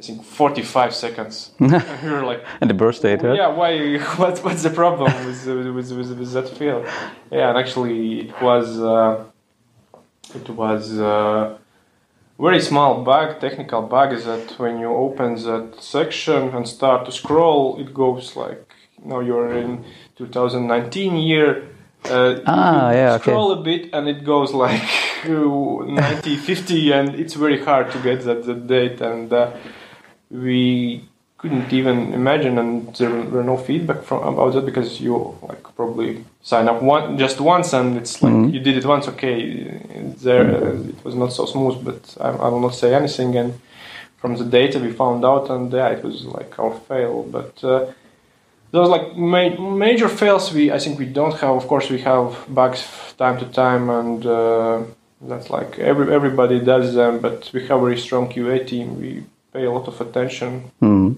I 0.00 0.04
think 0.04 0.22
45 0.22 0.94
seconds. 0.94 1.50
and 1.58 1.72
we 2.04 2.10
were 2.10 2.24
like, 2.24 2.44
and 2.60 2.70
the 2.70 2.74
birth 2.74 3.02
date, 3.02 3.20
huh? 3.20 3.32
Yeah, 3.32 3.48
why? 3.48 3.98
What, 4.16 4.38
what's 4.44 4.62
the 4.62 4.70
problem 4.70 5.12
with, 5.26 5.44
with, 5.44 5.90
with, 5.90 6.18
with, 6.18 6.32
that 6.34 6.48
field? 6.50 6.86
Yeah, 7.32 7.48
and 7.48 7.58
actually, 7.58 8.28
it 8.28 8.40
was 8.40 8.78
uh, 8.78 9.24
it 10.34 10.48
was 10.50 10.98
uh, 10.98 11.56
very 12.38 12.60
small 12.60 13.02
bug, 13.02 13.40
technical 13.40 13.82
bug, 13.82 14.12
is 14.12 14.24
that 14.24 14.58
when 14.58 14.78
you 14.78 14.88
open 14.88 15.34
that 15.42 15.76
section 15.80 16.54
and 16.54 16.68
start 16.68 17.04
to 17.06 17.12
scroll, 17.12 17.80
it 17.80 17.92
goes 17.92 18.36
like, 18.36 18.72
now 19.04 19.20
you're 19.20 19.56
in 19.56 19.84
2019 20.16 21.16
year. 21.16 21.68
Uh, 22.04 22.38
ah, 22.46 22.92
yeah, 22.92 23.18
scroll 23.18 23.50
okay. 23.50 23.60
a 23.60 23.64
bit 23.64 23.90
and 23.92 24.08
it 24.08 24.24
goes 24.24 24.52
like 24.52 24.82
90, 25.26 26.36
50, 26.36 26.92
and 26.92 27.14
it's 27.16 27.34
very 27.34 27.64
hard 27.64 27.90
to 27.90 27.98
get 27.98 28.22
that, 28.22 28.44
that 28.44 28.66
date. 28.68 29.00
And 29.00 29.32
uh, 29.32 29.52
we 30.30 31.08
couldn't 31.38 31.72
even 31.72 32.12
imagine 32.14 32.58
and 32.58 32.94
there 32.96 33.10
were 33.34 33.44
no 33.44 33.56
feedback 33.56 34.02
from 34.02 34.20
about 34.32 34.52
that 34.54 34.66
because 34.66 35.00
you 35.00 35.14
like 35.48 35.62
probably 35.76 36.24
sign 36.42 36.66
up 36.68 36.82
one 36.82 37.16
just 37.16 37.40
once 37.40 37.72
and 37.78 37.96
it's 37.96 38.14
like 38.24 38.32
Mhm. 38.34 38.52
you 38.54 38.60
did 38.60 38.76
it 38.76 38.84
once 38.94 39.04
okay 39.12 39.36
there 40.24 40.44
uh, 40.56 40.92
it 40.92 41.00
was 41.06 41.14
not 41.14 41.30
so 41.32 41.44
smooth 41.46 41.76
but 41.88 42.00
I, 42.26 42.28
I 42.44 42.48
will 42.52 42.60
not 42.68 42.74
say 42.74 42.90
anything. 42.94 43.36
And 43.36 43.50
from 44.20 44.32
the 44.36 44.44
data 44.60 44.76
we 44.80 44.90
found 45.02 45.24
out 45.24 45.44
and 45.54 45.72
yeah 45.72 45.90
it 45.96 46.02
was 46.08 46.16
like 46.38 46.52
our 46.62 46.74
fail. 46.88 47.14
But 47.36 47.52
uh, 47.62 47.86
those 48.74 48.88
like 48.96 49.06
ma- 49.16 49.56
major 49.86 50.08
fails 50.08 50.52
we 50.52 50.72
I 50.76 50.78
think 50.78 50.98
we 50.98 51.06
don't 51.18 51.36
have. 51.42 51.54
Of 51.60 51.66
course 51.68 51.86
we 51.94 52.00
have 52.10 52.26
bugs 52.58 52.82
time 53.16 53.36
to 53.42 53.46
time 53.64 53.84
and 53.98 54.20
uh, 54.26 54.76
that's 55.30 55.48
like 55.50 55.78
every 55.90 56.06
everybody 56.18 56.58
does 56.72 56.86
them 56.94 57.12
but 57.26 57.38
we 57.54 57.60
have 57.68 57.78
a 57.80 57.84
very 57.86 57.98
strong 58.06 58.24
QA 58.32 58.58
team. 58.70 58.86
We 59.00 59.10
pay 59.52 59.64
a 59.66 59.72
lot 59.76 59.86
of 59.88 59.96
attention. 60.00 60.50
Mhm. 60.82 61.16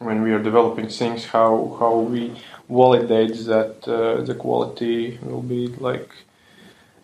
When 0.00 0.22
we 0.22 0.32
are 0.32 0.42
developing 0.42 0.88
things 0.88 1.26
how 1.26 1.76
how 1.78 1.98
we 1.98 2.32
validate 2.68 3.36
that 3.44 3.76
uh, 3.86 4.22
the 4.22 4.34
quality 4.34 5.18
will 5.22 5.42
be 5.42 5.68
like 5.78 6.08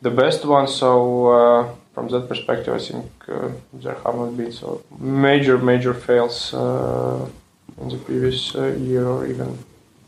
the 0.03 0.11
best 0.11 0.45
one 0.45 0.67
so 0.67 1.27
uh, 1.27 1.69
from 1.95 2.09
that 2.09 2.27
perspective 2.29 2.75
i 2.75 2.79
think 2.79 3.07
uh, 3.29 3.51
there 3.83 3.97
have 4.05 4.17
not 4.17 4.37
been 4.37 4.53
so 4.53 4.83
major 4.99 5.59
major 5.59 5.93
fails 5.95 6.55
uh, 6.55 7.27
in 7.83 7.89
the 7.89 7.99
previous 7.99 8.55
uh, 8.55 8.67
year 8.79 9.07
or 9.07 9.27
even 9.27 9.59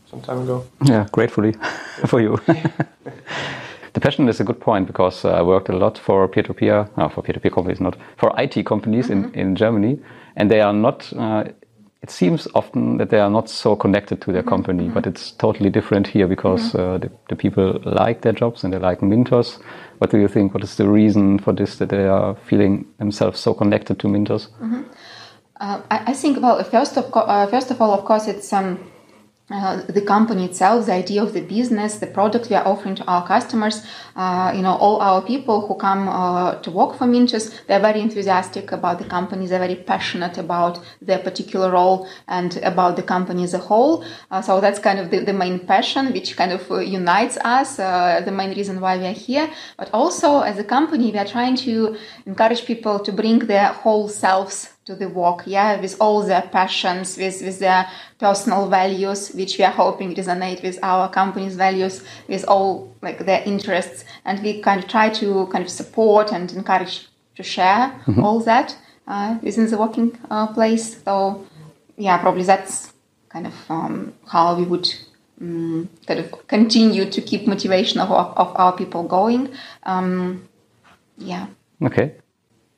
some 0.09 0.21
time 0.21 0.41
ago 0.41 0.65
Yeah, 0.83 1.07
gratefully 1.11 1.53
for 2.07 2.19
you. 2.19 2.39
the 3.93 3.99
passion 4.01 4.27
is 4.29 4.39
a 4.39 4.43
good 4.43 4.59
point 4.59 4.87
because 4.87 5.23
uh, 5.23 5.29
I 5.29 5.43
worked 5.43 5.69
a 5.69 5.77
lot 5.77 5.99
for 5.99 6.27
peer-to-peer, 6.27 6.87
no, 6.97 7.09
for 7.09 7.21
peer-to-peer 7.21 7.51
companies, 7.51 7.79
not 7.79 7.95
for 8.17 8.33
IT 8.41 8.65
companies 8.65 9.09
in, 9.11 9.31
in 9.35 9.55
Germany, 9.55 9.99
and 10.35 10.49
they 10.49 10.61
are 10.61 10.73
not. 10.73 11.13
It 12.01 12.11
seems 12.11 12.47
often 12.55 12.97
that 12.97 13.09
they 13.09 13.19
are 13.19 13.29
not 13.29 13.49
so 13.49 13.75
connected 13.75 14.21
to 14.21 14.31
their 14.31 14.43
company, 14.43 14.87
but 14.87 15.05
it's 15.05 15.31
totally 15.31 15.69
different 15.69 16.07
here 16.07 16.27
because 16.27 16.73
uh, 16.73 16.97
the, 16.97 17.11
the 17.27 17.35
people 17.35 17.81
like 17.83 18.21
their 18.21 18.31
jobs 18.31 18.63
and 18.63 18.71
they 18.71 18.79
like 18.79 19.01
Mintos. 19.01 19.59
What 19.97 20.09
do 20.09 20.17
you 20.17 20.29
think? 20.29 20.53
What 20.53 20.63
is 20.63 20.77
the 20.77 20.87
reason 20.87 21.39
for 21.39 21.51
this 21.51 21.75
that 21.77 21.89
they 21.89 22.05
are 22.05 22.35
feeling 22.35 22.85
themselves 22.99 23.41
so 23.41 23.53
connected 23.53 23.99
to 23.99 24.07
Mintos? 24.07 24.47
Uh, 25.59 25.81
I, 25.91 26.11
I 26.11 26.13
think, 26.13 26.41
well, 26.41 26.63
first 26.63 26.95
of, 26.95 27.11
uh, 27.13 27.47
first 27.47 27.69
of 27.69 27.81
all, 27.81 27.91
of 27.91 28.05
course, 28.05 28.29
it's 28.29 28.53
um, 28.53 28.79
uh, 29.51 29.81
the 29.87 30.01
company 30.01 30.45
itself, 30.45 30.85
the 30.85 30.93
idea 30.93 31.23
of 31.23 31.33
the 31.33 31.41
business, 31.41 31.97
the 31.97 32.07
product 32.07 32.49
we 32.49 32.55
are 32.55 32.67
offering 32.67 32.95
to 32.95 33.03
our 33.05 33.25
customers. 33.25 33.83
Uh, 34.15 34.51
you 34.55 34.61
know, 34.61 34.75
all 34.75 35.01
our 35.01 35.21
people 35.21 35.67
who 35.67 35.75
come 35.75 36.07
uh, 36.07 36.55
to 36.55 36.69
work 36.69 36.95
for 36.95 37.05
Mintos, 37.05 37.53
they're 37.67 37.79
very 37.79 38.01
enthusiastic 38.01 38.71
about 38.71 38.99
the 38.99 39.05
company. 39.05 39.47
They're 39.47 39.59
very 39.59 39.75
passionate 39.75 40.37
about 40.37 40.79
their 41.01 41.19
particular 41.19 41.71
role 41.71 42.07
and 42.27 42.57
about 42.57 42.95
the 42.95 43.03
company 43.03 43.43
as 43.43 43.53
a 43.53 43.59
whole. 43.59 44.03
Uh, 44.29 44.41
so 44.41 44.61
that's 44.61 44.79
kind 44.79 44.99
of 44.99 45.09
the, 45.09 45.19
the 45.19 45.33
main 45.33 45.59
passion, 45.59 46.13
which 46.13 46.37
kind 46.37 46.51
of 46.51 46.69
uh, 46.69 46.79
unites 46.79 47.37
us. 47.37 47.79
Uh, 47.79 48.21
the 48.23 48.31
main 48.31 48.55
reason 48.55 48.79
why 48.79 48.97
we 48.97 49.05
are 49.05 49.13
here. 49.13 49.49
But 49.77 49.89
also, 49.93 50.41
as 50.41 50.57
a 50.59 50.63
company, 50.63 51.11
we 51.11 51.17
are 51.17 51.25
trying 51.25 51.55
to 51.57 51.97
encourage 52.25 52.65
people 52.65 52.99
to 52.99 53.11
bring 53.11 53.39
their 53.39 53.67
whole 53.67 54.07
selves 54.09 54.73
to 54.89 54.95
the 54.95 55.07
work, 55.07 55.43
yeah, 55.45 55.79
with 55.79 55.95
all 55.99 56.23
their 56.23 56.41
passions, 56.41 57.15
with, 57.15 57.41
with 57.43 57.59
their 57.59 57.87
personal 58.17 58.67
values, 58.67 59.29
which 59.35 59.59
we 59.59 59.63
are 59.63 59.71
hoping 59.71 60.15
resonate 60.15 60.63
with 60.63 60.79
our 60.81 61.07
company's 61.07 61.55
values, 61.55 62.03
with 62.27 62.43
all 62.47 62.91
like 63.03 63.19
their 63.25 63.43
interests, 63.45 64.03
and 64.25 64.41
we 64.41 64.61
kind 64.61 64.83
of 64.83 64.89
try 64.89 65.07
to 65.09 65.45
kind 65.51 65.63
of 65.63 65.69
support 65.69 66.33
and 66.33 66.51
encourage 66.53 67.07
to 67.35 67.43
share 67.43 67.93
all 68.23 68.39
that 68.39 68.75
uh, 69.07 69.37
within 69.43 69.69
the 69.69 69.77
working 69.77 70.17
uh, 70.31 70.47
place. 70.47 71.01
So, 71.03 71.45
yeah, 71.95 72.17
probably 72.17 72.43
that's 72.43 72.91
kind 73.29 73.45
of 73.45 73.53
um, 73.69 74.13
how 74.27 74.57
we 74.57 74.63
would 74.63 74.89
um, 75.39 75.87
kind 76.07 76.19
of 76.19 76.47
continue 76.47 77.05
to 77.11 77.21
keep 77.21 77.47
motivation 77.47 77.99
of, 78.01 78.09
of, 78.11 78.35
of 78.35 78.55
our 78.55 78.75
people 78.75 79.03
going. 79.03 79.53
Um, 79.83 80.49
yeah. 81.19 81.45
Okay. 81.83 82.15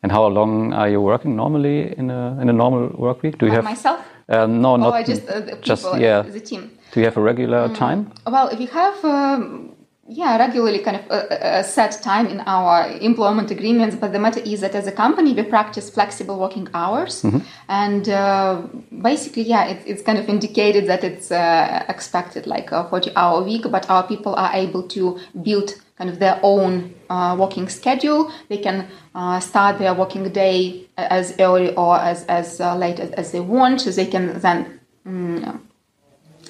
And 0.04 0.12
how 0.12 0.26
long 0.28 0.74
are 0.74 0.90
you 0.90 1.00
working 1.02 1.36
normally 1.36 1.94
in 1.98 2.10
a 2.10 2.38
in 2.42 2.50
a 2.50 2.54
normal 2.54 2.90
work 2.98 3.22
week? 3.24 3.38
Do 3.38 3.46
you 3.46 3.52
Uh, 3.52 3.56
have 3.56 3.64
myself? 3.64 4.00
Uh, 4.30 4.48
no, 4.48 4.74
Oh, 4.74 4.78
not 4.78 5.06
just 5.06 5.28
uh, 5.30 5.40
the 5.40 5.42
people, 5.56 5.62
just 5.62 5.86
yeah. 6.00 6.22
the 6.24 6.40
team. 6.40 6.72
Do 6.94 7.00
you 7.00 7.06
have 7.06 7.18
a 7.18 7.22
regular 7.22 7.70
time? 7.76 8.00
Well, 8.26 8.50
we 8.58 8.66
have, 8.66 8.98
um, 9.06 9.70
yeah, 10.08 10.38
regularly 10.38 10.80
kind 10.80 10.98
of 10.98 11.04
a, 11.10 11.60
a 11.60 11.64
set 11.64 11.92
time 12.04 12.28
in 12.28 12.40
our 12.46 12.88
employment 13.02 13.52
agreements, 13.52 13.96
but 13.96 14.12
the 14.12 14.20
matter 14.20 14.42
is 14.46 14.60
that 14.62 14.74
as 14.76 14.88
a 14.88 14.92
company, 14.92 15.34
we 15.34 15.44
practice 15.44 15.90
flexible 15.90 16.38
working 16.40 16.68
hours. 16.74 17.24
And 17.68 18.08
uh, 18.10 18.62
basically, 19.02 19.44
yeah, 19.44 19.68
it, 19.72 19.80
it's 19.86 20.02
kind 20.02 20.18
of 20.20 20.28
indicated 20.30 20.88
that 20.88 21.04
it's 21.04 21.32
uh, 21.32 21.84
expected 21.88 22.48
like 22.48 22.72
a 22.72 22.84
40 22.90 23.12
hour 23.16 23.44
week, 23.44 23.64
but 23.72 23.90
our 23.90 24.04
people 24.08 24.34
are 24.36 24.52
able 24.54 24.84
to 24.84 25.18
build 25.44 25.76
kind 26.02 26.10
of 26.10 26.18
their 26.18 26.40
own 26.42 26.96
uh, 27.12 27.36
working 27.38 27.70
schedule. 27.70 28.32
They 28.50 28.58
can 28.58 28.88
uh, 29.14 29.40
start 29.40 29.78
their 29.78 29.94
working 29.94 30.28
day 30.30 30.88
as 30.98 31.36
early 31.40 31.76
or 31.76 31.96
as, 31.96 32.26
as 32.26 32.60
uh, 32.60 32.76
late 32.76 33.00
as, 33.00 33.12
as 33.12 33.32
they 33.32 33.40
want. 33.40 33.82
So 33.82 33.92
they 33.92 34.08
can 34.08 34.40
then 34.40 34.80
mm, 35.06 35.60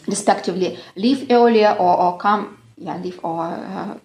respectively 0.07 0.79
leave 0.95 1.29
earlier 1.29 1.75
or, 1.77 1.99
or 1.99 2.17
come 2.17 2.57
yeah 2.77 2.97
leave 2.97 3.19
or 3.23 3.99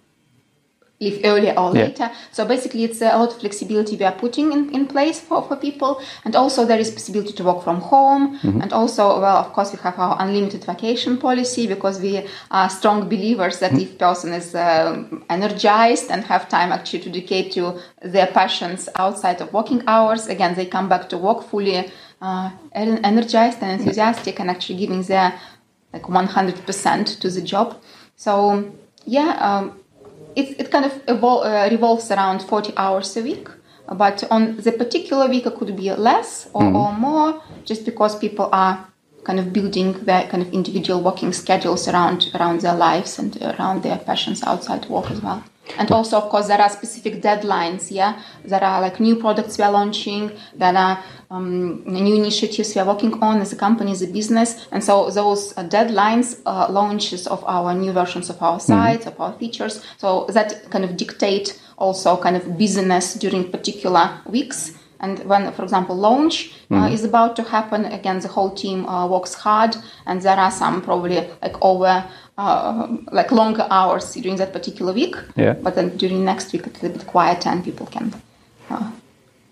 uh, 0.99 1.03
leave 1.05 1.21
earlier 1.23 1.53
or 1.57 1.73
Yeah. 1.75 1.85
later. 1.85 2.11
So 2.31 2.45
basically, 2.45 2.83
it's 2.83 3.01
a 3.01 3.17
lot 3.17 3.31
of 3.33 3.39
flexibility 3.39 3.95
we 3.95 4.05
are 4.05 4.11
putting 4.15 4.51
in, 4.51 4.69
in 4.73 4.87
place 4.87 5.19
for, 5.19 5.41
for 5.43 5.55
people. 5.55 6.01
And 6.25 6.35
also, 6.35 6.65
there 6.65 6.79
is 6.79 6.91
possibility 6.91 7.33
to 7.33 7.43
work 7.43 7.63
from 7.63 7.81
home. 7.81 8.39
And 8.43 8.73
also, 8.73 9.19
well, 9.19 9.37
of 9.37 9.53
course, 9.53 9.71
we 9.73 9.79
have 9.83 9.99
our 9.99 10.17
unlimited 10.19 10.63
vacation 10.65 11.17
policy 11.17 11.67
because 11.67 11.99
we 12.01 12.23
are 12.51 12.69
strong 12.69 13.09
believers 13.09 13.59
that 13.59 13.73
if 13.73 13.97
person 13.97 14.33
is 14.33 14.55
um 14.55 15.23
energized 15.29 16.11
and 16.11 16.23
have 16.23 16.47
time 16.49 16.71
actually 16.71 16.99
to 17.03 17.09
dedicate 17.09 17.51
to 17.53 17.79
their 18.01 18.27
passions 18.27 18.89
outside 18.95 19.41
of 19.41 19.53
working 19.53 19.83
hours, 19.87 20.27
again, 20.27 20.55
they 20.55 20.65
come 20.65 20.89
back 20.89 21.09
to 21.09 21.17
work 21.17 21.43
fully 21.43 21.85
uh, 22.21 22.49
energized 22.73 23.61
and 23.61 23.79
enthusiastic 23.79 24.39
and 24.39 24.49
actually 24.49 24.77
giving 24.79 25.03
their 25.03 25.33
like 25.93 26.03
100% 26.03 27.19
to 27.19 27.29
the 27.29 27.41
job. 27.41 27.75
So, 28.15 28.71
yeah, 29.05 29.37
um, 29.39 29.79
it, 30.37 30.59
it 30.59 30.71
kind 30.71 30.85
of 30.85 30.93
evol- 31.07 31.43
uh, 31.45 31.69
revolves 31.69 32.11
around 32.11 32.41
40 32.43 32.73
hours 32.77 33.17
a 33.17 33.23
week. 33.23 33.49
But 33.91 34.23
on 34.29 34.57
the 34.57 34.71
particular 34.71 35.27
week, 35.27 35.45
it 35.45 35.55
could 35.55 35.75
be 35.75 35.91
less 35.93 36.49
or, 36.53 36.63
or 36.63 36.93
more, 36.93 37.41
just 37.63 37.85
because 37.85 38.17
people 38.19 38.49
are 38.51 38.85
kind 39.23 39.39
of 39.39 39.51
building 39.51 39.93
their 40.05 40.27
kind 40.27 40.43
of 40.43 40.53
individual 40.53 41.01
working 41.01 41.33
schedules 41.33 41.87
around 41.87 42.29
around 42.35 42.61
their 42.61 42.75
lives 42.75 43.17
and 43.19 43.41
around 43.41 43.83
their 43.83 43.97
passions 43.97 44.43
outside 44.43 44.85
work 44.89 45.09
as 45.09 45.21
well. 45.21 45.43
And 45.77 45.91
also, 45.91 46.17
of 46.17 46.29
course, 46.29 46.47
there 46.47 46.61
are 46.61 46.69
specific 46.69 47.21
deadlines. 47.21 47.91
Yeah, 47.91 48.21
there 48.45 48.63
are 48.63 48.81
like 48.81 48.99
new 48.99 49.15
products 49.15 49.57
we 49.57 49.63
are 49.63 49.71
launching. 49.71 50.31
There 50.55 50.75
are 50.75 51.03
um, 51.29 51.83
new 51.85 52.15
initiatives 52.15 52.73
we 52.73 52.81
are 52.81 52.87
working 52.87 53.21
on 53.21 53.41
as 53.41 53.53
a 53.53 53.55
company, 53.55 53.91
as 53.91 54.01
a 54.01 54.07
business. 54.07 54.67
And 54.71 54.83
so 54.83 55.09
those 55.09 55.57
uh, 55.57 55.63
deadlines, 55.63 56.41
uh, 56.45 56.67
launches 56.69 57.27
of 57.27 57.43
our 57.45 57.73
new 57.73 57.91
versions 57.91 58.29
of 58.29 58.41
our 58.41 58.59
sites, 58.59 59.05
of 59.05 59.19
our 59.19 59.33
features. 59.33 59.83
So 59.97 60.25
that 60.29 60.69
kind 60.69 60.85
of 60.85 60.95
dictate 60.95 61.59
also 61.77 62.17
kind 62.17 62.35
of 62.35 62.57
business 62.57 63.13
during 63.15 63.51
particular 63.51 64.21
weeks. 64.25 64.73
And 64.99 65.19
when, 65.25 65.51
for 65.51 65.63
example, 65.63 65.95
launch 65.95 66.53
uh, 66.71 66.89
is 66.91 67.03
about 67.03 67.35
to 67.35 67.43
happen, 67.43 67.85
again, 67.85 68.19
the 68.19 68.29
whole 68.29 68.49
team 68.49 68.87
uh, 68.87 69.07
works 69.07 69.35
hard, 69.35 69.75
and 70.07 70.19
there 70.21 70.37
are 70.37 70.49
some 70.49 70.81
probably 70.81 71.17
like 71.41 71.55
over 71.61 72.03
uh, 72.37 72.87
like 73.11 73.31
longer 73.31 73.65
hours 73.69 74.13
during 74.13 74.37
that 74.37 74.53
particular 74.53 74.93
week. 74.93 75.15
Yeah. 75.35 75.53
But 75.53 75.75
then 75.75 75.97
during 75.97 76.23
next 76.25 76.53
week, 76.53 76.67
it's 76.67 76.83
a 76.83 76.89
bit 76.89 77.05
quieter, 77.07 77.49
and 77.49 77.63
people 77.63 77.85
can 77.87 78.13
uh, 78.69 78.91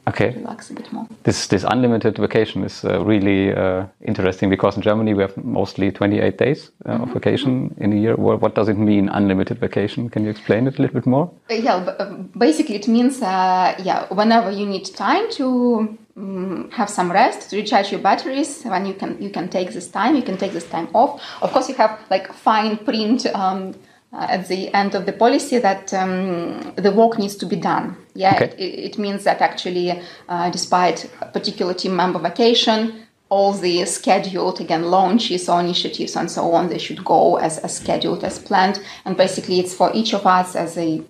Okay. 0.08 0.34
relax 0.38 0.70
a 0.70 0.74
bit 0.76 0.94
more. 0.94 1.08
This 1.24 1.48
this 1.48 1.64
unlimited 1.64 2.18
vacation 2.20 2.64
is 2.64 2.84
uh, 2.86 3.04
really 3.04 3.52
uh, 3.52 3.86
interesting 4.08 4.50
because 4.52 4.78
in 4.78 4.84
Germany 4.84 5.14
we 5.16 5.22
have 5.24 5.34
mostly 5.44 5.92
28 5.92 6.38
days 6.38 6.72
uh, 6.86 7.02
of 7.02 7.10
vacation 7.14 7.74
in 7.80 7.92
a 7.92 7.96
year. 7.96 8.16
What, 8.16 8.40
what 8.42 8.54
does 8.56 8.70
it 8.70 8.78
mean, 8.78 9.10
unlimited 9.10 9.58
vacation? 9.60 10.10
Can 10.10 10.24
you 10.24 10.30
explain 10.30 10.68
it 10.68 10.78
a 10.78 10.82
little 10.84 10.94
bit 10.94 11.08
more? 11.08 11.32
Uh, 11.50 11.56
yeah, 11.56 11.80
b- 11.80 12.30
basically 12.38 12.76
it 12.76 12.88
means 12.88 13.20
uh, 13.24 13.74
yeah, 13.84 14.06
whenever 14.14 14.52
you 14.52 14.68
need 14.68 14.86
time 14.96 15.26
to 15.32 15.98
um, 16.18 16.70
have 16.72 16.90
some 16.90 17.12
rest, 17.12 17.50
to 17.50 17.58
recharge 17.58 17.92
your 17.92 18.02
batteries, 18.02 18.64
when 18.64 18.86
you 18.86 18.94
can 18.94 19.22
you 19.22 19.30
can 19.30 19.50
take 19.50 19.74
this 19.74 19.88
time, 19.88 20.16
you 20.16 20.22
can 20.24 20.38
take 20.38 20.54
this 20.54 20.68
time 20.68 20.88
off. 20.94 21.22
Of 21.42 21.52
course, 21.52 21.70
you 21.70 21.76
have 21.76 22.00
like 22.10 22.32
fine 22.34 22.78
print. 22.78 23.26
Um, 23.28 23.76
uh, 24.14 24.28
at 24.30 24.48
the 24.48 24.74
end 24.74 24.96
of 24.96 25.06
the 25.06 25.12
policy, 25.12 25.58
that 25.60 25.94
um, 25.94 26.74
the 26.78 26.92
work 26.92 27.20
needs 27.20 27.36
to 27.36 27.46
be 27.46 27.58
done. 27.58 27.98
Yeah, 28.14 28.36
Okay. 28.36 28.56
it, 28.58 28.94
it 28.94 28.98
means 28.98 29.26
that 29.26 29.42
actually, 29.42 30.02
uh, 30.30 30.50
despite 30.52 31.12
a 31.20 31.26
particular 31.26 31.74
team 31.74 31.98
member 31.98 32.20
vacation, 32.20 33.06
all 33.28 33.52
the 33.52 33.84
scheduled 33.86 34.62
again 34.62 34.84
launches 34.84 35.50
or 35.50 35.60
initiatives 35.60 36.16
and 36.16 36.32
so 36.32 36.54
on, 36.54 36.70
they 36.70 36.78
should 36.78 37.04
go 37.04 37.36
as, 37.38 37.58
as 37.58 37.76
scheduled, 37.76 38.24
as 38.24 38.40
planned. 38.40 38.80
And 39.04 39.18
basically, 39.18 39.60
it's 39.60 39.74
for 39.74 39.92
each 39.94 40.14
of 40.14 40.26
us 40.26 40.56
as 40.56 40.78
a 40.78 41.04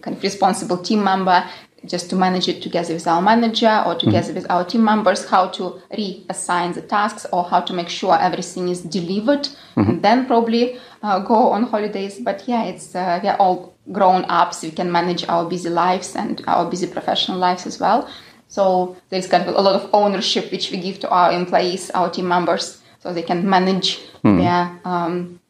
kind 0.00 0.16
of 0.16 0.22
responsible 0.22 0.78
team 0.78 1.04
member 1.04 1.44
just 1.84 2.10
to 2.10 2.16
manage 2.16 2.48
it 2.48 2.62
together 2.62 2.94
with 2.94 3.06
our 3.06 3.20
manager 3.20 3.82
or 3.86 3.94
together 3.94 4.32
with 4.32 4.50
our 4.50 4.64
team 4.64 4.82
members 4.82 5.28
how 5.28 5.46
to 5.48 5.80
reassign 5.92 6.74
the 6.74 6.82
tasks 6.82 7.26
or 7.32 7.44
how 7.44 7.60
to 7.60 7.72
make 7.72 7.88
sure 7.88 8.18
everything 8.18 8.68
is 8.68 8.80
delivered 8.80 9.48
and 9.76 10.02
then 10.02 10.26
probably 10.26 10.78
uh, 11.02 11.18
go 11.20 11.50
on 11.50 11.64
holidays. 11.64 12.18
But 12.18 12.44
yeah 12.46 12.64
it's 12.64 12.94
uh, 12.94 13.20
we 13.22 13.28
are 13.28 13.36
all 13.36 13.74
grown 13.92 14.24
ups 14.28 14.62
we 14.62 14.70
can 14.70 14.90
manage 14.90 15.28
our 15.28 15.48
busy 15.48 15.68
lives 15.68 16.16
and 16.16 16.42
our 16.48 16.68
busy 16.68 16.86
professional 16.86 17.38
lives 17.38 17.66
as 17.66 17.78
well. 17.78 18.08
So 18.48 18.96
there's 19.10 19.26
kind 19.26 19.46
of 19.48 19.54
a 19.54 19.60
lot 19.60 19.74
of 19.74 19.90
ownership 19.92 20.50
which 20.50 20.70
we 20.70 20.78
give 20.78 21.00
to 21.00 21.10
our 21.10 21.32
employees 21.32 21.90
our 21.90 22.10
team 22.10 22.28
members 22.28 22.82
so 23.00 23.12
they 23.12 23.22
can 23.22 23.48
manage 23.48 24.00
their 24.22 24.80
um, 24.84 25.40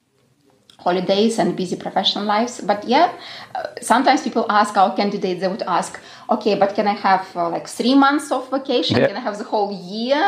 holidays 0.86 1.38
and 1.40 1.48
busy 1.56 1.76
professional 1.86 2.24
lives. 2.24 2.54
But 2.70 2.80
yeah, 2.94 3.06
uh, 3.54 3.64
sometimes 3.92 4.22
people 4.22 4.44
ask 4.60 4.72
our 4.76 4.92
candidates, 5.00 5.40
they 5.40 5.48
would 5.54 5.66
ask, 5.78 6.00
okay, 6.34 6.54
but 6.62 6.74
can 6.76 6.86
I 6.94 6.96
have 7.08 7.24
uh, 7.36 7.48
like 7.56 7.66
three 7.78 7.94
months 8.06 8.26
of 8.36 8.42
vacation? 8.50 8.96
Yeah. 8.96 9.08
Can 9.08 9.16
I 9.16 9.24
have 9.28 9.36
the 9.42 9.48
whole 9.52 9.72
year 9.72 10.24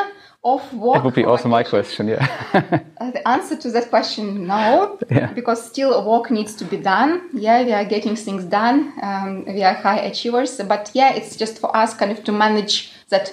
of 0.53 0.61
work? 0.75 0.95
That 0.97 1.05
would 1.05 1.15
be 1.23 1.25
also 1.33 1.49
my 1.49 1.63
question. 1.73 2.09
Yeah. 2.09 2.27
Uh, 3.01 3.13
the 3.13 3.23
answer 3.35 3.57
to 3.65 3.69
that 3.71 3.87
question, 3.95 4.25
no, 4.55 4.99
Yeah. 5.19 5.33
because 5.41 5.59
still 5.73 5.91
work 6.11 6.27
needs 6.39 6.53
to 6.61 6.65
be 6.65 6.79
done. 6.95 7.11
Yeah, 7.47 7.59
we 7.67 7.73
are 7.79 7.85
getting 7.95 8.17
things 8.17 8.43
done. 8.61 8.77
Um, 9.09 9.31
we 9.57 9.63
are 9.69 9.77
high 9.87 10.01
achievers, 10.11 10.53
but 10.73 10.91
yeah, 11.01 11.11
it's 11.19 11.37
just 11.43 11.55
for 11.63 11.71
us 11.83 11.91
kind 11.95 12.11
of 12.11 12.19
to 12.25 12.33
manage 12.33 12.75
that 13.13 13.27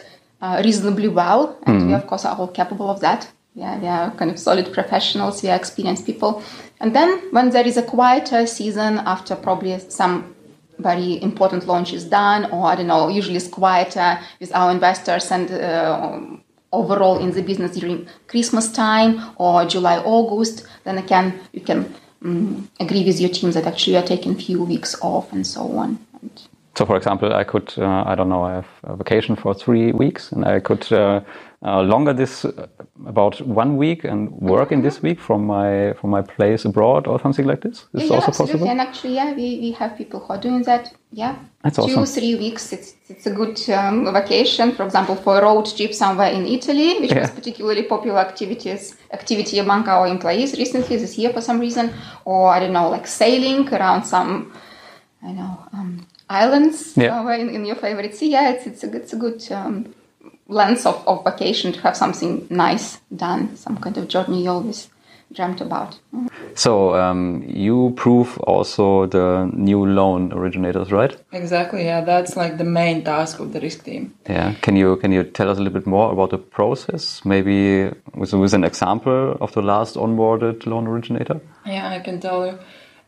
uh, 0.44 0.62
reasonably 0.64 1.08
well, 1.22 1.42
and 1.66 1.88
we 1.88 1.94
of 1.96 2.06
course 2.10 2.26
are 2.28 2.38
all 2.40 2.52
capable 2.62 2.90
of 2.96 3.00
that. 3.00 3.22
Yeah, 3.56 3.80
we 3.80 3.88
are 3.88 4.12
kind 4.12 4.30
of 4.32 4.38
solid 4.38 4.72
professionals. 4.74 5.42
We 5.42 5.50
are 5.50 5.56
experienced 5.56 6.06
people, 6.06 6.44
and 6.80 6.94
then 6.94 7.22
when 7.32 7.52
there 7.52 7.66
is 7.66 7.78
a 7.78 7.84
quieter 7.84 8.46
season 8.46 9.00
after 9.06 9.36
probably 9.36 9.80
some 9.90 10.36
very 10.80 11.22
important 11.22 11.66
launch 11.66 11.94
is 11.94 12.04
done, 12.04 12.52
or 12.52 12.66
I 12.66 12.76
don't 12.76 12.88
know, 12.88 13.08
usually 13.08 13.38
it's 13.38 13.48
quieter 13.48 14.20
with 14.42 14.54
our 14.54 14.72
investors 14.72 15.32
and 15.32 15.50
uh, 15.50 16.20
overall 16.74 17.18
in 17.20 17.32
the 17.32 17.42
business 17.42 17.78
during 17.78 18.08
Christmas 18.28 18.72
time 18.72 19.22
or 19.38 19.66
July, 19.66 19.98
August, 20.00 20.68
then 20.84 20.98
again 20.98 21.40
you 21.54 21.62
can 21.62 21.94
um, 22.24 22.70
agree 22.80 23.06
with 23.06 23.20
your 23.22 23.30
team 23.30 23.52
that 23.52 23.66
actually 23.66 23.94
you 23.94 24.00
are 24.00 24.06
taking 24.06 24.34
a 24.34 24.36
few 24.36 24.64
weeks 24.64 24.96
off 25.02 25.32
and 25.32 25.48
so 25.48 25.62
on. 25.78 26.00
And 26.22 26.42
So, 26.78 26.86
for 26.86 26.98
example, 26.98 27.34
I 27.34 27.46
could, 27.46 27.74
uh, 27.78 28.04
I 28.06 28.16
don't 28.16 28.28
know, 28.28 28.44
I 28.44 28.56
have 28.56 28.68
a 28.84 28.96
vacation 28.98 29.38
for 29.38 29.54
three 29.54 29.94
weeks, 29.94 30.32
and 30.34 30.44
I 30.44 30.60
could 30.60 30.92
uh, 30.92 31.22
uh, 31.66 31.82
longer 31.82 32.14
this 32.14 32.46
uh, 32.46 32.68
about 33.08 33.42
one 33.42 33.76
week 33.78 34.04
and 34.04 34.30
work 34.32 34.72
in 34.72 34.82
this 34.82 35.02
week 35.02 35.20
from 35.20 35.46
my 35.46 35.94
from 35.94 36.12
my 36.12 36.22
place 36.22 36.64
abroad 36.64 37.08
or 37.08 37.20
something 37.20 37.48
like 37.48 37.62
this. 37.62 37.86
Is 37.94 38.04
yeah, 38.04 38.16
also 38.16 38.28
absolutely. 38.28 38.54
possible. 38.54 38.70
And 38.70 38.82
actually, 38.82 39.16
yeah, 39.16 39.34
we, 39.34 39.60
we 39.60 39.72
have 39.72 39.98
people 39.98 40.20
who 40.20 40.34
are 40.34 40.42
doing 40.42 40.62
that. 40.64 40.94
Yeah, 41.12 41.36
That's 41.64 41.78
two 41.78 41.84
awesome. 41.84 42.06
three 42.06 42.36
weeks. 42.36 42.72
It's 42.72 42.94
it's 43.10 43.26
a 43.26 43.32
good 43.32 43.58
um, 43.70 44.14
vacation. 44.14 44.74
For 44.74 44.84
example, 44.86 45.16
for 45.16 45.40
a 45.40 45.42
road 45.42 45.66
trip 45.66 45.94
somewhere 45.94 46.32
in 46.32 46.46
Italy, 46.46 47.00
which 47.00 47.14
was 47.14 47.32
particularly 47.32 47.84
popular 47.84 48.20
activities 48.20 48.96
activity 49.12 49.60
among 49.60 49.88
our 49.88 50.08
employees 50.08 50.58
recently 50.58 50.98
this 50.98 51.18
year 51.18 51.34
for 51.34 51.42
some 51.42 51.60
reason, 51.60 51.92
or 52.26 52.50
I 52.50 52.60
don't 52.60 52.74
know, 52.74 52.90
like 52.90 53.08
sailing 53.08 53.68
around 53.74 54.04
some 54.06 54.54
I 55.24 55.32
know 55.32 55.58
um, 55.74 56.06
islands 56.30 56.94
Yeah. 56.96 57.10
somewhere 57.10 57.40
in, 57.40 57.50
in 57.50 57.66
your 57.66 57.76
favorite 57.76 58.16
sea. 58.16 58.30
Yeah, 58.30 58.52
it's 58.52 58.68
it's 58.68 58.84
a 58.84 58.88
good, 58.88 59.02
it's 59.02 59.14
a 59.14 59.18
good 59.18 59.52
um, 59.52 59.96
lens 60.48 60.86
of, 60.86 61.04
of 61.08 61.24
vacation 61.24 61.74
to 61.74 61.82
have 61.82 61.98
something 61.98 62.48
nice 62.50 63.00
done, 63.16 63.56
some 63.56 63.78
kind 63.78 63.98
of 63.98 64.08
journey 64.08 64.44
you 64.44 64.50
always 64.50 64.90
dreamt 65.34 65.62
about. 65.62 66.00
Mm. 66.14 66.30
So 66.54 66.96
um, 66.96 67.44
you 67.48 67.94
prove 67.98 68.38
also 68.40 69.08
the 69.08 69.50
new 69.54 69.86
loan 69.86 70.32
originators, 70.32 70.92
right? 70.92 71.16
Exactly, 71.32 71.86
yeah, 71.86 72.02
that's 72.02 72.38
like 72.38 72.58
the 72.58 72.64
main 72.64 73.04
task 73.04 73.40
of 73.40 73.52
the 73.52 73.60
risk 73.60 73.84
team. 73.84 74.14
Yeah. 74.30 74.54
Can 74.62 74.76
you 74.76 74.96
can 74.98 75.12
you 75.12 75.24
tell 75.24 75.50
us 75.50 75.58
a 75.58 75.62
little 75.62 75.80
bit 75.80 75.88
more 75.88 76.12
about 76.12 76.30
the 76.30 76.38
process? 76.38 77.26
Maybe 77.26 77.92
with 78.14 78.34
with 78.34 78.54
an 78.54 78.64
example 78.64 79.38
of 79.42 79.52
the 79.54 79.62
last 79.62 79.96
onboarded 79.96 80.66
loan 80.66 80.88
originator. 80.88 81.42
Yeah, 81.66 81.90
I 81.90 82.00
can 82.00 82.20
tell 82.20 82.46
you. 82.46 82.58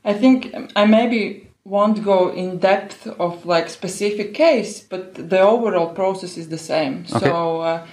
I 0.04 0.14
think 0.14 0.54
I 0.76 0.86
maybe 0.86 1.47
won't 1.68 2.02
go 2.04 2.30
in 2.30 2.60
depth 2.60 3.08
of 3.20 3.46
like 3.46 3.70
specific 3.70 4.34
case, 4.34 4.80
but 4.80 5.30
the 5.30 5.40
overall 5.40 5.90
process 5.94 6.38
is 6.38 6.48
the 6.48 6.58
same. 6.58 7.06
Okay. 7.10 7.26
So 7.26 7.62
uh, 7.62 7.88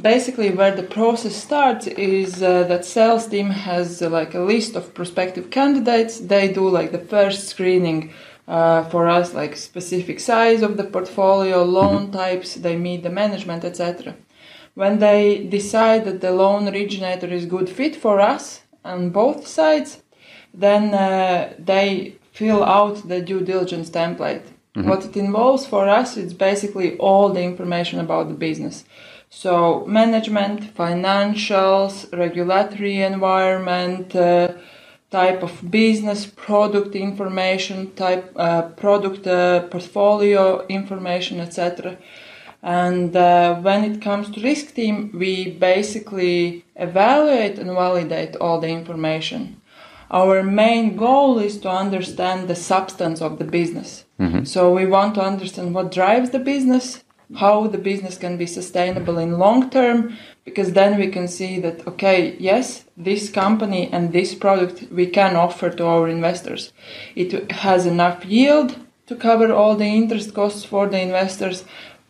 basically, 0.00 0.50
where 0.50 0.74
the 0.74 0.82
process 0.82 1.36
starts 1.36 1.86
is 1.86 2.42
uh, 2.42 2.64
that 2.64 2.84
sales 2.84 3.28
team 3.28 3.50
has 3.50 4.02
uh, 4.02 4.10
like 4.10 4.34
a 4.34 4.40
list 4.40 4.74
of 4.74 4.94
prospective 4.94 5.50
candidates. 5.50 6.18
They 6.18 6.52
do 6.52 6.68
like 6.68 6.90
the 6.90 7.06
first 7.14 7.48
screening. 7.48 8.12
Uh, 8.46 8.84
for 8.90 9.08
us, 9.08 9.32
like 9.32 9.56
specific 9.56 10.20
size 10.20 10.60
of 10.60 10.76
the 10.76 10.84
portfolio, 10.84 11.62
loan 11.62 12.10
types, 12.10 12.56
they 12.56 12.76
meet 12.76 13.02
the 13.02 13.08
management, 13.08 13.64
etc. 13.64 14.14
When 14.74 14.98
they 14.98 15.44
decide 15.44 16.04
that 16.04 16.20
the 16.20 16.30
loan 16.30 16.68
originator 16.68 17.26
is 17.26 17.46
good 17.46 17.70
fit 17.70 17.96
for 17.96 18.20
us 18.20 18.60
on 18.84 19.08
both 19.08 19.46
sides, 19.46 20.02
then 20.52 20.92
uh, 20.92 21.54
they 21.58 22.16
fill 22.34 22.62
out 22.62 23.08
the 23.08 23.20
due 23.22 23.40
diligence 23.40 23.88
template. 23.88 24.44
What 24.74 25.04
it 25.04 25.16
involves 25.16 25.66
for 25.66 25.88
us 25.88 26.16
is 26.16 26.34
basically 26.34 26.96
all 26.98 27.28
the 27.28 27.42
information 27.42 28.00
about 28.00 28.26
the 28.26 28.34
business. 28.34 28.84
So, 29.30 29.86
management, 29.86 30.74
financials, 30.74 31.94
regulatory 32.12 33.00
environment, 33.02 34.16
uh, 34.16 34.48
type 35.10 35.44
of 35.44 35.70
business, 35.70 36.26
product 36.26 36.96
information, 36.96 37.94
type 37.94 38.32
uh, 38.34 38.62
product 38.62 39.28
uh, 39.28 39.68
portfolio 39.68 40.66
information, 40.66 41.38
etc. 41.38 41.96
And 42.60 43.14
uh, 43.14 43.54
when 43.66 43.84
it 43.84 44.02
comes 44.02 44.28
to 44.30 44.40
risk 44.40 44.74
team, 44.74 44.96
we 45.14 45.50
basically 45.50 46.64
evaluate 46.74 47.60
and 47.60 47.70
validate 47.70 48.34
all 48.36 48.58
the 48.60 48.70
information. 48.80 49.60
Our 50.14 50.44
main 50.44 50.96
goal 50.96 51.40
is 51.40 51.58
to 51.62 51.70
understand 51.84 52.46
the 52.46 52.54
substance 52.54 53.20
of 53.20 53.38
the 53.38 53.44
business. 53.58 54.04
So 54.44 54.72
we 54.72 54.86
want 54.86 55.16
to 55.16 55.22
understand 55.32 55.74
what 55.74 55.90
drives 55.90 56.30
the 56.30 56.38
business, 56.38 57.02
how 57.36 57.66
the 57.66 57.78
business 57.90 58.16
can 58.16 58.36
be 58.36 58.46
sustainable 58.46 59.18
in 59.18 59.40
long 59.44 59.70
term, 59.70 60.16
because 60.44 60.72
then 60.72 60.92
we 61.00 61.08
can 61.08 61.26
see 61.26 61.58
that 61.64 61.84
okay, 61.90 62.36
yes, 62.38 62.84
this 62.96 63.28
company 63.28 63.82
and 63.92 64.12
this 64.12 64.36
product 64.36 64.76
we 64.92 65.06
can 65.18 65.34
offer 65.34 65.68
to 65.70 65.84
our 65.84 66.06
investors. 66.08 66.72
It 67.16 67.50
has 67.64 67.84
enough 67.84 68.24
yield 68.24 68.70
to 69.08 69.16
cover 69.16 69.52
all 69.52 69.74
the 69.74 69.92
interest 70.00 70.32
costs 70.32 70.64
for 70.64 70.86
the 70.86 71.00
investors, 71.00 71.64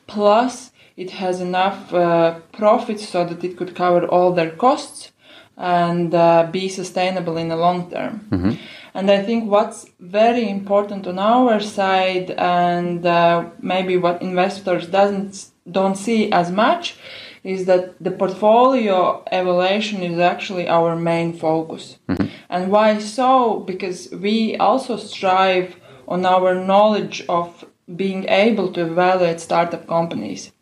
plus 0.07 0.73
it 0.97 1.11
has 1.23 1.41
enough 1.41 1.95
uh, 1.95 2.41
profits 2.53 3.09
so 3.09 3.25
that 3.25 3.43
it 3.43 3.57
could 3.57 3.75
cover 3.75 4.07
all 4.07 4.31
their 4.33 4.51
costs 4.51 5.13
and 5.57 6.15
uh, 6.15 6.49
be 6.51 6.69
sustainable 6.69 7.37
in 7.37 7.49
the 7.49 7.57
long 7.57 7.91
term. 7.91 8.29
And 8.97 9.11
I 9.11 9.23
think 9.23 9.51
what's 9.51 9.87
very 9.99 10.49
important 10.49 11.07
on 11.07 11.19
our 11.19 11.59
side, 11.61 12.31
and 12.31 13.05
uh, 13.05 13.47
maybe 13.61 13.97
what 13.97 14.23
investors 14.23 14.87
doesn't 14.87 15.51
don't 15.71 15.97
see 15.97 16.31
as 16.31 16.51
much, 16.53 16.97
is 17.43 17.67
that 17.67 18.03
the 18.03 18.11
portfolio 18.11 19.23
evaluation 19.33 20.03
is 20.03 20.19
actually 20.19 20.69
our 20.69 20.95
main 20.97 21.33
focus. 21.33 21.99
And 22.49 22.71
why 22.71 22.99
so? 22.99 23.61
Because 23.61 24.11
we 24.13 24.57
also 24.57 24.97
strive 24.97 25.77
on 26.07 26.25
our 26.25 26.55
knowledge 26.55 27.25
of 27.29 27.65
being 27.97 28.29
able 28.29 28.73
to 28.73 28.83
evaluate 28.83 29.41
startup 29.41 29.87
companies. 29.87 30.53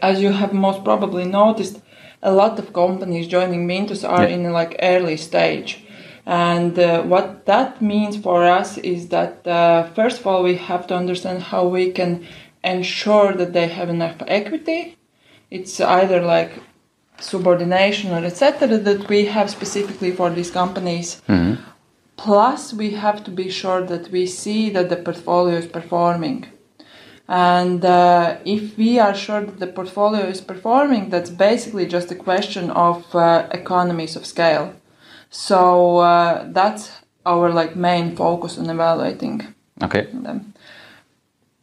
As 0.00 0.20
you 0.20 0.32
have 0.32 0.52
most 0.52 0.84
probably 0.84 1.24
noticed, 1.24 1.80
a 2.22 2.32
lot 2.32 2.58
of 2.58 2.72
companies 2.72 3.28
joining 3.28 3.66
Mintos 3.66 4.08
are 4.08 4.24
in 4.24 4.52
like 4.52 4.76
early 4.80 5.16
stage. 5.16 5.84
And 6.26 6.76
uh, 6.78 7.02
what 7.02 7.46
that 7.46 7.80
means 7.80 8.16
for 8.16 8.44
us 8.44 8.78
is 8.78 9.08
that 9.08 9.46
uh, 9.46 9.84
first 9.94 10.20
of 10.20 10.26
all 10.26 10.42
we 10.42 10.56
have 10.56 10.86
to 10.88 10.96
understand 10.96 11.42
how 11.44 11.68
we 11.68 11.92
can 11.92 12.26
ensure 12.64 13.32
that 13.34 13.52
they 13.52 13.68
have 13.68 13.88
enough 13.88 14.16
equity. 14.26 14.96
It's 15.50 15.80
either 15.80 16.20
like 16.20 16.52
subordination 17.20 18.10
or 18.12 18.24
etc. 18.24 18.76
that 18.78 19.08
we 19.08 19.26
have 19.26 19.50
specifically 19.50 20.10
for 20.10 20.30
these 20.30 20.50
companies. 20.50 21.22
Plus, 22.16 22.72
we 22.72 22.90
have 22.92 23.22
to 23.24 23.30
be 23.30 23.50
sure 23.50 23.82
that 23.82 24.10
we 24.10 24.26
see 24.26 24.70
that 24.70 24.88
the 24.88 24.96
portfolio 24.96 25.56
is 25.58 25.66
performing. 25.66 26.46
And 27.28 27.84
uh, 27.84 28.36
if 28.44 28.76
we 28.78 29.00
are 29.00 29.14
sure 29.14 29.40
that 29.40 29.58
the 29.58 29.66
portfolio 29.66 30.26
is 30.26 30.40
performing, 30.40 31.10
that's 31.10 31.30
basically 31.30 31.86
just 31.86 32.10
a 32.12 32.14
question 32.14 32.70
of 32.70 33.14
uh, 33.14 33.48
economies 33.50 34.14
of 34.16 34.24
scale. 34.24 34.74
So 35.30 35.98
uh, 35.98 36.46
that's 36.52 36.90
our 37.24 37.50
like 37.50 37.74
main 37.74 38.14
focus 38.14 38.58
on 38.58 38.70
evaluating 38.70 39.54
Okay. 39.82 40.06
them. 40.12 40.54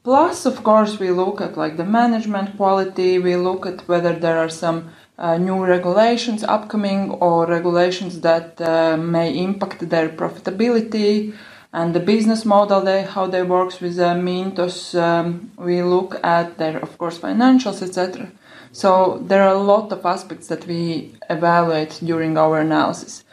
Plus, 0.03 0.45
of 0.45 0.63
course, 0.63 0.99
we 0.99 1.11
look 1.11 1.39
at 1.39 1.55
like 1.55 1.77
the 1.77 1.85
management 1.85 2.57
quality. 2.57 3.17
We 3.19 3.37
look 3.37 3.65
at 3.65 3.87
whether 3.87 4.13
there 4.13 4.37
are 4.37 4.49
some 4.49 4.91
uh, 5.17 5.37
new 5.37 5.63
regulations 5.65 6.43
upcoming 6.43 7.11
or 7.11 7.45
regulations 7.45 8.19
that 8.21 8.59
uh, 8.59 8.97
may 8.97 9.35
impact 9.37 9.89
their 9.89 10.09
profitability 10.09 11.33
and 11.73 11.93
the 11.93 11.99
business 11.99 12.45
model. 12.45 12.81
They 12.81 13.01
how 13.03 13.25
they 13.27 13.43
works 13.43 13.81
with 13.81 13.99
uh, 13.99 14.13
Mintos. 14.15 14.95
Um, 14.99 15.51
we 15.57 15.81
look 15.81 16.19
at 16.23 16.57
their, 16.57 16.77
of 16.77 16.97
course, 16.97 17.17
financials, 17.17 17.81
etc. 17.81 18.31
So 18.71 19.19
there 19.27 19.43
are 19.43 19.55
a 19.55 19.59
lot 19.73 19.91
of 19.91 20.05
aspects 20.05 20.47
that 20.47 20.65
we 20.67 21.11
evaluate 21.29 21.99
during 22.03 22.37
our 22.37 22.59
analysis. 22.59 23.23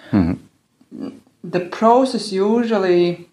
The 1.42 1.60
process 1.60 2.32
usually 2.32 3.28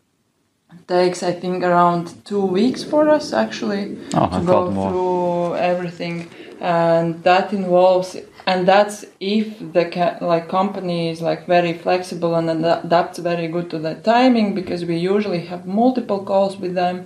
takes 0.88 1.24
I 1.24 1.34
think 1.34 1.64
around 1.64 2.24
two 2.24 2.46
weeks 2.46 2.84
for 2.84 3.10
us 3.10 3.34
actually 3.34 3.98
Oh, 4.14 4.28
to 4.28 4.46
thought 4.46 4.74
go 4.74 4.90
through 4.90 5.56
everything, 5.58 6.30
and 6.62 7.22
that 7.24 7.52
involves 7.52 8.16
and 8.48 8.66
that's 8.68 9.06
if 9.20 9.60
the 9.74 9.86
ca- 9.86 10.18
like 10.22 10.48
company 10.48 11.10
is 11.10 11.22
like 11.22 11.46
very 11.46 11.74
flexible 11.74 12.34
and 12.36 12.50
ad- 12.50 12.86
adapts 12.86 13.20
very 13.20 13.48
good 13.50 13.70
to 13.70 13.78
the 13.78 13.96
timing 13.96 14.56
because 14.56 14.86
we 14.86 14.96
usually 14.98 15.46
have 15.48 15.68
multiple 15.68 16.24
calls 16.24 16.58
with 16.58 16.74
them. 16.74 17.06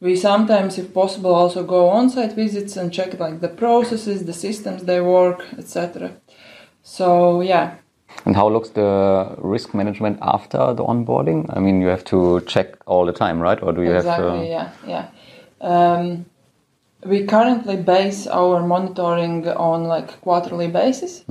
We 0.00 0.14
sometimes, 0.14 0.78
if 0.78 0.94
possible, 0.94 1.34
also 1.34 1.64
go 1.64 1.88
on-site 1.88 2.34
visits 2.34 2.76
and 2.76 2.92
check 2.92 3.18
like 3.18 3.40
the 3.40 3.48
processes, 3.48 4.24
the 4.24 4.32
systems 4.32 4.84
they 4.84 5.00
work, 5.00 5.44
etc. 5.58 6.12
So 6.84 7.40
yeah, 7.40 7.74
And 8.24 8.36
how 8.36 8.48
looks 8.48 8.70
the 8.70 9.34
risk 9.38 9.74
management 9.74 10.18
after 10.22 10.74
the 10.74 10.84
onboarding? 10.84 11.46
I 11.56 11.58
mean, 11.60 11.80
you 11.80 11.88
have 11.88 12.04
to 12.04 12.40
check 12.46 12.76
all 12.86 13.04
the 13.04 13.12
time, 13.12 13.40
right? 13.40 13.60
Or 13.62 13.72
do 13.72 13.82
you 13.82 13.92
exactly 13.96 14.46
have 14.46 14.46
to? 14.46 14.50
yeah 14.54 14.70
yeah 14.86 15.10
um, 15.60 16.26
we 17.04 17.24
currently 17.24 17.76
base 17.76 18.26
our 18.26 18.66
monitoring 18.66 19.46
on 19.48 19.84
like 19.84 20.20
quarterly 20.20 20.68
basis. 20.68 21.24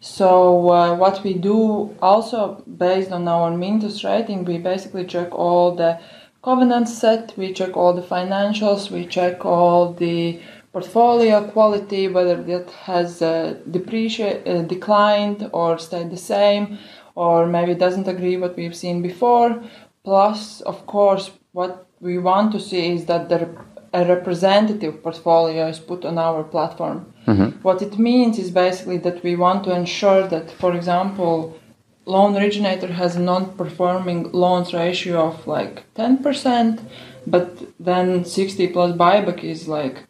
So 0.00 0.70
uh, 0.70 0.94
what 0.94 1.22
we 1.22 1.34
do 1.34 1.94
also 2.00 2.64
based 2.78 3.12
on 3.12 3.28
our 3.28 3.50
mintos 3.50 4.02
rating 4.02 4.44
we 4.44 4.58
basically 4.58 5.04
check 5.04 5.34
all 5.34 5.74
the 5.74 6.00
covenants 6.42 6.96
set 6.96 7.34
we 7.36 7.52
check 7.52 7.76
all 7.76 7.92
the 7.92 8.00
financials 8.02 8.90
we 8.90 9.04
check 9.06 9.44
all 9.44 9.92
the 9.92 10.40
portfolio 10.72 11.46
quality 11.50 12.08
whether 12.08 12.42
that 12.42 12.70
has 12.70 13.20
uh, 13.20 13.58
depreciate, 13.70 14.48
uh, 14.48 14.62
declined 14.62 15.50
or 15.52 15.78
stayed 15.78 16.10
the 16.10 16.16
same 16.16 16.78
or 17.14 17.46
maybe 17.46 17.74
doesn't 17.74 18.08
agree 18.08 18.38
what 18.38 18.56
we've 18.56 18.76
seen 18.76 19.02
before. 19.02 19.62
Plus 20.02 20.62
of 20.62 20.86
course 20.86 21.30
what 21.52 21.86
we 22.00 22.16
want 22.16 22.52
to 22.52 22.60
see 22.60 22.94
is 22.94 23.04
that 23.04 23.28
the 23.28 23.50
a 23.92 24.04
representative 24.04 25.02
portfolio 25.02 25.66
is 25.66 25.78
put 25.78 26.04
on 26.04 26.18
our 26.18 26.42
platform 26.44 27.12
mm-hmm. 27.26 27.50
what 27.62 27.82
it 27.82 27.98
means 27.98 28.38
is 28.38 28.50
basically 28.50 28.98
that 28.98 29.22
we 29.22 29.34
want 29.36 29.64
to 29.64 29.74
ensure 29.74 30.26
that 30.28 30.50
for 30.50 30.74
example 30.74 31.58
loan 32.06 32.36
originator 32.36 32.92
has 32.92 33.16
a 33.16 33.20
non-performing 33.20 34.30
loans 34.32 34.72
ratio 34.72 35.28
of 35.28 35.46
like 35.46 35.84
10% 35.94 36.80
but 37.26 37.58
then 37.78 38.24
60 38.24 38.68
plus 38.68 38.96
buyback 38.96 39.44
is 39.44 39.68
like 39.68 40.04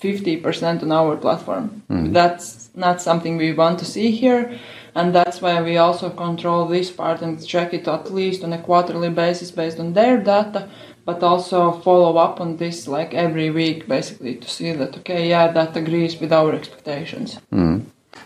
50% 0.00 0.82
on 0.82 0.92
our 0.92 1.16
platform. 1.16 1.82
Mm-hmm. 1.90 2.12
That's 2.12 2.70
not 2.74 3.00
something 3.00 3.36
we 3.36 3.52
want 3.52 3.78
to 3.78 3.84
see 3.84 4.10
here. 4.10 4.58
And 4.94 5.14
that's 5.14 5.40
why 5.40 5.60
we 5.62 5.76
also 5.76 6.10
control 6.10 6.66
this 6.66 6.90
part 6.90 7.22
and 7.22 7.44
check 7.44 7.74
it 7.74 7.88
at 7.88 8.12
least 8.12 8.44
on 8.44 8.52
a 8.52 8.62
quarterly 8.62 9.10
basis 9.10 9.50
based 9.50 9.80
on 9.80 9.94
their 9.94 10.18
data, 10.18 10.68
but 11.04 11.22
also 11.22 11.72
follow 11.72 12.16
up 12.16 12.40
on 12.40 12.56
this 12.56 12.88
like 12.88 13.14
every 13.14 13.50
week 13.50 13.86
basically 13.88 14.36
to 14.36 14.48
see 14.48 14.72
that, 14.72 14.96
okay, 14.98 15.28
yeah, 15.28 15.52
that 15.52 15.76
agrees 15.76 16.20
with 16.20 16.32
our 16.32 16.52
expectations. 16.54 17.38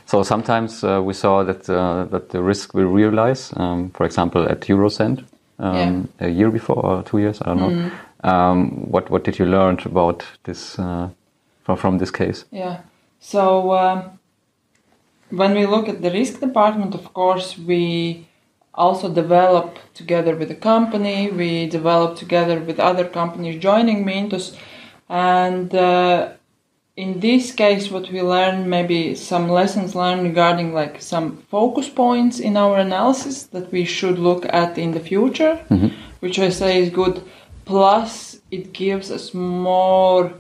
So 0.07 0.22
sometimes 0.22 0.85
uh, 0.85 1.03
we 1.03 1.12
saw 1.14 1.45
that 1.45 1.68
uh, 1.68 2.05
that 2.11 2.31
the 2.31 2.43
risk 2.43 2.74
will 2.74 2.87
realize. 2.87 3.53
Um, 3.57 3.91
for 3.91 4.07
example, 4.07 4.49
at 4.49 4.61
Eurocent 4.68 5.24
um, 5.59 6.09
a 6.20 6.29
year 6.29 6.51
before 6.51 6.85
or 6.85 7.03
two 7.03 7.18
years, 7.18 7.41
I 7.43 7.47
don't 7.47 7.59
know. 7.59 7.91
Um, 8.24 8.91
what 8.91 9.11
what 9.11 9.24
did 9.24 9.39
you 9.39 9.47
learn 9.47 9.79
about 9.85 10.24
this 10.45 10.79
uh, 10.79 11.09
from 11.62 11.76
from 11.76 11.99
this 11.99 12.11
case? 12.11 12.45
Yeah. 12.51 12.81
So 13.20 13.72
um, 13.72 14.18
when 15.31 15.55
we 15.55 15.66
look 15.66 15.89
at 15.89 16.01
the 16.01 16.11
risk 16.11 16.41
department, 16.41 16.95
of 16.95 17.12
course, 17.12 17.59
we 17.59 18.28
also 18.79 19.12
develop 19.12 19.79
together 19.93 20.35
with 20.37 20.49
the 20.49 20.61
company. 20.72 21.31
We 21.31 21.66
develop 21.66 22.16
together 22.16 22.59
with 22.61 22.79
other 22.81 23.07
companies 23.07 23.61
joining 23.61 24.05
Mintos, 24.05 24.57
and 25.09 25.74
uh, 25.74 26.33
in 26.97 27.20
this 27.20 27.53
case, 27.53 27.91
what 27.91 28.11
we 28.11 28.22
learn 28.22 28.68
maybe 28.68 29.14
some 29.14 29.49
lessons 29.49 29.95
learned 29.95 30.22
regarding 30.24 30.72
like 30.72 31.03
some 31.03 31.26
focus 31.51 31.89
points 31.89 32.41
in 32.41 32.57
our 32.57 32.79
analysis 32.79 33.45
that 33.55 33.70
we 33.70 33.85
should 33.85 34.18
look 34.18 34.45
at 34.62 34.79
in 34.79 34.93
the 34.93 35.01
future, 35.01 35.57
which 36.20 36.39
I 36.39 36.49
say 36.49 36.83
is 36.83 36.91
good. 36.91 37.22
Plus, 37.64 38.41
it 38.51 38.72
gives 38.72 39.11
us 39.11 39.35
more 39.35 40.33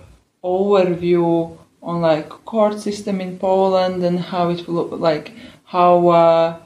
overview 0.42 1.56
on 1.82 2.00
like 2.00 2.28
court 2.28 2.80
system 2.80 3.20
in 3.20 3.38
Poland 3.38 4.02
and 4.02 4.18
how 4.18 4.48
it 4.50 4.66
will 4.66 4.74
look 4.74 5.00
like 5.00 5.32
how 5.64 6.08
uh, 6.08 6.58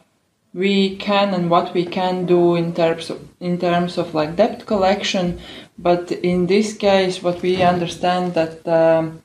we 0.54 0.96
can 0.96 1.32
and 1.32 1.50
what 1.50 1.72
we 1.72 1.84
can 1.84 2.26
do 2.26 2.56
in 2.56 2.74
terms 2.74 3.10
of 3.10 3.18
in 3.40 3.58
terms 3.58 3.98
of 3.98 4.14
like 4.14 4.36
debt 4.36 4.66
collection. 4.66 5.40
But 5.78 6.12
in 6.12 6.46
this 6.46 6.74
case, 6.74 7.22
what 7.22 7.42
we 7.42 7.62
understand 7.62 8.34
that 8.34 8.68
um, 8.68 9.22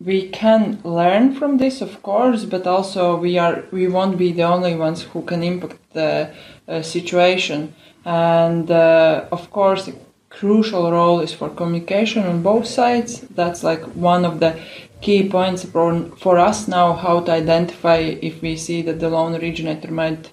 we 0.00 0.28
can 0.28 0.80
learn 0.82 1.34
from 1.34 1.58
this, 1.58 1.80
of 1.80 2.02
course, 2.02 2.44
but 2.44 2.66
also 2.66 3.16
we 3.16 3.38
are 3.38 3.64
we 3.70 3.88
won't 3.88 4.18
be 4.18 4.32
the 4.32 4.42
only 4.42 4.74
ones 4.74 5.02
who 5.02 5.22
can 5.22 5.42
impact 5.42 5.92
the 5.92 6.30
uh, 6.66 6.82
situation. 6.82 7.74
And 8.04 8.70
uh, 8.70 9.26
of 9.30 9.50
course, 9.50 9.90
crucial 10.38 10.90
role 10.90 11.20
is 11.20 11.32
for 11.32 11.48
communication 11.50 12.24
on 12.24 12.42
both 12.42 12.66
sides. 12.66 13.20
That's 13.34 13.62
like 13.62 13.82
one 13.94 14.24
of 14.24 14.40
the 14.40 14.58
key 15.00 15.28
points 15.28 15.64
for, 15.64 16.04
for 16.16 16.38
us 16.38 16.68
now 16.68 16.94
how 16.94 17.20
to 17.20 17.32
identify 17.32 17.98
if 17.98 18.40
we 18.42 18.56
see 18.56 18.82
that 18.82 19.00
the 19.00 19.08
loan 19.08 19.34
originator 19.34 19.90
might 19.90 20.32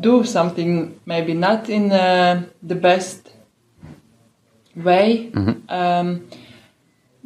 do 0.00 0.22
something 0.24 1.00
maybe 1.06 1.34
not 1.34 1.68
in 1.68 1.90
uh, 1.92 2.44
the 2.62 2.74
best 2.74 3.30
way. 4.76 5.32
Um, 5.68 6.28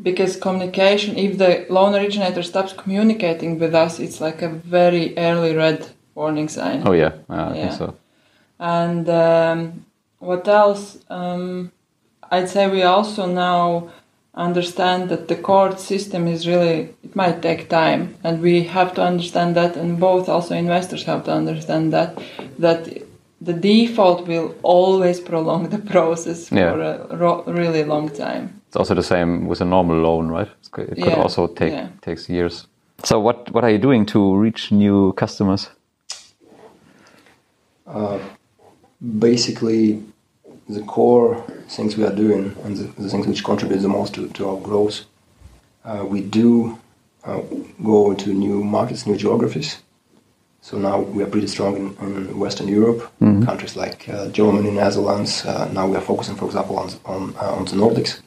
because 0.03 0.37
communication, 0.37 1.17
if 1.17 1.39
the 1.39 1.67
loan 1.69 1.95
originator 1.95 2.43
stops 2.43 2.73
communicating 2.73 3.59
with 3.59 3.75
us, 3.75 4.01
it's 4.01 4.21
like 4.21 4.43
a 4.43 4.49
very 4.49 5.17
early 5.17 5.55
red 5.55 5.87
warning 6.15 6.49
sign. 6.49 6.83
Oh 6.87 6.93
yeah, 6.93 7.13
uh, 7.31 7.51
I 7.51 7.55
Yeah. 7.55 7.69
think 7.69 7.79
so. 7.79 7.95
And 8.59 9.09
um, 9.09 9.85
what 10.23 10.47
else? 10.49 10.99
Um, 11.11 11.73
I'd 12.31 12.49
say 12.49 12.69
we 12.69 12.83
also 12.83 13.27
now 13.27 13.91
understand 14.35 15.11
that 15.11 15.29
the 15.29 15.37
court 15.37 15.79
system 15.79 16.27
is 16.27 16.47
really 16.47 16.95
it 17.05 17.15
might 17.15 17.43
take 17.43 17.69
time, 17.69 18.15
and 18.25 18.41
we 18.41 18.65
have 18.65 18.95
to 18.95 19.03
understand 19.03 19.55
that, 19.57 19.77
and 19.77 19.99
both 20.01 20.29
also 20.29 20.55
investors 20.55 21.05
have 21.05 21.25
to 21.25 21.33
understand 21.33 21.93
that 21.93 22.19
that 22.59 22.89
the 23.41 23.53
default 23.53 24.29
will 24.29 24.55
always 24.63 25.21
prolong 25.21 25.69
the 25.69 25.79
process 25.79 26.49
for 26.49 26.81
a 26.81 27.17
ro- 27.17 27.43
really 27.47 27.85
long 27.85 28.09
time. 28.09 28.61
It's 28.69 28.77
also 28.77 28.95
the 28.95 29.03
same 29.03 29.47
with 29.49 29.61
a 29.61 29.65
normal 29.65 29.97
loan, 29.97 30.29
right? 30.29 30.49
It 30.49 30.71
could 30.71 30.99
Yeah, 30.99 31.23
also 31.23 31.47
take 31.49 31.73
yeah. 31.73 31.89
takes 32.01 32.29
years. 32.29 32.67
So 33.05 33.21
what 33.21 33.51
what 33.53 33.65
are 33.65 33.73
you 33.73 33.83
doing 33.83 34.07
to 34.07 34.37
reach 34.43 34.73
new 34.73 35.13
customers? 35.13 35.71
Uh, 37.87 38.19
basically, 39.19 40.03
the 40.75 40.83
core 40.83 41.43
things 41.69 41.97
we 41.97 42.05
are 42.05 42.15
doing 42.15 42.55
and 42.65 42.77
the, 42.77 42.85
the 43.03 43.09
things 43.09 43.27
which 43.27 43.43
contribute 43.45 43.81
the 43.83 43.89
most 43.89 44.15
to, 44.15 44.29
to 44.29 44.49
our 44.51 44.61
growth, 44.61 44.97
uh, 45.85 46.05
we 46.09 46.21
do 46.21 46.79
uh, 47.25 47.41
go 47.83 48.11
into 48.13 48.33
new 48.35 48.63
markets, 48.65 49.07
new 49.07 49.17
geographies. 49.17 49.79
So 50.61 50.79
now 50.79 51.01
we 51.01 51.23
are 51.25 51.27
pretty 51.27 51.49
strong 51.49 51.77
in, 51.77 51.87
in 52.07 52.39
Western 52.39 52.69
Europe, 52.69 53.01
Mhm. 53.21 53.45
countries 53.45 53.75
like 53.77 54.09
uh, 54.09 54.29
Germany, 54.39 54.71
Netherlands. 54.71 55.45
Uh, 55.45 55.69
now 55.73 55.89
we 55.89 55.97
are 55.97 56.05
focusing, 56.13 56.37
for 56.37 56.47
example, 56.47 56.77
on 56.79 56.89
on, 57.05 57.35
uh, 57.43 57.59
on 57.59 57.65
the 57.65 57.77
Nordics. 57.77 58.21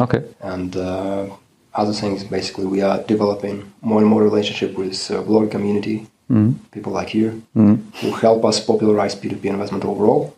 Okay. 0.00 0.22
And 0.40 0.74
uh, 0.76 1.26
other 1.74 1.92
things, 1.92 2.24
basically, 2.24 2.66
we 2.66 2.80
are 2.82 2.98
developing 3.08 3.56
more 3.82 4.00
and 4.00 4.08
more 4.08 4.22
relationship 4.30 4.78
with 4.78 5.10
uh, 5.10 5.22
blogger 5.28 5.50
community, 5.50 6.06
Mhm. 6.30 6.54
people 6.70 6.92
like 6.92 7.10
here, 7.18 7.32
Mhm. 7.54 7.76
who 8.00 8.10
help 8.26 8.44
us 8.44 8.60
popularize 8.60 9.14
P2P 9.20 9.44
investment 9.48 9.84
overall, 9.84 10.32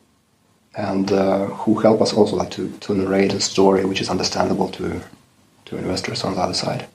and 0.79 1.11
uh, 1.13 1.47
who 1.47 1.75
help 1.81 2.01
us 2.01 2.15
also 2.15 2.37
like 2.37 2.51
to, 2.53 2.71
to 2.81 2.95
narrate 2.95 3.35
a 3.35 3.41
story 3.41 3.85
which 3.85 4.01
is 4.01 4.09
understandable 4.09 4.69
to 4.69 5.03
to 5.65 5.77
investors 5.77 6.25
on 6.25 6.35
the 6.35 6.41
other 6.41 6.55
side. 6.55 6.87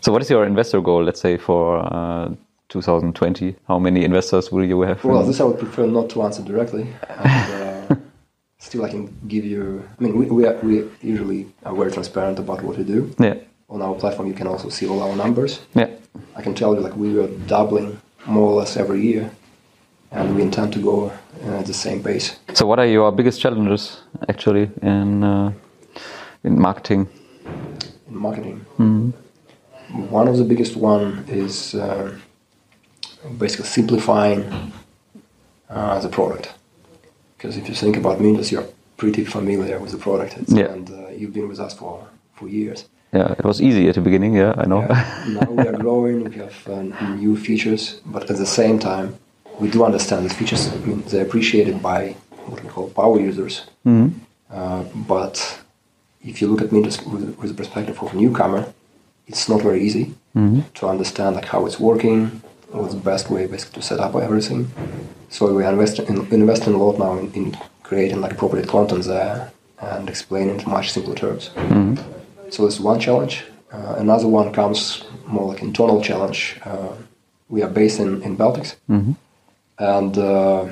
So 0.00 0.12
what 0.12 0.22
is 0.22 0.30
your 0.30 0.46
investor 0.46 0.80
goal? 0.80 1.04
Let's 1.04 1.20
say 1.20 1.36
for 1.36 1.78
uh, 1.92 2.34
2020, 2.68 3.54
how 3.66 3.78
many 3.78 4.04
investors 4.04 4.50
will 4.50 4.64
you 4.64 4.80
have? 4.82 5.04
Well, 5.04 5.22
this 5.24 5.40
I 5.40 5.44
would 5.44 5.58
prefer 5.58 5.86
not 5.86 6.08
to 6.10 6.22
answer 6.22 6.42
directly. 6.42 6.86
And, 7.08 7.90
uh, 7.90 7.96
still, 8.58 8.84
I 8.84 8.88
can 8.88 9.14
give 9.28 9.44
you. 9.44 9.86
I 9.98 10.02
mean, 10.02 10.16
we, 10.16 10.26
we, 10.26 10.46
are, 10.46 10.56
we 10.62 10.84
usually 11.02 11.48
are 11.64 11.74
very 11.74 11.92
transparent 11.92 12.38
about 12.38 12.62
what 12.62 12.78
we 12.78 12.84
do. 12.84 13.14
Yeah. 13.18 13.34
On 13.68 13.82
our 13.82 13.94
platform, 13.94 14.28
you 14.28 14.34
can 14.34 14.46
also 14.46 14.70
see 14.70 14.88
all 14.88 15.02
our 15.02 15.14
numbers. 15.14 15.60
Yeah. 15.74 15.90
I 16.34 16.40
can 16.40 16.54
tell 16.54 16.74
you, 16.74 16.80
like, 16.80 16.96
we 16.96 17.18
are 17.18 17.28
doubling 17.46 18.00
more 18.26 18.50
or 18.50 18.54
less 18.60 18.76
every 18.78 19.02
year, 19.02 19.30
and 20.10 20.34
we 20.36 20.42
intend 20.42 20.72
to 20.72 20.78
go 20.80 21.12
uh, 21.46 21.58
at 21.60 21.66
the 21.66 21.74
same 21.74 22.02
pace. 22.02 22.36
So 22.54 22.66
what 22.66 22.78
are 22.78 22.86
your 22.86 23.12
biggest 23.12 23.40
challenges 23.40 24.00
actually 24.28 24.70
in 24.82 25.22
uh, 25.24 25.52
in 26.44 26.60
marketing? 26.60 27.06
in 28.08 28.16
marketing. 28.16 28.60
Mhm. 28.78 29.12
One 30.10 30.28
of 30.30 30.36
the 30.36 30.44
biggest 30.44 30.76
one 30.76 31.24
is 31.28 31.74
uh, 31.74 32.10
basically 33.38 33.66
simplifying 33.66 34.44
uh, 35.70 35.98
the 36.00 36.08
product. 36.08 36.54
Because 37.36 37.56
if 37.56 37.68
you 37.68 37.74
think 37.74 37.96
about 37.96 38.18
Mintos, 38.20 38.50
you're 38.52 38.66
pretty 38.96 39.24
familiar 39.24 39.78
with 39.78 39.92
the 39.92 39.98
product, 39.98 40.34
Yeah. 40.48 40.72
and 40.72 40.90
uh, 40.90 41.08
you've 41.16 41.32
been 41.32 41.48
with 41.48 41.60
us 41.60 41.74
for, 41.74 42.04
for 42.34 42.48
years. 42.48 42.84
Yeah, 43.12 43.32
it 43.38 43.44
was 43.44 43.60
easy 43.60 43.88
at 43.88 43.94
the 43.94 44.00
beginning. 44.00 44.34
Yeah, 44.34 44.54
I 44.58 44.66
know. 44.66 44.80
now 45.28 45.50
we 45.50 45.66
are 45.68 45.76
growing, 45.78 46.24
we 46.24 46.36
have 46.36 46.68
uh, 46.68 46.82
new 47.14 47.36
features, 47.36 48.00
but 48.04 48.30
at 48.30 48.36
the 48.36 48.46
same 48.46 48.78
time, 48.78 49.14
we 49.60 49.68
do 49.68 49.84
understand 49.84 50.24
these 50.24 50.34
features. 50.34 50.68
I 50.72 50.76
mean, 50.86 51.02
they're 51.08 51.24
appreciated 51.24 51.82
by 51.82 52.14
what 52.46 52.62
we 52.62 52.68
call 52.68 52.88
power 52.90 53.18
users. 53.20 53.62
Mhm. 53.86 54.10
Uh, 54.50 54.82
but 54.94 55.34
if 56.24 56.40
you 56.40 56.48
look 56.50 56.62
at 56.62 56.70
Mintos 56.70 56.98
with, 57.12 57.36
with 57.38 57.48
the 57.50 57.54
perspective 57.62 57.96
of 58.02 58.12
a 58.12 58.16
newcomer, 58.16 58.64
it's 59.26 59.48
not 59.48 59.60
very 59.62 59.80
easy 59.86 60.14
Mhm. 60.34 60.62
to 60.74 60.86
understand 60.88 61.36
like 61.36 61.46
how 61.46 61.66
it's 61.66 61.78
working, 61.80 62.40
what's 62.72 62.94
the 62.94 63.00
best 63.00 63.30
way 63.30 63.46
basically 63.46 63.80
to 63.80 63.86
set 63.86 64.00
up 64.00 64.14
everything. 64.14 64.68
So 65.30 65.52
we 65.54 65.64
are 65.64 65.72
investing 65.72 66.06
in, 66.06 66.16
investing 66.32 66.74
a 66.74 66.78
lot 66.84 66.98
now 66.98 67.18
in, 67.18 67.30
in 67.34 67.56
creating 67.82 68.20
like 68.22 68.32
appropriate 68.32 68.68
content 68.68 69.04
there 69.04 69.50
and 69.80 70.08
explaining 70.08 70.60
in 70.60 70.70
much 70.70 70.92
simpler 70.92 71.14
terms. 71.14 71.50
Mhm. 71.56 71.98
So 72.50 72.62
that's 72.64 72.80
one 72.80 72.98
challenge. 73.00 73.44
Uh, 73.72 73.94
another 73.98 74.26
one 74.28 74.52
comes 74.52 75.04
more 75.26 75.46
like 75.52 75.62
internal 75.62 76.00
challenge. 76.00 76.56
Uh, 76.64 76.92
we 77.50 77.62
are 77.62 77.70
based 77.70 77.98
in, 78.00 78.22
in 78.22 78.36
Baltics, 78.36 78.76
Mhm. 78.88 79.14
And 79.78 80.16
uh, 80.18 80.66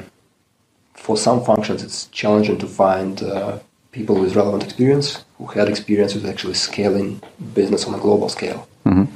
for 0.95 1.17
some 1.17 1.45
functions, 1.45 1.83
it's 1.83 2.07
challenging 2.07 2.59
to 2.59 2.67
find 2.67 3.23
uh, 3.23 3.59
people 3.93 4.17
with 4.21 4.35
relevant 4.37 4.65
experience 4.65 5.25
who 5.39 5.47
had 5.47 5.69
experience 5.69 6.15
with 6.15 6.27
actually 6.27 6.55
scaling 6.55 7.21
business 7.55 7.85
on 7.87 7.95
a 7.95 7.99
global 7.99 8.29
scale, 8.29 8.67
Mhm. 8.85 9.07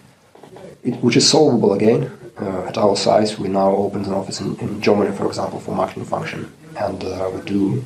it, 0.84 0.94
which 1.02 1.16
is 1.16 1.28
solvable 1.28 1.72
again. 1.72 2.10
Uh, 2.40 2.64
at 2.68 2.78
our 2.78 2.96
size, 2.96 3.38
we 3.38 3.48
now 3.48 3.70
opened 3.76 4.06
an 4.06 4.14
office 4.14 4.40
in, 4.40 4.56
in 4.60 4.80
Germany, 4.80 5.10
for 5.14 5.26
example, 5.26 5.60
for 5.60 5.74
marketing 5.74 6.04
function, 6.06 6.50
and 6.78 7.04
uh, 7.04 7.28
we 7.34 7.40
do 7.42 7.82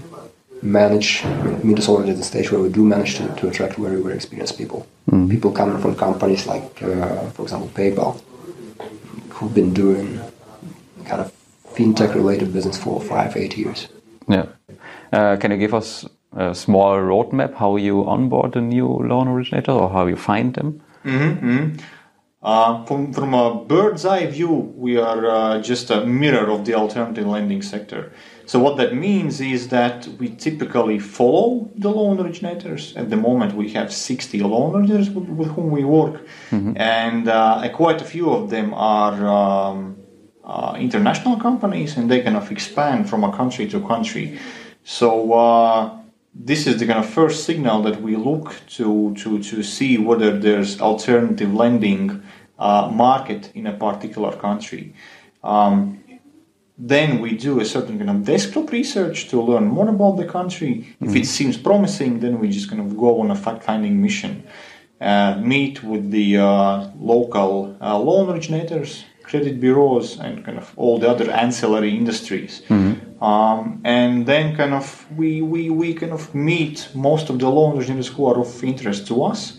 manage. 0.62 1.24
Meet 1.64 1.78
is 1.78 1.88
already 1.88 2.10
at 2.12 2.16
the 2.18 2.22
stage 2.24 2.52
where 2.52 2.60
we 2.60 2.68
do 2.68 2.84
manage 2.84 3.16
to, 3.16 3.26
to 3.36 3.48
attract 3.48 3.74
very, 3.76 4.00
very 4.00 4.14
experienced 4.14 4.56
people. 4.56 4.86
Mhm. 5.10 5.28
People 5.30 5.50
coming 5.50 5.78
from 5.78 5.94
companies 5.96 6.46
like, 6.46 6.80
uh, 6.82 7.30
for 7.34 7.42
example, 7.42 7.68
PayPal, 7.74 8.20
who've 9.30 9.54
been 9.54 9.72
doing 9.74 10.20
kind 11.08 11.20
of 11.20 11.32
fintech-related 11.74 12.52
business 12.52 12.78
for 12.78 13.00
five, 13.00 13.36
eight 13.36 13.56
years. 13.56 13.88
Yeah. 14.28 14.46
Uh, 15.12 15.36
can 15.36 15.50
you 15.50 15.58
give 15.58 15.74
us 15.74 16.06
a 16.36 16.54
small 16.54 16.96
roadmap 16.96 17.54
how 17.54 17.76
you 17.76 18.04
onboard 18.04 18.56
a 18.56 18.60
new 18.60 18.88
loan 18.88 19.28
originator 19.28 19.72
or 19.72 19.90
how 19.90 20.06
you 20.06 20.16
find 20.16 20.54
them? 20.54 20.82
Mm-hmm. 21.04 21.76
Uh, 22.42 22.84
from, 22.84 23.10
from 23.12 23.32
a 23.32 23.64
bird's 23.64 24.04
eye 24.04 24.26
view, 24.26 24.50
we 24.76 24.98
are 24.98 25.26
uh, 25.26 25.62
just 25.62 25.90
a 25.90 26.04
mirror 26.04 26.50
of 26.50 26.66
the 26.66 26.74
alternative 26.74 27.26
lending 27.26 27.62
sector. 27.62 28.12
So 28.44 28.58
what 28.58 28.76
that 28.76 28.94
means 28.94 29.40
is 29.40 29.68
that 29.68 30.06
we 30.18 30.28
typically 30.28 30.98
follow 30.98 31.70
the 31.74 31.88
loan 31.88 32.20
originators. 32.20 32.94
At 32.96 33.08
the 33.08 33.16
moment, 33.16 33.54
we 33.54 33.70
have 33.70 33.90
60 33.90 34.40
loan 34.40 34.74
originators 34.74 35.08
with, 35.08 35.28
with 35.30 35.48
whom 35.52 35.70
we 35.70 35.84
work, 35.84 36.20
and 36.76 37.28
uh, 37.28 37.66
quite 37.72 38.02
a 38.02 38.04
few 38.04 38.30
of 38.30 38.50
them 38.50 38.74
are 38.74 39.26
um, 39.26 39.96
uh, 40.44 40.76
international 40.78 41.36
companies, 41.36 41.96
and 41.96 42.10
they 42.10 42.20
kind 42.22 42.36
of 42.36 42.50
expand 42.50 43.08
from 43.08 43.24
a 43.24 43.32
country 43.36 43.66
to 43.68 43.80
country. 43.80 44.38
So 44.84 45.32
uh, 45.32 45.98
this 46.34 46.66
is 46.66 46.78
the 46.78 46.86
kind 46.86 46.98
of 46.98 47.08
first 47.08 47.44
signal 47.44 47.82
that 47.82 48.02
we 48.02 48.16
look 48.16 48.54
to 48.76 49.14
to 49.14 49.38
to 49.42 49.62
see 49.62 49.98
whether 49.98 50.38
there's 50.38 50.80
alternative 50.80 51.54
lending 51.54 52.22
uh, 52.58 52.90
market 52.92 53.50
in 53.54 53.66
a 53.66 53.72
particular 53.72 54.32
country. 54.36 54.94
Um, 55.42 56.00
then 56.76 57.20
we 57.20 57.36
do 57.36 57.60
a 57.60 57.64
certain 57.64 57.98
kind 57.98 58.10
of 58.10 58.24
desktop 58.24 58.72
research 58.72 59.28
to 59.28 59.40
learn 59.40 59.66
more 59.66 59.88
about 59.88 60.16
the 60.16 60.24
country. 60.24 60.96
If 61.00 61.14
it 61.14 61.26
seems 61.26 61.56
promising, 61.56 62.18
then 62.18 62.40
we 62.40 62.48
just 62.48 62.68
kind 62.68 62.80
of 62.80 62.96
go 62.96 63.20
on 63.20 63.30
a 63.30 63.36
fact-finding 63.36 64.02
mission, 64.02 64.42
uh, 65.00 65.36
meet 65.40 65.84
with 65.84 66.10
the 66.10 66.38
uh, 66.38 66.88
local 66.98 67.76
uh, 67.80 67.96
loan 67.96 68.28
originators, 68.28 69.04
credit 69.24 69.58
bureaus, 69.60 70.18
and 70.20 70.44
kind 70.44 70.58
of 70.58 70.72
all 70.76 70.98
the 70.98 71.08
other 71.08 71.30
ancillary 71.30 71.92
industries. 71.96 72.62
Um, 73.20 73.80
and 73.84 74.26
then 74.26 74.54
kind 74.56 74.74
of 74.74 74.86
we, 75.16 75.40
we, 75.40 75.70
we 75.70 75.94
kind 75.94 76.12
of 76.12 76.34
meet 76.34 76.88
most 76.94 77.30
of 77.30 77.38
the 77.38 77.48
loan 77.48 77.80
who 77.82 78.26
are 78.26 78.38
of 78.38 78.62
interest 78.62 79.06
to 79.08 79.24
us. 79.24 79.58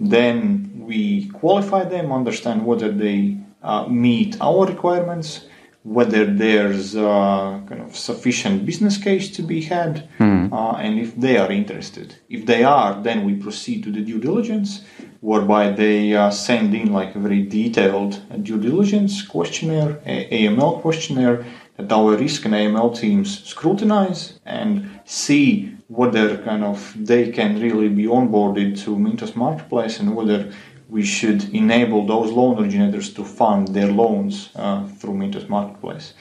Then 0.00 0.72
we 0.86 1.28
qualify 1.28 1.84
them, 1.84 2.10
understand 2.10 2.64
whether 2.64 2.90
they 2.90 3.36
uh, 3.62 3.86
meet 3.86 4.36
our 4.40 4.66
requirements. 4.66 5.46
Whether 5.84 6.24
there's 6.24 6.94
uh, 6.94 7.60
kind 7.68 7.80
of 7.80 7.96
sufficient 7.96 8.64
business 8.64 8.96
case 8.98 9.28
to 9.36 9.42
be 9.42 9.62
had, 9.62 10.08
uh, 10.20 10.72
and 10.84 10.98
if 11.00 11.16
they 11.16 11.36
are 11.36 11.50
interested. 11.50 12.14
If 12.28 12.46
they 12.46 12.62
are, 12.62 13.02
then 13.02 13.24
we 13.24 13.34
proceed 13.34 13.82
to 13.84 13.90
the 13.90 14.00
due 14.00 14.20
diligence, 14.20 14.82
whereby 15.20 15.70
they 15.72 16.14
uh, 16.14 16.30
send 16.30 16.74
in 16.74 16.92
like 16.92 17.14
a 17.16 17.18
very 17.18 17.42
detailed 17.42 18.20
due 18.44 18.58
diligence 18.60 19.22
questionnaire, 19.22 20.00
a- 20.06 20.46
AML 20.46 20.80
questionnaire 20.82 21.44
that 21.76 21.90
our 21.92 22.16
risk 22.16 22.44
and 22.44 22.54
AML 22.54 22.96
teams 22.98 23.42
scrutinize 23.44 24.38
and 24.44 24.88
see 25.04 25.74
whether 25.88 26.38
kind 26.38 26.64
of 26.64 26.94
they 26.96 27.30
can 27.30 27.60
really 27.60 27.88
be 27.88 28.04
onboarded 28.04 28.78
to 28.84 28.96
Mintos 28.96 29.34
Marketplace 29.36 29.98
and 30.00 30.14
whether 30.16 30.50
we 30.92 31.02
should 31.02 31.40
enable 31.54 32.06
those 32.06 32.30
loan 32.30 32.58
originators 32.58 33.08
to 33.14 33.24
fund 33.24 33.68
their 33.68 33.90
loans 33.90 34.50
uh, 34.54 34.86
through 34.98 35.14
Mintos 35.14 35.48
Marketplace. 35.48 36.12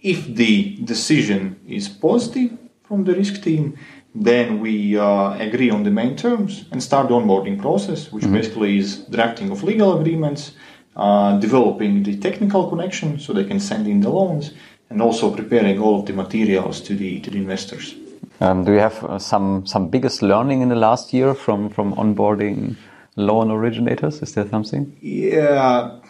If 0.00 0.18
the 0.42 0.78
decision 0.84 1.58
is 1.66 1.88
positive 1.88 2.50
from 2.86 3.02
the 3.04 3.14
risk 3.14 3.42
team, 3.42 3.76
then 4.14 4.60
we 4.60 4.96
uh, 4.96 5.32
agree 5.48 5.70
on 5.70 5.82
the 5.82 5.90
main 5.90 6.14
terms 6.16 6.66
and 6.70 6.80
start 6.80 7.08
the 7.08 7.14
onboarding 7.14 7.60
process, 7.60 8.12
which 8.12 8.24
basically 8.30 8.78
is 8.78 8.98
drafting 9.16 9.50
of 9.50 9.64
legal 9.64 9.98
agreements, 10.00 10.52
uh, 10.94 11.38
developing 11.38 12.04
the 12.04 12.16
technical 12.16 12.70
connection 12.70 13.18
so 13.18 13.32
they 13.32 13.44
can 13.44 13.60
send 13.60 13.86
in 13.86 14.00
the 14.00 14.08
loans, 14.08 14.52
and 14.88 15.02
also 15.02 15.34
preparing 15.34 15.80
all 15.80 15.98
of 16.00 16.06
the 16.06 16.12
materials 16.12 16.80
to 16.80 16.94
the 16.94 17.20
to 17.20 17.30
the 17.30 17.38
investors. 17.38 17.94
Um, 18.40 18.64
do 18.64 18.72
you 18.72 18.80
have 18.88 18.98
uh, 19.04 19.18
some 19.18 19.66
some 19.66 19.88
biggest 19.88 20.22
learning 20.22 20.62
in 20.62 20.68
the 20.68 20.80
last 20.88 21.12
year 21.12 21.34
from 21.34 21.68
from 21.70 21.94
onboarding 21.96 22.76
loan 23.16 23.50
originators? 23.50 24.22
Is 24.22 24.34
there 24.34 24.48
something? 24.48 24.96
Yeah, 25.00 26.00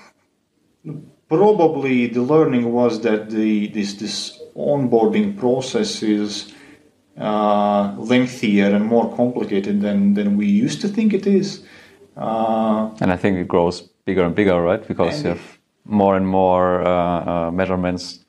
probably 1.29 2.07
the 2.07 2.23
learning 2.23 2.73
was 2.73 3.01
that 3.01 3.31
the 3.31 3.69
this 3.69 3.95
this 3.95 4.41
onboarding 4.55 5.39
process 5.39 6.03
is 6.03 6.53
uh, 7.19 7.95
lengthier 7.99 8.75
and 8.75 8.85
more 8.85 9.15
complicated 9.17 9.81
than 9.81 10.15
than 10.15 10.37
we 10.37 10.47
used 10.47 10.81
to 10.81 10.89
think 10.89 11.15
it 11.15 11.27
is. 11.27 11.63
Uh, 12.17 12.91
And 13.01 13.13
I 13.13 13.17
think 13.17 13.39
it 13.39 13.49
grows 13.49 13.83
bigger 14.05 14.25
and 14.25 14.35
bigger, 14.35 14.61
right? 14.63 14.87
Because 14.87 15.23
you 15.23 15.29
have 15.31 15.59
more 15.85 16.17
and 16.17 16.27
more 16.27 16.83
uh, 16.83 16.89
uh, 16.89 17.51
measurements. 17.51 18.21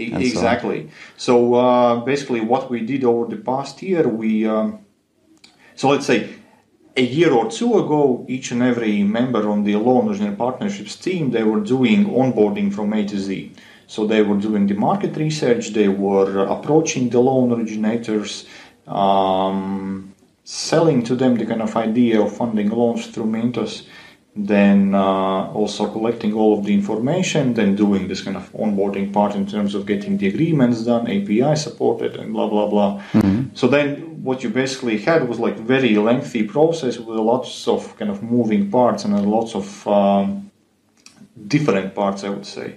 Exactly. 0.00 0.90
So, 1.16 1.54
uh, 1.54 2.04
basically, 2.04 2.40
what 2.40 2.70
we 2.70 2.80
did 2.80 3.02
over 3.04 3.26
the 3.28 3.42
past 3.42 3.82
year, 3.82 4.06
we 4.06 4.46
um, 4.46 4.78
so 5.74 5.88
let's 5.88 6.06
say 6.06 6.28
a 6.98 7.00
year 7.00 7.32
or 7.32 7.48
two 7.48 7.78
ago, 7.78 8.26
each 8.28 8.50
and 8.50 8.60
every 8.60 9.04
member 9.04 9.48
on 9.48 9.62
the 9.62 9.76
loan 9.76 10.08
originator 10.08 10.34
partnerships 10.34 10.96
team 10.96 11.30
they 11.30 11.44
were 11.44 11.60
doing 11.60 12.06
onboarding 12.06 12.74
from 12.74 12.92
A 12.92 13.06
to 13.06 13.16
Z. 13.16 13.52
So 13.86 14.04
they 14.04 14.22
were 14.22 14.36
doing 14.36 14.66
the 14.66 14.74
market 14.74 15.16
research, 15.16 15.68
they 15.68 15.86
were 15.88 16.44
approaching 16.56 17.08
the 17.08 17.20
loan 17.20 17.52
originators, 17.52 18.46
um, 18.88 20.12
selling 20.42 21.04
to 21.04 21.14
them 21.14 21.36
the 21.36 21.46
kind 21.46 21.62
of 21.62 21.76
idea 21.76 22.20
of 22.20 22.36
funding 22.36 22.70
loans 22.70 23.06
through 23.06 23.26
Mintos 23.26 23.86
then 24.46 24.94
uh, 24.94 25.50
also 25.52 25.90
collecting 25.90 26.32
all 26.32 26.56
of 26.56 26.64
the 26.64 26.72
information, 26.72 27.54
then 27.54 27.74
doing 27.74 28.06
this 28.06 28.22
kind 28.22 28.36
of 28.36 28.50
onboarding 28.52 29.12
part 29.12 29.34
in 29.34 29.46
terms 29.46 29.74
of 29.74 29.84
getting 29.84 30.16
the 30.16 30.28
agreements 30.28 30.84
done, 30.84 31.06
API 31.08 31.56
supported, 31.56 32.16
and 32.16 32.32
blah 32.32 32.48
blah 32.48 32.68
blah. 32.68 33.02
So 33.54 33.66
then 33.66 34.22
what 34.22 34.44
you 34.44 34.50
basically 34.50 34.98
had 34.98 35.28
was 35.28 35.38
like 35.40 35.56
very 35.58 35.96
lengthy 35.96 36.44
process 36.44 36.98
with 36.98 37.18
lots 37.18 37.66
of 37.66 37.96
kind 37.98 38.10
of 38.10 38.22
moving 38.22 38.70
parts 38.70 39.04
and 39.04 39.12
lots 39.28 39.54
of 39.56 39.86
um, 39.88 40.50
different 41.48 41.94
parts, 41.94 42.22
I 42.22 42.28
would 42.28 42.46
say. 42.46 42.76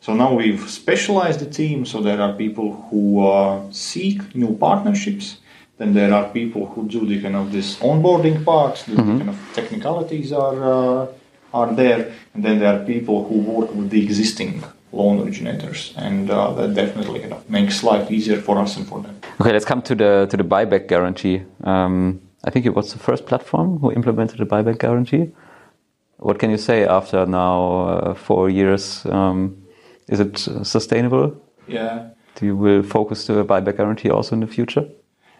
So 0.00 0.14
now 0.14 0.34
we've 0.34 0.68
specialized 0.68 1.40
the 1.40 1.50
team, 1.50 1.84
so 1.84 2.00
there 2.00 2.20
are 2.20 2.32
people 2.32 2.88
who 2.90 3.26
uh, 3.26 3.62
seek 3.70 4.34
new 4.34 4.56
partnerships. 4.56 5.38
Then 5.82 5.94
there 5.94 6.14
are 6.14 6.28
people 6.28 6.66
who 6.66 6.86
do 6.86 7.04
the 7.04 7.20
kind 7.20 7.34
of 7.34 7.50
this 7.50 7.76
onboarding 7.80 8.44
part, 8.44 8.84
the 8.86 8.94
kind 8.94 9.28
of 9.28 9.38
technicalities 9.52 10.32
are 10.32 10.58
uh, 10.74 11.06
are 11.52 11.74
there, 11.74 12.12
and 12.34 12.44
then 12.44 12.60
there 12.60 12.72
are 12.72 12.84
people 12.84 13.24
who 13.26 13.38
work 13.40 13.74
with 13.74 13.90
the 13.90 14.00
existing 14.00 14.62
loan 14.92 15.18
originators, 15.18 15.92
and 15.96 16.30
uh, 16.30 16.52
that 16.52 16.74
definitely 16.74 17.18
kind 17.18 17.32
of 17.32 17.50
makes 17.50 17.82
life 17.82 18.12
easier 18.12 18.40
for 18.40 18.60
us 18.60 18.76
and 18.76 18.86
for 18.86 19.02
them. 19.02 19.16
Okay, 19.40 19.52
let's 19.52 19.64
come 19.64 19.82
to 19.82 19.96
the 19.96 20.28
to 20.30 20.36
the 20.36 20.44
buyback 20.44 20.86
guarantee. 20.86 21.42
Um, 21.64 22.20
I 22.44 22.50
think 22.50 22.64
it 22.64 22.76
was 22.76 22.92
the 22.92 23.00
first 23.00 23.26
platform 23.26 23.80
who 23.80 23.90
implemented 23.90 24.38
the 24.38 24.46
buyback 24.46 24.78
guarantee. 24.78 25.32
What 26.18 26.38
can 26.38 26.50
you 26.50 26.58
say 26.58 26.86
after 26.86 27.26
now 27.26 27.88
uh, 27.88 28.14
four 28.14 28.48
years? 28.48 29.04
Um, 29.06 29.66
is 30.06 30.20
it 30.20 30.46
uh, 30.46 30.62
sustainable? 30.62 31.34
Yeah. 31.66 32.10
Do 32.36 32.46
you 32.46 32.56
will 32.56 32.84
focus 32.84 33.26
to 33.26 33.40
a 33.40 33.44
buyback 33.44 33.76
guarantee 33.78 34.10
also 34.10 34.36
in 34.36 34.40
the 34.40 34.46
future? 34.46 34.86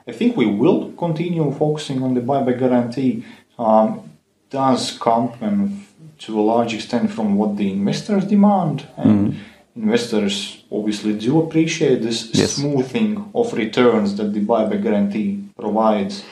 I 0.06 0.12
think 0.12 0.36
we 0.36 0.46
will 0.46 0.92
continue 0.92 1.50
focusing 1.52 2.02
on 2.02 2.14
the 2.14 2.20
buyback 2.20 2.58
guarantee. 2.58 3.24
Um, 3.58 4.10
does 4.50 4.98
come 4.98 5.32
and 5.40 5.86
to 6.18 6.38
a 6.38 6.42
large 6.42 6.74
extent 6.74 7.10
from 7.10 7.36
what 7.36 7.56
the 7.56 7.70
investors 7.72 8.24
demand, 8.24 8.86
and 8.96 9.36
investors 9.74 10.62
obviously 10.70 11.14
do 11.18 11.40
appreciate 11.40 12.02
this 12.02 12.30
Yes. 12.34 12.52
smoothing 12.52 13.30
of 13.34 13.52
returns 13.54 14.14
that 14.16 14.32
the 14.32 14.40
buyback 14.40 14.82
guarantee 14.82 15.42
provides. 15.58 16.24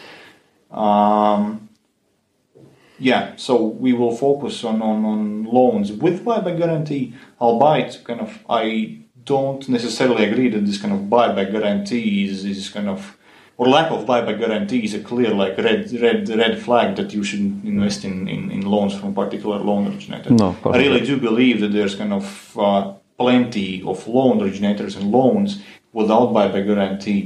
Um, 0.70 1.68
yeah, 2.98 3.32
so 3.36 3.64
we 3.64 3.92
will 3.94 4.14
focus 4.14 4.62
on, 4.64 4.82
on, 4.82 5.04
on 5.04 5.44
loans 5.44 5.90
with 5.92 6.24
buyback 6.24 6.58
guarantee, 6.58 7.14
albeit 7.40 8.02
kind 8.04 8.20
of 8.20 8.38
I 8.48 8.98
don't 9.24 9.66
necessarily 9.68 10.24
agree 10.24 10.48
that 10.50 10.66
this 10.66 10.80
kind 10.80 10.92
of 10.94 11.00
buyback 11.08 11.50
guarantee 11.52 12.24
is, 12.28 12.44
is 12.44 12.68
kind 12.68 12.88
of 12.88 13.16
or 13.60 13.66
lack 13.68 13.90
of 13.92 14.06
buyback 14.06 14.38
guarantee 14.42 14.82
is 14.88 14.94
a 14.94 15.02
clear 15.10 15.30
like 15.42 15.54
red 15.58 15.80
red 16.04 16.20
red 16.42 16.54
flag 16.64 16.96
that 16.98 17.12
you 17.16 17.22
shouldn't 17.28 17.62
invest 17.72 18.00
in, 18.08 18.26
in, 18.34 18.50
in 18.50 18.62
loans 18.74 18.92
from 18.98 19.08
a 19.10 19.16
particular 19.22 19.58
loan 19.58 19.82
originator. 19.90 20.30
No, 20.30 20.46
of 20.52 20.62
course 20.62 20.76
I 20.76 20.78
really 20.86 21.04
do 21.10 21.16
believe 21.28 21.60
that 21.62 21.72
there's 21.76 21.94
kind 22.02 22.14
of 22.20 22.26
uh, 22.66 22.94
plenty 23.18 23.82
of 23.92 23.98
loan 24.08 24.40
originators 24.44 24.96
and 24.96 25.04
loans 25.18 25.50
without 25.92 26.26
buyback 26.36 26.64
guarantee 26.70 27.20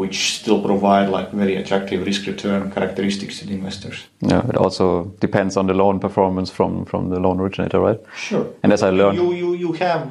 which 0.00 0.16
still 0.40 0.60
provide 0.70 1.08
like 1.16 1.28
very 1.42 1.54
attractive 1.62 2.04
risk 2.10 2.26
return 2.26 2.70
characteristics 2.76 3.38
to 3.38 3.46
the 3.46 3.54
investors. 3.54 3.96
Yeah, 4.32 4.42
it 4.48 4.56
also 4.56 4.86
depends 5.26 5.56
on 5.56 5.66
the 5.66 5.74
loan 5.82 6.00
performance 6.00 6.50
from 6.50 6.86
from 6.86 7.10
the 7.10 7.20
loan 7.20 7.36
originator, 7.40 7.78
right? 7.88 8.00
Sure. 8.28 8.46
And 8.62 8.72
as 8.72 8.82
I 8.82 8.90
learned, 8.90 9.16
You, 9.18 9.32
you, 9.42 9.48
you 9.64 9.72
have 9.86 10.02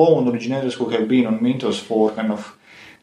loan 0.00 0.22
originators 0.32 0.74
who 0.78 0.88
have 0.94 1.06
been 1.06 1.26
on 1.26 1.38
Mintos 1.40 1.78
for 1.88 2.10
kind 2.18 2.32
of 2.32 2.56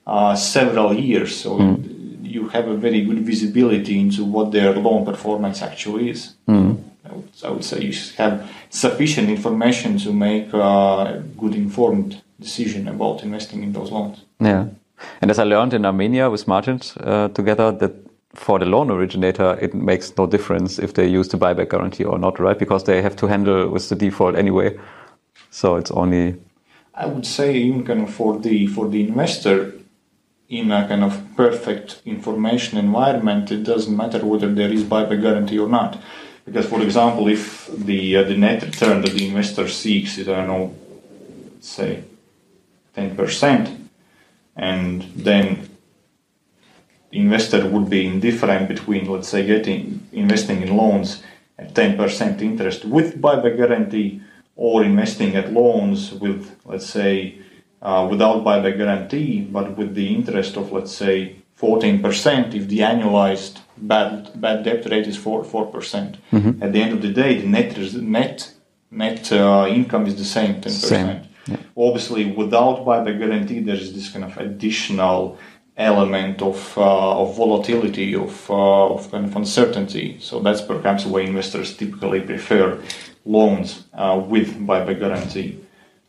uh, 0.07 0.35
several 0.35 0.93
years, 0.93 1.35
so 1.35 1.77
you 2.21 2.47
have 2.49 2.67
a 2.67 2.75
very 2.75 3.01
good 3.05 3.19
visibility 3.19 3.99
into 3.99 4.25
what 4.25 4.51
their 4.51 4.73
loan 4.75 5.05
performance 5.05 5.61
actually 5.61 6.09
is. 6.09 6.35
I, 6.47 7.15
would, 7.15 7.29
I 7.43 7.49
would 7.49 7.63
say 7.63 7.81
you 7.81 7.93
have 8.17 8.49
sufficient 8.69 9.29
information 9.29 9.97
to 9.99 10.13
make 10.13 10.53
a 10.53 11.23
good 11.37 11.55
informed 11.55 12.21
decision 12.39 12.87
about 12.87 13.23
investing 13.23 13.63
in 13.63 13.73
those 13.73 13.91
loans. 13.91 14.23
Yeah. 14.39 14.67
And 15.21 15.31
as 15.31 15.39
I 15.39 15.43
learned 15.43 15.73
in 15.73 15.85
Armenia 15.85 16.29
with 16.29 16.47
Martin 16.47 16.79
uh, 16.99 17.27
together, 17.29 17.71
that 17.71 17.93
for 18.33 18.59
the 18.59 18.65
loan 18.65 18.89
originator, 18.89 19.57
it 19.61 19.73
makes 19.73 20.15
no 20.17 20.25
difference 20.25 20.79
if 20.79 20.93
they 20.93 21.07
use 21.07 21.27
the 21.29 21.37
buyback 21.37 21.69
guarantee 21.69 22.03
or 22.03 22.17
not, 22.17 22.39
right? 22.39 22.57
Because 22.57 22.85
they 22.85 23.01
have 23.01 23.15
to 23.17 23.27
handle 23.27 23.69
with 23.69 23.89
the 23.89 23.95
default 23.95 24.35
anyway. 24.35 24.77
So 25.51 25.75
it's 25.75 25.91
only. 25.91 26.35
I 26.95 27.05
would 27.05 27.25
say 27.25 27.53
even 27.53 27.85
kind 27.85 28.01
of 28.01 28.13
for 28.13 28.39
the 28.39 28.67
for 28.67 28.87
the 28.87 29.07
investor 29.07 29.73
in 30.49 30.71
a 30.71 30.87
kind 30.87 31.03
of 31.03 31.21
perfect 31.35 32.01
information 32.05 32.77
environment, 32.77 33.51
it 33.51 33.63
doesn't 33.63 33.95
matter 33.95 34.25
whether 34.25 34.53
there 34.53 34.69
is 34.69 34.83
buyback 34.83 35.21
guarantee 35.21 35.59
or 35.59 35.69
not. 35.69 36.01
Because, 36.45 36.65
for 36.67 36.81
example, 36.81 37.27
if 37.27 37.67
the 37.67 38.17
uh, 38.17 38.23
the 38.23 38.35
net 38.35 38.61
return 38.63 39.01
that 39.01 39.11
the 39.11 39.27
investor 39.27 39.67
seeks 39.67 40.17
is 40.17 40.27
I 40.27 40.35
don't 40.35 40.47
know, 40.47 40.75
say, 41.61 42.03
ten 42.93 43.15
percent, 43.15 43.69
and 44.55 45.03
then 45.15 45.69
the 47.11 47.19
investor 47.19 47.65
would 47.65 47.89
be 47.89 48.05
indifferent 48.05 48.67
between, 48.67 49.05
let's 49.09 49.29
say, 49.29 49.45
getting 49.45 50.05
investing 50.11 50.61
in 50.61 50.75
loans 50.75 51.23
at 51.57 51.73
ten 51.73 51.95
percent 51.95 52.41
interest 52.41 52.83
with 52.83 53.21
buyback 53.21 53.55
guarantee 53.55 54.21
or 54.55 54.83
investing 54.83 55.35
at 55.35 55.53
loans 55.53 56.11
with, 56.11 56.55
let's 56.65 56.85
say, 56.85 57.39
uh, 57.84 58.07
without 58.09 58.43
buyback 58.43 58.77
guarantee, 58.77 59.41
but 59.41 59.77
with 59.77 59.93
the 59.93 60.15
interest 60.15 60.55
of, 60.57 60.71
let's 60.71 60.93
say, 60.93 61.36
14% 61.59 62.53
if 62.53 62.67
the 62.67 62.79
annualized 62.79 63.59
bad, 63.77 64.29
bad 64.39 64.63
debt 64.63 64.86
rate 64.89 65.07
is 65.07 65.17
4, 65.17 65.43
4%. 65.43 65.71
percent 65.71 66.17
At 66.61 66.73
the 66.73 66.81
end 66.81 66.93
of 66.93 67.01
the 67.01 67.09
day, 67.09 67.41
the 67.41 67.47
net, 67.47 67.77
net, 67.95 68.53
net 68.89 69.31
uh, 69.31 69.67
income 69.69 70.07
is 70.07 70.15
the 70.15 70.25
same, 70.25 70.61
10%. 70.61 70.69
Same, 70.69 71.21
Obviously, 71.75 72.31
without 72.31 72.86
buyback 72.86 73.19
guarantee, 73.19 73.59
there 73.59 73.75
is 73.75 73.93
this 73.93 74.09
kind 74.09 74.23
of 74.23 74.38
additional 74.38 75.38
element 75.75 76.41
of, 76.41 76.77
uh, 76.77 77.21
of 77.21 77.36
volatility, 77.36 78.15
of, 78.15 78.49
uh, 78.49 78.93
of 78.93 79.11
kind 79.11 79.25
of 79.25 79.36
uncertainty. 79.36 80.17
So 80.21 80.39
that's 80.39 80.61
perhaps 80.61 81.05
why 81.05 81.21
investors 81.21 81.75
typically 81.75 82.21
prefer 82.21 82.81
loans 83.25 83.86
uh, 83.93 84.23
with 84.25 84.55
buyback 84.67 84.99
guarantee. 84.99 85.62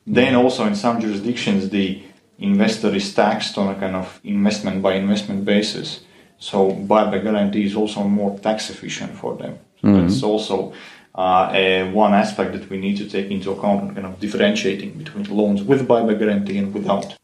Then 0.06 0.34
also 0.34 0.66
in 0.66 0.74
some 0.74 1.00
jurisdictions, 1.00 1.70
the 1.70 2.02
investor 2.38 2.94
is 2.94 3.14
taxed 3.14 3.56
on 3.58 3.68
a 3.68 3.74
kind 3.74 3.96
of 3.96 4.20
investment 4.24 4.82
by 4.82 4.94
investment 4.94 5.44
basis. 5.44 6.00
So 6.38 6.72
buyback 6.72 7.22
guarantee 7.22 7.64
is 7.64 7.74
also 7.74 8.02
more 8.04 8.38
tax 8.38 8.70
efficient 8.70 9.12
for 9.14 9.36
them. 9.36 9.58
So 9.80 9.88
Mhm. 9.88 10.00
That's 10.00 10.22
also 10.22 10.72
uh, 11.14 11.50
a, 11.52 11.90
one 11.92 12.12
aspect 12.12 12.52
that 12.52 12.68
we 12.70 12.76
need 12.76 12.98
to 12.98 13.04
take 13.04 13.30
into 13.30 13.52
account 13.52 13.94
kind 13.94 14.06
of 14.06 14.18
differentiating 14.20 14.98
between 14.98 15.24
loans 15.30 15.62
with 15.62 15.86
buyback 15.86 16.18
guarantee 16.18 16.58
and 16.58 16.74
without. 16.74 17.16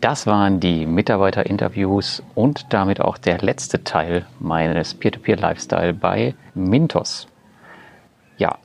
Das 0.00 0.26
waren 0.26 0.60
die 0.60 0.86
Mitarbeiterinterviews 0.86 2.22
und 2.34 2.72
damit 2.72 3.02
auch 3.02 3.18
der 3.18 3.38
letzte 3.42 3.84
Teil 3.84 4.24
meines 4.38 4.94
Peer-to-Peer-Lifestyle 4.94 5.92
bei 5.92 6.34
Mintos. 6.54 7.26
Ja, 8.38 8.56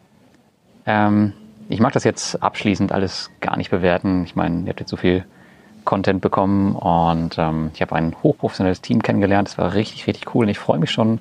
ähm, 0.85 1.33
ich 1.69 1.79
mag 1.79 1.93
das 1.93 2.03
jetzt 2.03 2.41
abschließend 2.41 2.91
alles 2.91 3.31
gar 3.41 3.57
nicht 3.57 3.71
bewerten. 3.71 4.23
Ich 4.25 4.35
meine, 4.35 4.61
ihr 4.61 4.69
habt 4.69 4.79
jetzt 4.79 4.89
so 4.89 4.97
viel 4.97 5.25
Content 5.83 6.21
bekommen 6.21 6.75
und 6.75 7.37
ähm, 7.37 7.71
ich 7.73 7.81
habe 7.81 7.95
ein 7.95 8.15
hochprofessionelles 8.23 8.81
Team 8.81 9.01
kennengelernt. 9.01 9.49
Es 9.49 9.57
war 9.57 9.73
richtig, 9.73 10.07
richtig 10.07 10.33
cool 10.33 10.45
und 10.45 10.49
ich 10.49 10.59
freue 10.59 10.79
mich 10.79 10.91
schon 10.91 11.19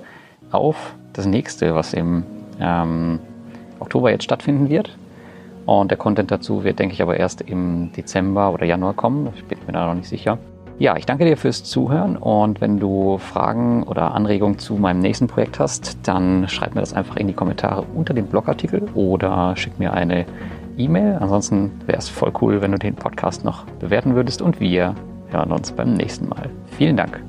auf 0.50 0.94
das 1.12 1.26
nächste, 1.26 1.74
was 1.74 1.92
im 1.92 2.24
ähm, 2.60 3.20
Oktober 3.80 4.10
jetzt 4.10 4.24
stattfinden 4.24 4.68
wird. 4.68 4.96
Und 5.66 5.90
der 5.90 5.98
Content 5.98 6.30
dazu 6.30 6.64
wird, 6.64 6.78
denke 6.78 6.94
ich, 6.94 7.02
aber 7.02 7.16
erst 7.16 7.40
im 7.40 7.92
Dezember 7.92 8.52
oder 8.52 8.66
Januar 8.66 8.94
kommen. 8.94 9.32
Ich 9.34 9.44
bin 9.44 9.58
mir 9.66 9.72
da 9.72 9.86
noch 9.86 9.94
nicht 9.94 10.08
sicher. 10.08 10.38
Ja, 10.78 10.96
ich 10.96 11.06
danke 11.06 11.24
dir 11.24 11.36
fürs 11.36 11.62
Zuhören 11.62 12.16
und 12.16 12.60
wenn 12.60 12.80
du 12.80 13.18
Fragen 13.18 13.84
oder 13.84 14.12
Anregungen 14.12 14.58
zu 14.58 14.74
meinem 14.74 14.98
nächsten 14.98 15.28
Projekt 15.28 15.60
hast, 15.60 15.96
dann 16.02 16.48
schreib 16.48 16.74
mir 16.74 16.80
das 16.80 16.92
einfach 16.92 17.16
in 17.16 17.28
die 17.28 17.32
Kommentare 17.32 17.84
unter 17.94 18.12
dem 18.12 18.26
Blogartikel 18.26 18.82
oder 18.94 19.54
schick 19.56 19.78
mir 19.78 19.92
eine 19.92 20.26
E-Mail. 20.76 21.18
Ansonsten 21.20 21.70
wäre 21.86 21.98
es 21.98 22.08
voll 22.08 22.32
cool, 22.40 22.60
wenn 22.60 22.72
du 22.72 22.78
den 22.78 22.96
Podcast 22.96 23.44
noch 23.44 23.64
bewerten 23.78 24.16
würdest 24.16 24.42
und 24.42 24.58
wir 24.58 24.96
hören 25.28 25.52
uns 25.52 25.70
beim 25.70 25.94
nächsten 25.94 26.28
Mal. 26.28 26.50
Vielen 26.76 26.96
Dank. 26.96 27.22